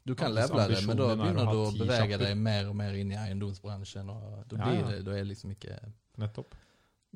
[0.04, 2.98] Du kan levele det, men da er begynner du å bevege deg mer og mer
[2.98, 4.10] inn i eiendomsbransjen.
[4.10, 4.88] og Da blir ja.
[4.90, 5.78] det, da er liksom ikke
[6.22, 6.58] Nettopp.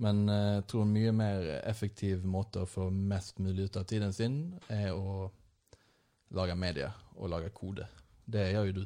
[0.04, 3.88] Men eh, jeg tror en mye mer effektiv måte å få mest mulig ut av
[3.90, 4.40] tiden sin,
[4.70, 5.30] er å
[6.38, 7.88] lage media og lage kode.
[8.28, 8.84] Det gjør jo du.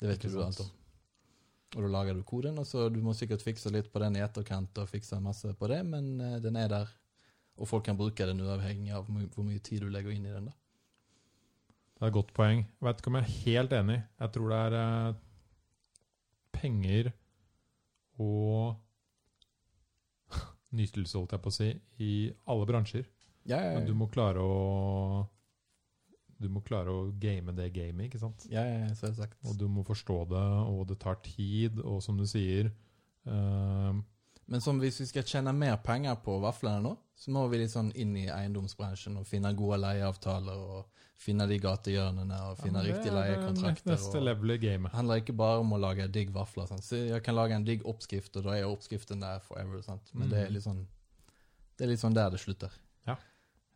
[0.00, 0.72] Det vet Ikke jo du alt om.
[1.74, 4.22] Og da lager du koden, og så du må sikkert fikse litt på den i
[4.22, 6.92] etterkant og fikse masse på det, men eh, den er der.
[7.54, 10.50] Og folk kan bruke den uavhengig av hvor mye tid du legger inn i den.
[10.50, 10.54] da.
[11.94, 12.64] Det er et godt poeng.
[12.66, 13.98] Jeg vet ikke om jeg er helt enig.
[14.20, 15.20] Jeg tror det er eh,
[16.54, 17.12] penger
[18.22, 18.74] og
[20.76, 21.70] nytelse, holdt jeg på å si,
[22.02, 22.14] i
[22.50, 23.06] alle bransjer.
[23.44, 25.26] Ja, ja, Men du må klare å
[26.40, 28.46] Du må klare å game det gamet, ikke sant?
[28.50, 29.38] ja, ja, ja, selvsagt.
[29.46, 32.72] Og du må forstå det, og det tar tid, og som du sier
[33.28, 33.94] uh,
[34.46, 37.72] Men som hvis vi skal tjene mer penger på vaflene nå, så må vi litt
[37.72, 40.90] sånn inn i eiendomsbransjen og finne gode leieavtaler og
[41.24, 43.92] finne de gatehjørnene og finne ja, riktige er leiekontrakter.
[43.94, 44.90] Neste level i gamet.
[44.90, 46.66] Det handler ikke bare om å lage digg vafler.
[46.68, 46.84] Sant?
[46.84, 49.80] Så jeg kan lage en digg oppskrift, og da er oppskriften der forever.
[49.86, 50.10] Sant?
[50.12, 50.84] Men det er litt sånn
[51.78, 52.74] Det er litt sånn der det slutter.
[53.06, 53.16] Ja.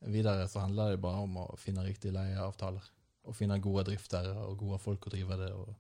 [0.07, 2.85] Videre så handler det bare om å finne riktige leieavtaler.
[3.29, 5.53] Og finne gode driftere og gode folk å drive det.
[5.55, 5.73] Og,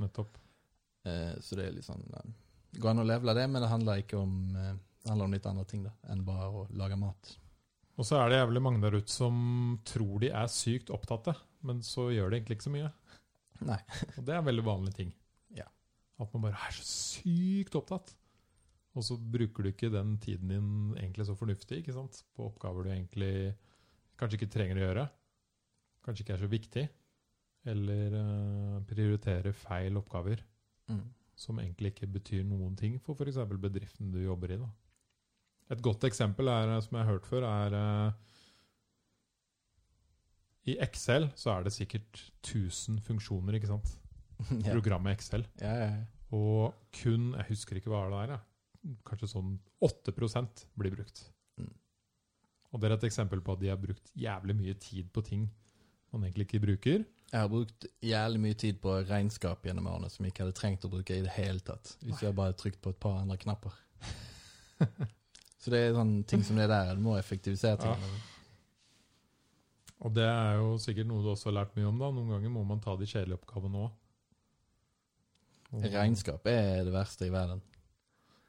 [0.00, 0.38] Nettopp.
[1.04, 2.32] eh, så det er litt sånn eh,
[2.72, 5.34] Det går an å levele det, men det handler ikke om eh, Det handler om
[5.34, 7.30] litt andre ting da, enn bare å lage mat.
[8.00, 11.34] Og så er det jævlig mange der ute som tror de er sykt opptatte,
[11.66, 12.90] men så gjør de egentlig ikke så mye.
[13.64, 13.78] Nei.
[14.16, 15.10] Og det er en veldig vanlig ting.
[15.56, 15.66] Ja.
[16.20, 18.14] At man bare er så sykt opptatt.
[18.96, 22.22] Og så bruker du ikke den tiden din egentlig så fornuftig ikke sant?
[22.34, 23.52] på oppgaver du egentlig
[24.18, 25.04] kanskje ikke trenger å gjøre.
[26.04, 26.84] Kanskje ikke er så viktig.
[27.70, 30.44] Eller eh, prioritere feil oppgaver
[30.90, 31.04] Mm.
[31.38, 33.36] som egentlig ikke betyr noen ting for f.eks.
[33.62, 34.56] bedriften du jobber i.
[34.58, 34.66] Da.
[35.70, 38.12] Et godt eksempel er, eh, som jeg har hørt før, er uh,
[40.70, 43.92] I Excel så er det sikkert 1000 funksjoner, ikke sant?
[44.66, 44.72] ja.
[44.72, 45.46] Programmet Excel.
[45.60, 46.08] Ja, ja, ja.
[46.30, 48.36] Og kun Jeg husker ikke hva det er.
[48.36, 48.94] Ja.
[49.06, 50.14] Kanskje sånn 8
[50.78, 51.24] blir brukt.
[51.60, 51.72] Mm.
[52.70, 55.48] Og det er et eksempel på at de har brukt jævlig mye tid på ting
[56.10, 57.04] man egentlig ikke bruker.
[57.30, 60.86] Jeg har brukt jævlig mye tid på regnskap gjennom årene som jeg ikke hadde trengt
[60.86, 61.94] å bruke i det hele tatt.
[62.02, 63.76] Hvis jeg bare trykt på et par andre knapper.
[65.60, 66.94] Så det er sånne ting som det der.
[66.96, 67.96] Du må effektivisere Ja.
[70.00, 71.98] Og det er jo sikkert noe du også har lært mye om.
[72.00, 72.08] da.
[72.16, 73.90] Noen ganger må man ta de kjedelige oppgavene òg.
[75.92, 77.60] Regnskap er det verste i verden.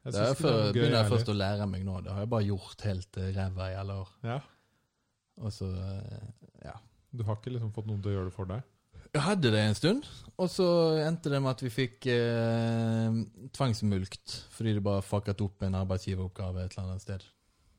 [0.05, 1.99] Jeg Det for, er begynner jeg først å lære meg nå.
[2.01, 4.13] Det har jeg bare gjort helt eh, ræva i alle år.
[4.25, 4.39] Ja,
[5.41, 6.31] Og så, eh,
[6.65, 6.73] ja.
[7.11, 8.63] Du har ikke liksom fått noen til å gjøre det for deg?
[9.11, 10.05] Jeg hadde det en stund,
[10.39, 10.65] og så
[11.03, 13.17] endte det med at vi fikk eh,
[13.57, 17.25] tvangsmulkt fordi det bare fucket opp en arbeidsgiveroppgave et eller annet sted.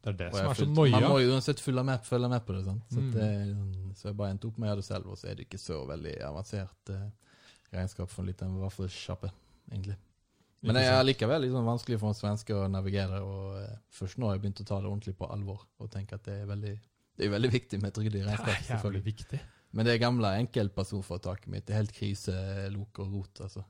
[0.03, 2.29] Det er det Og som er så fulgte- Man må jo uansett følge med, følge
[2.29, 2.65] med på det.
[2.67, 2.83] sant?
[2.91, 3.13] Så, Mm.
[3.15, 5.47] det, så jeg bare endte opp med å gjøre det selv, og så er det
[5.49, 7.11] ikke så veldig avansert eh,
[7.73, 9.31] regnskap for en liten vaffelsjappe,
[9.71, 9.97] egentlig.
[10.63, 14.27] Men det er likevel sånn vanskelig for en svenske å navigere, og eh, først nå
[14.29, 16.79] har jeg begynt å ta det ordentlig på alvor, og tenke at det er veldig,
[17.17, 19.41] det er veldig viktig med ryddig Det er jævlig viktig.
[19.73, 22.35] Men det gamle enkeltpersonforetaket mitt det er helt krise,
[22.75, 23.65] lok og rot, altså.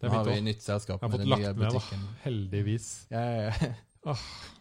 [0.00, 1.98] Det Nå har vi nytt selskap Jeg har fått lagt ned, da.
[2.22, 2.86] Heldigvis.
[3.12, 3.74] Ja, ja,
[4.06, 4.14] ja.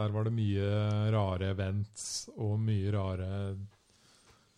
[0.00, 0.70] Der var det mye
[1.12, 2.04] rare events
[2.38, 3.28] og mye rare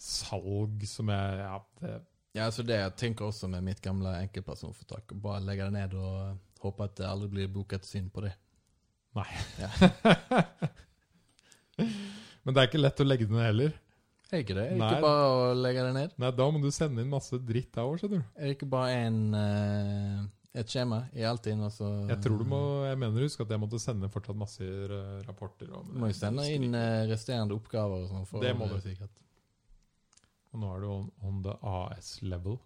[0.02, 1.92] salg som jeg Ja, det,
[2.38, 5.16] Ja, så det jeg tenker også med mitt gamle enkeltpersonforetak.
[5.24, 8.32] Bare legge det ned og håpe at det aldri blir booket syn på det.
[9.18, 9.26] Nei.
[9.58, 9.70] Ja.
[12.42, 13.74] Men det er ikke lett å legge det ned heller.
[14.32, 14.62] Er det ikke det?
[14.72, 14.86] Er Nei.
[14.88, 16.12] ikke bare å legge det ned?
[16.22, 18.28] Nei, Da må du sende inn masse dritt der òg, skjønner du.
[18.32, 20.22] Er det ikke bare en, uh,
[20.56, 23.60] et skjema i Altinn, og så Jeg tror du må Jeg mener husk at jeg
[23.60, 25.68] måtte sende fortsatt masse eh, rapporter.
[25.76, 28.40] Og, Du må jo sende inn uh, resterende oppgaver og sånn.
[28.40, 28.78] Det må du.
[28.80, 29.12] Sikkert.
[30.52, 32.56] Og nå er du on, on the AS-level.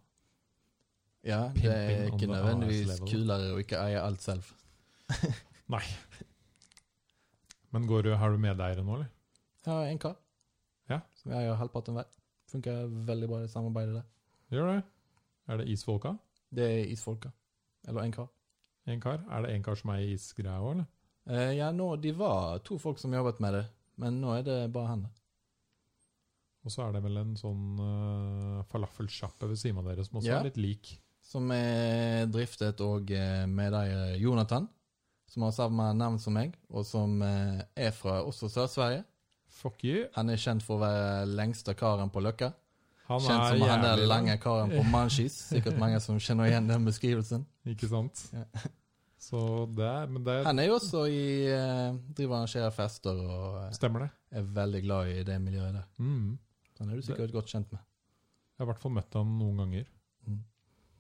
[1.27, 4.53] Ja, det er ikke nødvendigvis kulere å ikke eie alt selv.
[5.75, 5.83] Nei.
[7.75, 9.11] Men går du, har du medeiere nå, eller?
[9.67, 10.15] Ja, en kar
[10.89, 11.01] Ja.
[11.19, 12.07] som jeg har halvparten hver.
[12.51, 14.05] Funker veldig bra i samarbeidet der.
[14.55, 14.83] Gjør det?
[15.49, 16.13] Er det isfolka?
[16.55, 17.31] Det er isfolka.
[17.89, 18.29] Eller en kar.
[18.87, 19.25] En kar?
[19.31, 20.87] Er det en kar som er i isgreia òg, eller?
[21.27, 23.65] Eh, ja, nå, de var to folk som jobbet med det,
[23.99, 25.07] men nå er det bare han.
[26.67, 30.31] Og så er det vel en sånn uh, falafelsjappe ved siden av dere som også
[30.31, 30.39] Ja.
[30.41, 30.93] er litt lik.
[31.23, 33.11] Som er driftet og
[33.51, 34.69] med deg, Jonathan.
[35.27, 39.05] som har samme navn som meg, og som eh, er fra også Sør-Sverige.
[39.57, 40.05] Fuck you.
[40.17, 42.53] Han er kjent for å være lengste karen på Løkka.
[43.07, 45.37] Han Kjent er som han der lange karen på Manchis.
[45.53, 47.47] Sikkert mange som kjenner igjen den beskrivelsen.
[47.71, 48.25] Ikke sant?
[48.35, 48.45] Ja.
[49.27, 49.39] Så
[49.75, 53.57] det er Men det Han er jo også i eh, driver og arrangerer fester og
[53.63, 54.11] eh, stemmer, det.
[54.39, 55.87] er veldig glad i det miljøet der.
[55.99, 56.37] Mm.
[56.81, 57.81] Han er du sikkert godt kjent med.
[57.81, 59.89] Jeg har i hvert fall møtt han noen ganger.
[60.27, 60.43] Mm.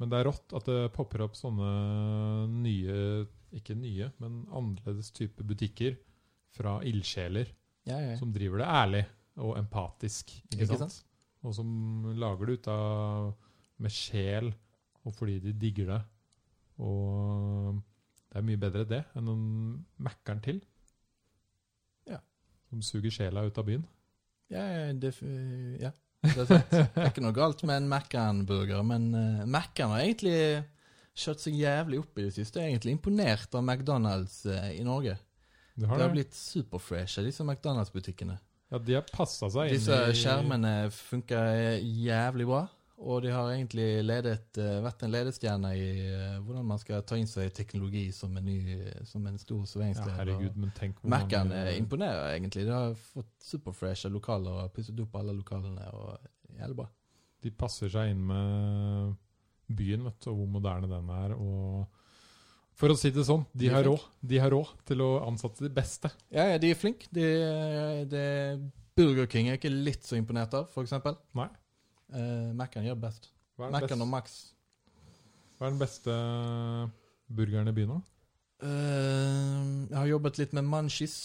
[0.00, 1.68] Men det er rått at det popper opp sånne
[2.52, 2.98] nye
[3.56, 5.94] Ikke nye, men annerledes type butikker
[6.56, 7.52] fra ildsjeler
[7.86, 9.02] Ja, ja, som driver det ærlig
[9.38, 10.32] og empatisk.
[10.50, 11.02] Ikke, Ikke sant?
[11.46, 11.68] Og som
[12.18, 13.34] lager det ut av
[13.82, 14.50] med sjel,
[15.06, 16.00] og fordi de digger det.
[16.82, 17.76] Og
[18.30, 19.44] det er mye bedre det enn en
[20.02, 20.58] Mækkern til.
[22.08, 22.18] Ja.
[22.70, 23.86] Som suger sjela ut av byen.
[24.52, 24.64] Ja,
[24.94, 25.12] det,
[25.82, 25.92] ja,
[26.22, 26.70] det er sant.
[26.70, 30.36] Det er ikke noe galt med en Mækkern-burger, men uh, Mækkern har egentlig
[31.16, 32.60] kjørt seg jævlig opp i det siste.
[32.60, 35.16] Jeg er egentlig imponert av McDonald's eh, i Norge.
[35.76, 36.14] Du har det har det?
[36.16, 38.38] blitt superfreshe, disse McDonald's-butikkene.
[38.72, 42.64] Ja, de har passa seg inn Disse skjermene funker jævlig bra.
[42.96, 47.18] Og de har egentlig ledet, eh, vært en ledestjerne i eh, hvordan man skal ta
[47.20, 48.56] inn seg teknologi som en, ny,
[49.04, 50.14] som en stor Ja, serveringssted.
[50.16, 52.64] herregud, men tenk hvor Mac-en imponerer egentlig.
[52.64, 55.84] De har fått superfreshe lokaler og pusset opp alle lokalene.
[55.92, 56.16] og
[56.56, 56.88] Jævlig bra.
[57.44, 59.14] De passer seg inn med
[59.68, 61.36] byen, vet du, og hvor moderne den er.
[61.36, 61.86] Og
[62.76, 65.64] for å si det sånn, de De har råd De har råd til å ansette
[65.64, 66.10] de beste.
[66.28, 67.08] Ja, ja, de er flinke.
[67.14, 67.24] De,
[68.10, 68.24] de,
[68.96, 71.16] Burger King er ikke litt så imponert av, eksempel.
[71.36, 71.48] Nei.
[72.12, 73.30] Uh, Mac-en gjør best.
[73.58, 74.36] Mac-en og Max.
[75.56, 76.14] hva er den beste
[77.32, 78.00] burgeren i byen, da?
[78.62, 81.16] Uh, jeg har jobbet litt med Munchies.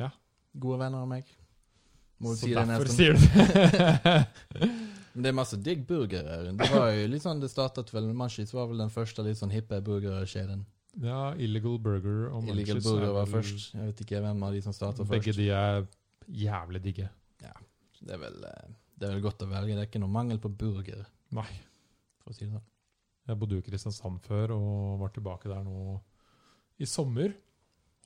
[0.00, 0.10] Ja.
[0.56, 1.28] Gode venner av meg.
[2.20, 4.16] Må Så si derfor sier du det.
[5.16, 6.40] Men det er masse digg burgere.
[6.52, 9.52] Det var jo litt sånn, det startet vel Munchies var vel den første litt sånn
[9.52, 10.64] hippe burgerkjeden.
[11.02, 13.74] Ja, Illegal Burger og Illegal Burger er var først.
[13.74, 14.72] Jeg vet ikke hvem av de som
[15.04, 15.38] Begge først.
[15.38, 15.86] de er
[16.28, 17.08] jævlig digge.
[18.06, 19.72] Det er, vel, eh, det er vel godt å velge.
[19.74, 21.06] Det er ikke noe mangel på burger.
[21.34, 21.46] Nei.
[22.22, 22.66] for å si det sånn.
[23.26, 25.96] Jeg bodde jo i Kristiansand før og var tilbake der nå
[26.78, 27.32] i sommer.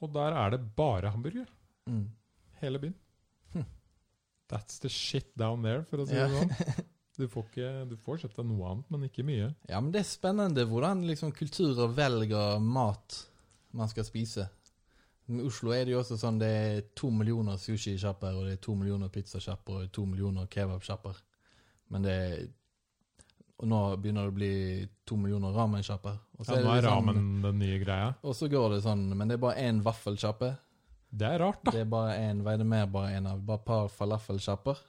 [0.00, 1.48] Og der er det bare hamburger.
[1.90, 2.06] Mm.
[2.62, 2.94] Hele byen.
[3.52, 3.66] Hm.
[4.48, 6.28] That's the shit down there, for å si Ja.
[6.28, 6.84] det sånn.
[7.20, 9.50] Du får, ikke, du får kjøpt deg noe annet, men ikke mye.
[9.68, 13.18] Ja, men det er spennende hvordan liksom kulturer velger mat
[13.76, 14.46] man skal spise.
[15.30, 18.62] I Oslo er det jo også sånn det er to millioner sushi-sjapper, og det er
[18.64, 21.20] to millioner pizzasjapper, og er to millioner kebabsjapper.
[21.94, 22.40] Men det er
[23.60, 24.52] Og nå begynner det å bli
[25.04, 26.14] to millioner ramensjapper.
[26.40, 28.14] Ja, er nå det er ramen sånn, den nye greia.
[28.24, 30.48] og så går det sånn, men det er bare én vaffelsjappe.
[31.10, 31.74] Det er rart, da.
[31.74, 33.42] Det er bare én, hva er det mer bare én av?
[33.44, 34.80] Bare et par falafelsjapper.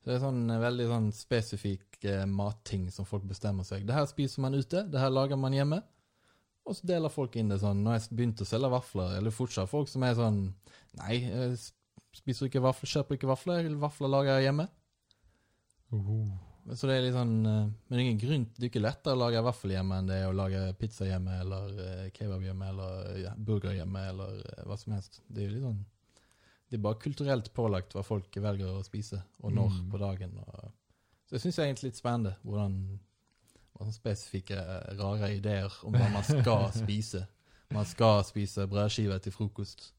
[0.00, 3.84] Så det er sånn eh, veldig sånn spesifikk eh, matting som folk bestemmer seg.
[3.88, 5.82] Det her spiser man ute, det her lager man hjemme.
[6.68, 7.82] Og så deler folk inn det sånn.
[7.84, 10.42] Når jeg begynte å selge vafler, eller fortsatt folk som er sånn
[10.98, 11.58] Nei, jeg
[12.18, 14.66] spiser ikke vafler, kjøper ikke vafler, vafler lager jeg hjemme.
[15.94, 16.26] Uh,
[16.74, 19.16] Så det er litt sånn eh, Men det er ingen grunn Det er ikke lettere
[19.16, 22.68] å lage vaffel hjemme enn det er å lage pizza hjemme, eller eh, kebab hjemme,
[22.70, 24.36] eller ja, burger hjemme, eller
[24.68, 25.18] hva som helst.
[25.26, 25.80] Det er jo litt sånn
[26.70, 29.90] Det er bare kulturelt pålagt hva folk velger å spise, og når Mm.
[29.90, 30.36] på dagen.
[30.38, 30.70] Og,
[31.26, 32.76] så jeg syns det er egentlig litt spennende hvordan
[33.80, 37.26] sånn spesifikke, eh, rare ideer om hva man skal spise.
[37.70, 39.92] Man skal spise brødskive til frokost.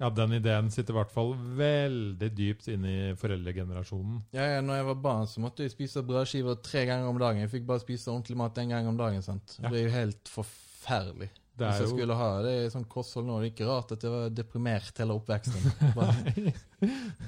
[0.00, 4.22] ja, den ideen sitter i hvert fall veldig dypt inne i foreldregenerasjonen.
[4.34, 7.40] Ja, ja, når jeg var barn, så måtte jeg spise brødskiver tre ganger om dagen.
[7.44, 9.22] Jeg fikk bare spise ordentlig mat en gang om dagen.
[9.22, 9.56] sant?
[9.62, 9.68] Ja.
[9.70, 11.30] Det er jo helt forferdelig.
[11.54, 13.92] Det Hvis jeg jo skulle ha det i sånn kosthold nå, det er ikke rart
[13.94, 15.68] at jeg var deprimert hele oppveksten.
[15.98, 16.52] Bare,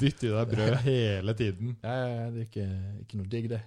[0.00, 1.76] dytt i deg brød hele tiden.
[1.84, 2.68] ja, ja, ja, det er ikke,
[3.04, 3.62] ikke noe digg, det.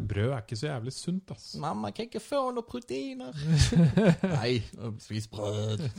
[0.00, 1.50] Brød er ikke så jævlig sunt, ass.
[1.60, 3.36] Mamma, kan ikke få noen proteiner?
[4.38, 4.62] Nei,
[5.02, 5.84] spis brød.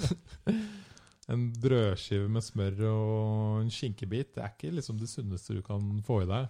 [1.32, 5.86] En brødskive med smør og en skinkebit, det er ikke liksom det sunneste du kan
[6.04, 6.50] få i deg.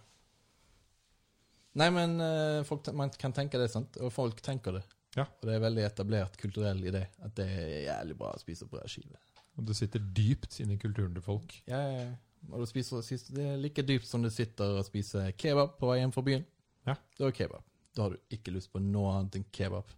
[1.77, 3.99] Nei, men eh, folk, man kan tenke det, sant?
[4.01, 4.81] Og folk tenker det.
[5.17, 5.25] Ja.
[5.27, 9.19] Og det er veldig etablert kulturell idé at det er jævlig bra å spise brødskive.
[9.59, 11.55] Og det sitter dypt inn i kulturen til folk.
[11.67, 12.11] Ja, ja, ja.
[12.49, 13.03] Og du spiser,
[13.35, 16.45] det er like dypt som du sitter og spiser kebab på vei hjem fra byen.
[16.87, 16.95] Ja.
[17.19, 17.65] Da er kebab.
[17.95, 19.91] Da har du ikke lyst på noe annet enn kebab.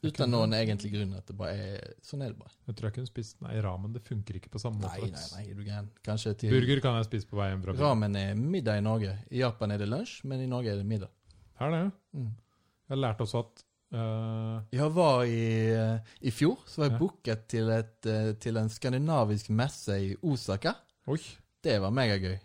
[0.00, 1.12] Uten noen egentlig grunn.
[1.18, 2.54] At det bare er, sånn er det bare.
[2.70, 5.02] Jeg tror jeg kunne spist Nei, ramen det funker ikke på samme måte.
[5.02, 5.90] nei, nei, nei, du kan.
[6.06, 7.84] Kanskje til Burger kan jeg spise på vei hjem fra byen.
[7.84, 9.16] Ramen er middag i Norge.
[9.28, 11.12] I Japan er det lunsj, men i Norge er det middag.
[11.60, 11.82] Er det?
[12.16, 12.30] Mm.
[12.30, 16.92] Jeg har lært også at eh, Jeg var i, eh, i fjor, så var jeg
[16.92, 16.98] Ja.
[16.98, 20.74] booket til, et, eh, til en skandinavisk messe i Osaka.
[21.08, 21.18] Oi!
[21.62, 22.38] Det var megagøy.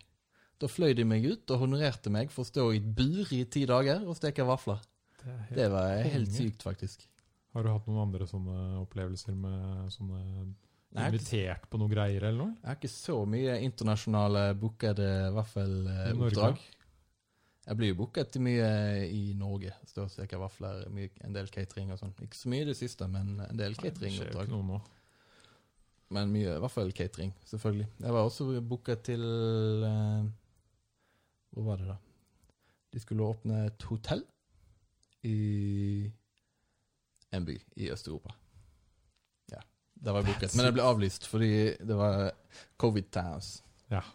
[0.60, 3.44] Da fløy de meg ut og honorerte meg for å stå i et bur i
[3.46, 4.80] ti dager og steke vafler.
[5.24, 6.38] Det Det var helt konge.
[6.52, 7.08] sykt, faktisk.
[7.54, 10.54] Har du hatt noen andre sånne opplevelser med sånne
[10.96, 12.56] Nei, invitert ikke, på noen greier eller noe?
[12.56, 16.58] jeg har ikke så mye internasjonale bookede vaffeloppdrag.
[17.66, 18.68] Jeg blir jo booket mye
[19.10, 19.72] i Norge.
[19.90, 22.14] Står og steker vafler, mye, en del catering og sånn.
[22.22, 24.46] Ikke så mye i det siste, men en del cateringoppdrag.
[24.46, 24.82] ikke noe nå.
[26.14, 27.88] Men mye vaffelcatering, selvfølgelig.
[28.06, 29.24] Jeg var også booket til
[29.82, 30.28] uh,
[31.56, 31.96] Hvor var det, da?
[32.94, 34.22] De skulle åpne et hotell
[35.26, 35.40] i
[37.34, 38.36] en by i Øst-Europa.
[39.52, 39.64] Ja.
[40.06, 40.54] Der var jeg booket.
[40.56, 41.52] Men det ble avlyst fordi
[41.82, 42.30] det var
[42.78, 43.64] covid times.
[43.92, 44.06] Ja.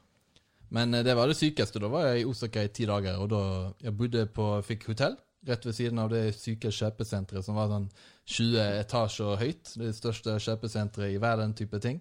[0.77, 1.83] Men eh, det var det sykeste.
[1.83, 3.43] Da var jeg i Osaka i ti dager, og da
[3.83, 5.19] jeg bodde på Fikk hotell
[5.49, 7.87] rett ved siden av det syke kjøpesenteret som var sånn
[8.29, 9.75] 20 etasjer høyt.
[9.81, 12.01] Det største kjøpesenteret i verden, type ting.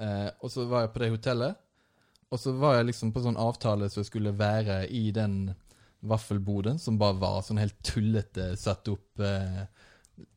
[0.00, 1.60] Eh, og så var jeg på det hotellet,
[2.30, 5.52] og så var jeg liksom på sånn avtale som jeg skulle være i den
[6.06, 9.62] vaffelboden, som bare var sånn helt tullete satt opp eh,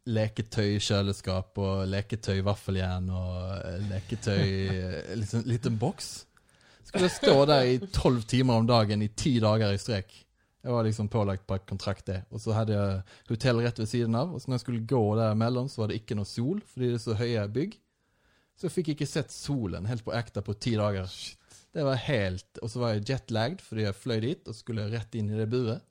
[0.10, 6.12] leketøykjøleskap og leketøyvaffeljern og eh, leketøy eh, liksom, liten boks.
[6.84, 10.14] Skulle stå der i tolv timer om dagen i ti dager i strek.
[10.64, 12.22] Jeg var liksom pålagt på kontrakt, det.
[12.32, 13.00] Og så hadde jeg
[13.34, 14.32] hotell rett ved siden av.
[14.32, 16.92] Og så når jeg skulle gå der imellom, så var det ikke noe sol, fordi
[16.94, 17.80] det er så høye bygg.
[18.56, 21.10] Så jeg fikk ikke sett solen helt på ekte på ti dager.
[21.74, 25.16] Det var helt Og så var jeg jetlagd fordi jeg fløy dit og skulle rett
[25.18, 25.82] inn i det buret.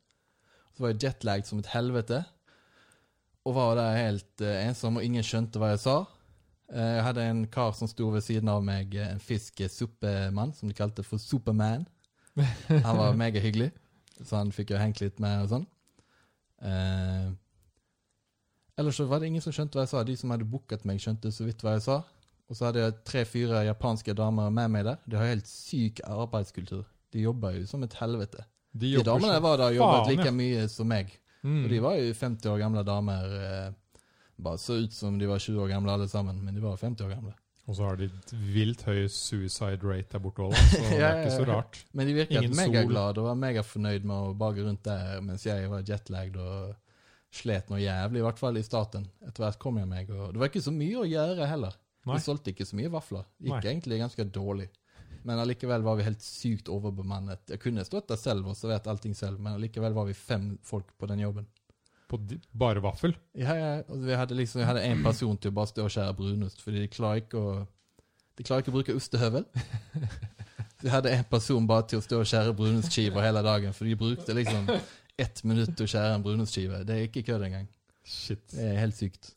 [0.73, 2.23] Så var jeg jetlagd som et helvete.
[3.43, 5.97] Og var der helt eh, ensom, og ingen skjønte hva jeg sa.
[6.73, 10.71] Eh, jeg hadde en kar som sto ved siden av meg, eh, en fiskesuppemann, som
[10.71, 11.85] de kalte for Superman.
[12.87, 13.71] Han var megahyggelig,
[14.25, 15.67] så han fikk jo hengt litt med og sånn.
[16.65, 17.29] Eh,
[18.81, 20.05] ellers så var det ingen som skjønte hva jeg sa.
[20.07, 22.01] De som hadde booket meg, skjønte så vidt hva jeg sa.
[22.49, 24.99] Og så hadde jeg tre-fire japanske damer med meg der.
[25.09, 26.87] De har helt syk arbeidskultur.
[27.13, 28.45] De jobber jo som et helvete.
[28.73, 31.13] De De damene så var der jobbet like mye som meg.
[31.43, 31.65] Mm.
[31.65, 33.37] Og de var jo 50 år gamle damer.
[33.39, 33.73] Eh,
[34.37, 37.07] bare så ut som de var 20 år gamle alle sammen, men de var 50
[37.07, 37.35] år gamle.
[37.71, 41.21] Og så har de et vilt høy suicide rate der borte òg, så det er
[41.21, 41.79] ikke så rart.
[41.95, 45.71] Men de virket Ingen megaglade og var megafornøyd med å bage rundt der, mens jeg
[45.71, 46.73] var jetlagd og
[47.33, 49.07] slet noe jævlig, i hvert fall i starten.
[49.25, 51.79] Etter hvert kom jeg meg, og det var ikke så mye å gjøre heller.
[52.03, 52.19] Nei.
[52.19, 53.25] Vi solgte ikke så mye vafler.
[53.39, 53.67] Gikk Nei.
[53.71, 54.69] egentlig ganske dårlig.
[55.23, 57.45] Men allikevel var vi helt sykt overbemannet.
[57.55, 60.91] Jeg kunne stått der selv og servert allting selv, men allikevel var vi fem folk
[60.99, 61.47] på den jobben.
[62.13, 62.19] På
[62.61, 63.15] bare vaffel.
[63.39, 66.17] Ja, ja, vi hadde liksom, jeg hadde en person til å bare stå og skjære
[66.19, 67.55] brunost, fordi de klarer ikke å
[68.37, 69.45] De klarer ikke å bruke ostehøvel.
[70.77, 73.87] Så vi hadde en person bare til å stå og skjære brunostskiver hele dagen, for
[73.89, 74.71] de brukte liksom
[75.21, 76.81] ett minutt til å skjære en brunostskive.
[76.89, 77.69] Det er ikke kødd engang.
[78.03, 78.47] Shit.
[78.51, 79.35] Det er helt sykt.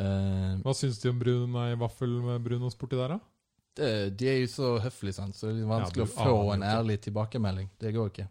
[0.00, 3.20] Uh, Hva syns de om brun, nei, vaffel med brunost borti der, da?
[3.76, 5.36] det, de er jo så høflige, sant?
[5.36, 7.70] så det er vanskelig Ja, du å få en ærlig tilbakemelding.
[7.80, 8.28] Det går ikke.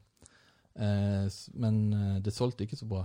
[0.71, 1.27] Uh,
[1.59, 3.03] men eh, det solgte ikke så bra.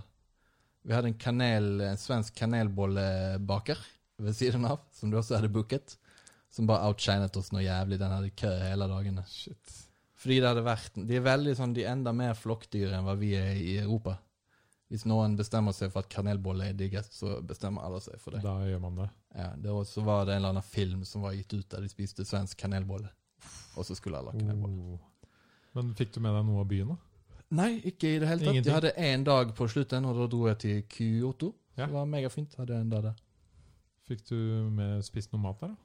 [0.86, 3.80] Vi hadde en, kanel, en svensk kanelbollebaker
[4.22, 5.96] ved siden av, som du også hadde booket,
[6.52, 7.98] som bare outshinet oss noe jævlig.
[7.98, 9.24] Den hadde kø hele dagene.
[9.26, 9.80] Shit.
[10.16, 13.16] Fordi det hadde vært De er veldig sånn, de er enda mer flokkdyr enn hva
[13.18, 14.14] vi er i Europa.
[14.86, 18.44] Hvis noen bestemmer seg for at kanelbolle er diggest, så bestemmer alle seg for det.
[18.46, 19.08] Da gjør man det.
[19.34, 21.82] Ja, det var, Så var det en eller annen film som var gitt ut der
[21.82, 23.10] de spiste svensk kanelbolle.
[23.74, 24.94] Og så skulle alle ha kanelbolle.
[24.94, 25.32] Oh.
[25.74, 27.05] Men fikk du med deg noe av byen, da?
[27.54, 28.50] Nei, ikke i det hele tatt.
[28.50, 28.72] Ingenting?
[28.72, 31.52] Jeg hadde én dag på slutten, og da dro jeg til Kyoto.
[31.76, 31.86] Ja.
[31.86, 32.54] Det var megafint.
[32.58, 33.20] Hadde jeg en dag der.
[34.06, 34.36] Fikk du
[34.74, 35.82] med spist noe mat der, da?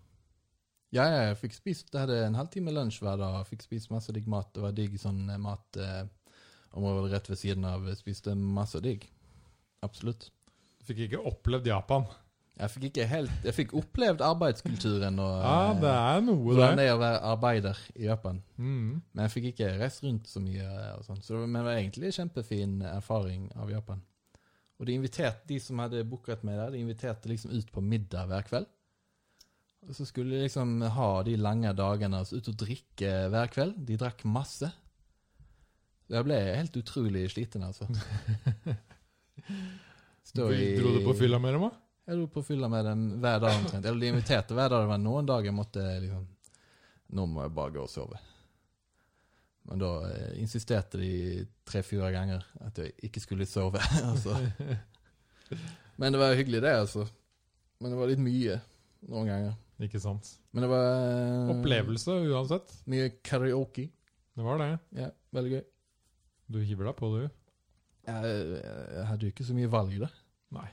[0.91, 3.37] Ja, jeg fikk spist Jeg hadde en halvtime lunsj hver dag.
[3.47, 4.49] Fikk spist masse digg mat.
[4.55, 7.87] Det var digg sånn matområde eh, rett ved siden av.
[7.99, 9.05] Spiste masse digg.
[9.85, 10.27] Absolutt.
[10.81, 12.09] Du fikk ikke opplevd Japan.
[12.61, 16.85] Jeg fikk ikke helt Jeg fikk opplevd arbeidskulturen og Ja, det er noe hvordan det
[16.85, 18.41] er å være arbeider i Japan.
[18.57, 19.01] Mm.
[19.01, 20.67] Men jeg fikk ikke reist rundt så mye.
[20.97, 24.03] og sånt, Så men det var egentlig en kjempefin erfaring av Japan.
[24.81, 28.29] Og de inviterte, de som hadde booket meg der, de inviterte liksom ut på middag
[28.29, 28.69] hver kveld.
[29.89, 33.77] Og så skulle de liksom ha de lange dagene altså ut og drikke hver kveld.
[33.85, 34.69] De drakk masse.
[36.11, 37.87] Jeg ble helt utrolig sliten, altså.
[40.35, 41.90] Dro du på fylla med dem, da?
[42.11, 43.85] Jeg dro på fylla med den hver dag omtrent.
[43.87, 44.81] Eller de inviterte hver dag.
[44.83, 46.25] Det var noen dager jeg måtte liksom
[47.15, 48.19] Nå må jeg bare gå og sove.
[49.67, 51.11] Men da eh, insisterte de
[51.67, 53.79] tre-fire ganger at jeg ikke skulle sove.
[54.09, 54.35] altså.
[55.99, 57.05] Men det var hyggelig, det, altså.
[57.79, 58.59] Men det var litt mye
[59.07, 59.55] noen ganger.
[59.87, 60.33] Ikke sant?
[60.51, 62.75] Men det var eh, Opplevelse uansett.
[62.91, 63.87] Mye karaoke.
[64.35, 64.69] Det var det.
[64.99, 65.63] Ja, veldig gøy.
[66.51, 67.23] Du hiver deg på, du.
[68.11, 70.11] Jeg, jeg hadde jo ikke så mye valg, da.
[70.59, 70.67] Nei.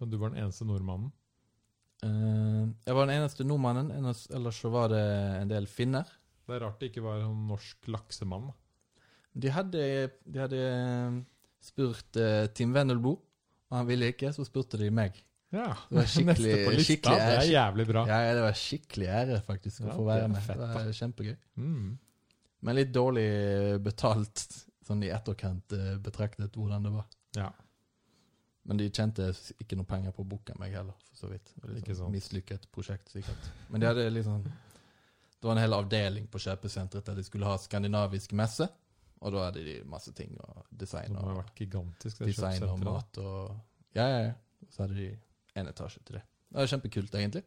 [0.00, 1.10] Men du var den eneste nordmannen.
[2.00, 5.02] Uh, jeg var den eneste nordmannen, ellers så var det
[5.42, 6.08] en del finner.
[6.48, 8.48] Det er rart det ikke var en norsk laksemann.
[9.36, 9.82] De hadde,
[10.26, 11.18] de hadde eh,
[11.62, 13.20] spurt uh, Tim Wendelboe
[13.70, 15.20] og han ville ikke, så spurte de meg.
[15.54, 15.68] Ja.
[15.90, 18.02] Det var skikkelig- Neste på lista, skikkelig det er jævlig bra.
[18.08, 20.42] Ja, det var skikkelig ære, faktisk, å Ja, få være med.
[20.42, 21.36] fett, det var kjempegøy.
[21.62, 21.86] Mm.
[22.66, 23.28] Men litt dårlig
[23.84, 24.42] betalt,
[24.88, 27.06] sånn i etterkant betraktet hvordan det var.
[27.38, 27.52] Ja.
[28.70, 29.24] Men de tjente
[29.58, 31.48] ikke noe penger på å booke meg heller, for så vidt.
[31.58, 32.12] Det var sant.
[32.14, 33.48] Mislykket prosjekt, sikkert.
[33.66, 37.56] Men de hadde liksom Det var en hel avdeling på kjøpesenteret der de skulle ha
[37.58, 38.68] skandinavisk messe.
[39.20, 42.22] Og da hadde de masse ting, og design og, vært gigantisk.
[42.22, 43.58] det design og mat og
[43.98, 44.68] Ja, ja, ja.
[44.70, 45.08] Så hadde de
[45.58, 46.22] en etasje til det.
[46.50, 47.42] Det var kjempekult, egentlig.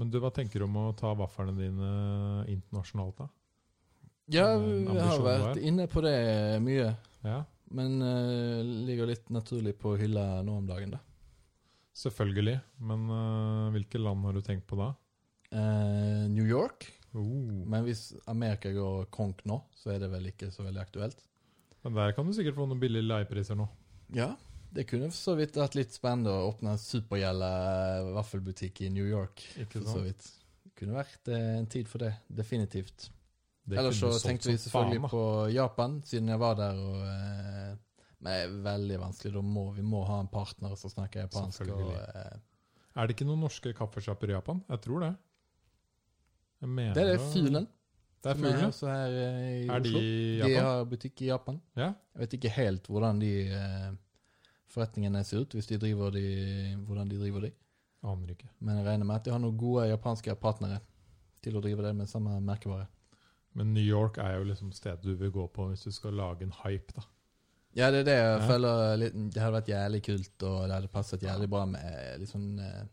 [0.00, 1.90] Men du, hva tenker du om å ta vaflene dine
[2.48, 3.28] internasjonalt, da?
[4.32, 6.16] Ja, jeg vi har vært inne på det
[6.64, 6.94] mye.
[7.28, 7.42] Ja,
[7.72, 11.00] Men uh, ligger litt naturlig på hylla nå om dagen, da.
[11.96, 12.58] selvfølgelig.
[12.84, 14.92] Men uh, hvilke land har du tenkt på da?
[15.54, 16.90] Uh, New York.
[17.14, 17.64] Oh.
[17.64, 21.22] Men hvis Amerika går konk nå, så er det vel ikke så veldig aktuelt.
[21.84, 23.68] Men der kan du sikkert få noen billige leiepriser nå.
[24.14, 24.32] Ja,
[24.74, 27.50] det kunne for så vidt vært litt spennende å åpne en supergjella
[28.16, 29.44] vaffelbutikk i New York.
[29.62, 30.02] Ikke sant?
[30.08, 30.30] vidt.
[30.74, 33.08] Kunne vært en tid for det, definitivt.
[33.70, 35.22] Ellers så tenkte vi selvfølgelig faen, på
[35.54, 36.80] Japan, siden jeg var der.
[36.80, 37.76] Og, eh,
[38.20, 39.44] men det er veldig vanskelig.
[39.44, 41.64] Må vi må ha en partner som snakker japansk.
[41.72, 42.36] Og, eh,
[42.94, 44.62] Er det ikke noen norske kaffesjapper i Japan?
[44.68, 45.14] Jeg tror det.
[46.62, 47.66] Jeg det er det Fylen.
[48.24, 50.00] Det er Fylen, også her eh, i Er de Oslo.
[50.00, 51.60] i De har butikk i Japan.
[51.76, 51.90] Ja.
[52.14, 53.90] Jeg vet ikke helt hvordan de eh,
[54.72, 56.24] forretningene ser ut, hvis de driver de,
[56.86, 57.52] hvordan de driver de.
[58.04, 58.48] Aner ikke.
[58.60, 60.80] Men jeg regner med at de har noen gode japanske partnere
[61.44, 62.86] til å drive det med samme merkevare.
[63.54, 66.42] Men New York er jo liksom stedet du vil gå på hvis du skal lage
[66.42, 67.02] en hype, da.
[67.74, 68.46] Ja, det er det jeg Ja.
[68.48, 72.28] føler litt, Det hadde vært jævlig kult, og det hadde passet jævlig bra med litt
[72.30, 72.84] sånn eh,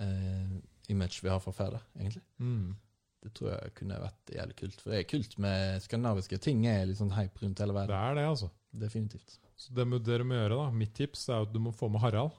[0.00, 0.56] eh,
[0.88, 2.22] image vi har fra før, da, egentlig.
[2.40, 2.74] Mm.
[3.22, 4.80] Det tror jeg kunne vært jævlig kult.
[4.82, 6.64] For det er kult med skandinaviske ting.
[6.66, 7.92] er litt sånn hype rundt hele verden.
[7.94, 8.50] Det er det, altså.
[8.74, 9.38] Definitivt.
[9.56, 10.70] Så det må dere må gjøre, da.
[10.70, 12.32] Mitt tips er at du må få med Harald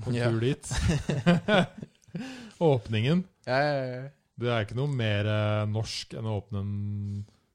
[0.00, 0.30] på tur Ja.
[0.38, 0.70] dit.
[2.60, 3.24] Åpningen.
[3.46, 4.08] Ja, ja, ja.
[4.40, 6.74] Det er ikke noe mer eh, norsk enn å åpne en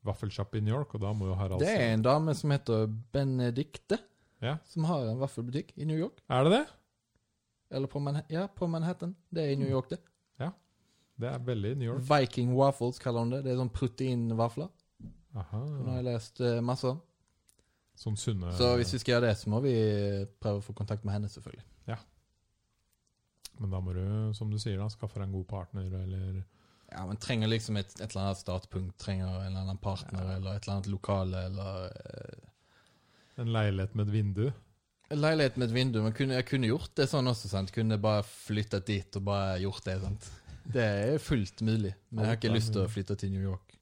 [0.05, 2.85] vaffelsjappe i New York, og da må jo Harald Det er en dame som heter
[3.13, 3.97] Benedicte,
[4.43, 4.57] Ja.
[4.69, 6.21] som har en vaffelbutikk i New York.
[6.29, 6.65] Er det det?
[7.75, 9.15] Eller på, Manha ja, på Manhattan.
[9.33, 10.01] Det er i New York, det.
[11.15, 12.01] Det er veldig New York.
[12.09, 13.43] Viking waffles kaller hun det.
[13.45, 14.67] Det er sånn proteinvafler.
[15.35, 15.61] Aha.
[15.61, 16.99] Hun har jeg lest eh, masse om.
[17.95, 19.71] Sånn sunne Så hvis vi skal gjøre det, så må vi
[20.43, 21.63] prøve å få kontakt med henne, selvfølgelig.
[23.55, 24.03] Men da må du,
[24.35, 26.41] som du sier, da skaffe deg en god partner, eller
[26.95, 28.95] Ja, men trenger liksom et, et eller annet startpunkt.
[29.03, 30.35] Trenger en eller annen partner, Ja.
[30.37, 32.45] eller et eller annet lokale, eller eh,
[33.43, 34.45] en leilighet med et vindu.
[35.11, 35.99] En leilighet med et vindu.
[36.05, 37.73] Men kunne, jeg kunne gjort det sånn også, sant.
[37.75, 40.29] Kunne bare flyttet dit og bare gjort det, sant.
[40.65, 41.91] Det er fullt mulig.
[42.09, 43.75] Men jeg har ikke lyst til å flytte til New York.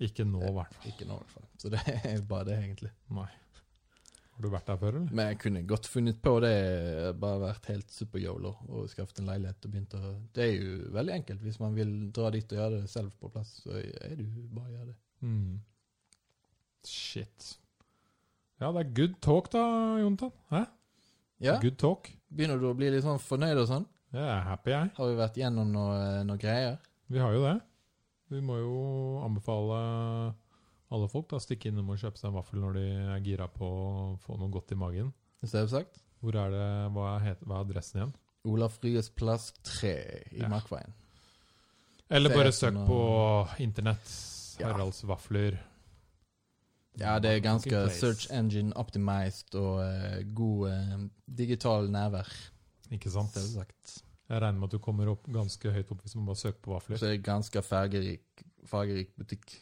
[0.00, 0.92] Ikke nå, i hvert fall.
[0.92, 1.48] Ikke nå, i hvert fall.
[1.60, 1.80] Så det
[2.12, 2.92] er bare det, egentlig.
[3.16, 3.26] Nei.
[4.40, 5.08] Har du vært der før, eller?
[5.12, 6.52] Men jeg kunne godt funnet på det.
[7.20, 11.12] Bare vært helt super-yolo og skaffet en leilighet og begynt å Det er jo veldig
[11.18, 11.42] enkelt.
[11.44, 14.46] Hvis man vil dra dit og gjøre det selv på plass, så er det jo
[14.56, 14.96] bare å gjøre det.
[15.28, 15.60] Mm.
[16.88, 17.50] Shit.
[18.64, 19.66] Ja, det er good talk da,
[20.00, 20.32] Jontan.
[20.54, 20.64] Hæ?
[21.44, 22.08] Ja, Good talk.
[22.32, 23.84] Begynner du å bli litt sånn fornøyd og sånn?
[24.16, 24.94] Jeg er happy, jeg.
[24.96, 26.80] Har vi vært gjennom noe, noe greier?
[27.12, 27.58] Vi har jo det.
[28.32, 28.80] Vi må jo
[29.20, 29.80] anbefale
[30.90, 32.84] alle folk da, stikke innom og kjøpe seg en vaffel når de
[33.16, 35.12] er gira på å få noe godt i magen.
[35.40, 36.00] Hvis det er sagt.
[36.20, 38.10] Hvor er det, hva, het, hva er adressen igjen?
[38.50, 39.92] Olaf Ryes plass 3
[40.34, 40.48] i Ja.
[40.52, 40.92] Markveien.
[42.10, 43.00] Eller bare søk på
[43.62, 44.10] internett.
[44.60, 45.56] Haralds vafler.
[46.98, 51.04] Ja, det er ganske search engine optimized og uh, god uh,
[51.38, 52.28] digital nærvær,
[52.90, 53.30] Ikke sant?
[53.32, 54.00] selvsagt.
[54.28, 56.74] Jeg regner med at du kommer opp ganske høyt opp hvis man bare søker på
[56.74, 56.98] vafler.
[57.00, 59.54] Så er ganske fargerik, fargerik butikk.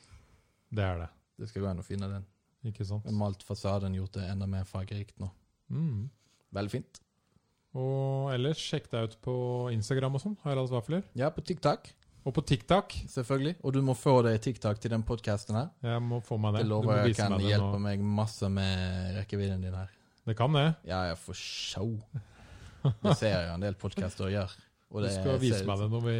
[0.73, 1.09] Det er det.
[1.39, 2.25] Det skal gå an å finne den.
[2.67, 3.05] Ikke sant?
[3.07, 5.29] Med malt fasaden gjort det enda mer fargerikt nå.
[5.71, 6.09] Mm.
[6.57, 7.01] Veldig fint.
[7.79, 9.35] Og ellers, sjekk deg ut på
[9.75, 10.37] Instagram og sånn.
[10.43, 11.05] Haralds vafler.
[11.19, 11.93] Ja, på TikTok,
[12.27, 12.93] Og på TikTok.
[13.09, 13.55] selvfølgelig.
[13.63, 15.69] Og du må få deg TikTok til den podkasten her.
[15.85, 16.65] Jeg må få meg det.
[16.65, 19.93] Det lover jeg kan meg hjelpe meg masse med rekkevidden din her.
[20.27, 20.67] Det kan det.
[20.89, 21.95] Ja, ja, for show.
[22.83, 24.53] Det ser jeg en del podcaster gjør.
[24.89, 26.15] Og Du skal vise meg det når vi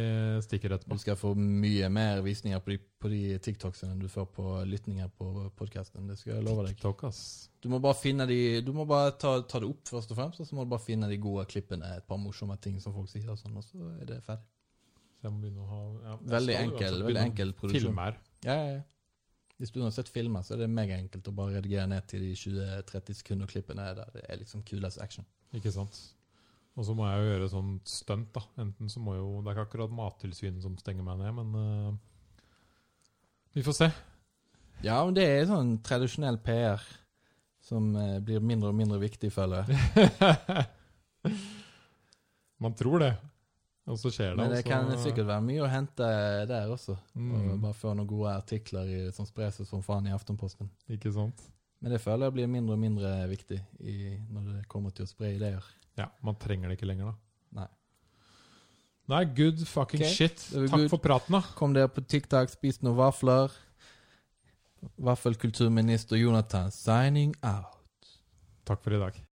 [0.45, 0.93] stikker etterpå.
[0.93, 4.45] Du skal få mye mer visninger på de, på de TikToksene enn du får på
[4.69, 6.05] lytninger på podkasten.
[6.09, 6.75] Det skal jeg love deg.
[6.77, 7.49] TikTok, ass.
[7.63, 10.43] Du må bare finne de Du må bare ta, ta det opp, først og fremst,
[10.43, 13.09] og så må du bare finne de gode klippene, et par morsomme ting som folk
[13.09, 14.45] sier, og sånn, og så er det ferdig.
[15.19, 17.89] Så jeg må begynne å ha ja, Veldig enkel, uansett veldig enkel produksjon.
[17.89, 18.21] Filmer.
[18.45, 18.85] Ja, ja, ja.
[19.59, 22.31] Hvis du har sett filmer, så er det megaenkelt å bare redigere ned til de
[22.37, 25.25] 20-30 sekunder klippene der det er liksom kulest action.
[25.57, 25.97] Ikke sant?
[26.79, 28.45] Og så må jeg jo gjøre sånn stunt, da.
[28.63, 31.91] Enten så må jo Det er ikke akkurat Mattilsynet som stenger meg ned, men uh,
[33.57, 33.89] Vi får se.
[34.85, 36.85] Ja, men det er sånn tradisjonell PR.
[37.67, 40.69] som uh, blir mindre og mindre viktig, føler jeg.
[42.63, 43.11] Man tror det,
[43.87, 44.39] og så skjer det.
[44.39, 46.07] Men det også, kan sikkert være mye å hente
[46.49, 46.95] der også.
[47.15, 50.71] Og mm, bare få noen gode artikler i, som sprer seg som faen i Aftenposten.
[50.91, 51.43] Ikke sant?
[51.79, 53.99] Men det føler jeg blir mindre og mindre viktig i,
[54.31, 55.63] når det kommer til å spre ideer.
[55.99, 57.59] Ja, man trenger det ikke lenger, da.
[57.59, 57.69] Nei.
[59.11, 60.13] Nei, good fucking okay.
[60.15, 60.45] shit.
[60.53, 60.89] Takk good.
[60.93, 61.43] for praten, da.
[61.59, 63.55] Kom dere på TikTok, spis noen vafler.
[64.95, 67.75] Vaffelkulturminister Jonathan signing out.
[68.69, 69.25] Takk for i dag.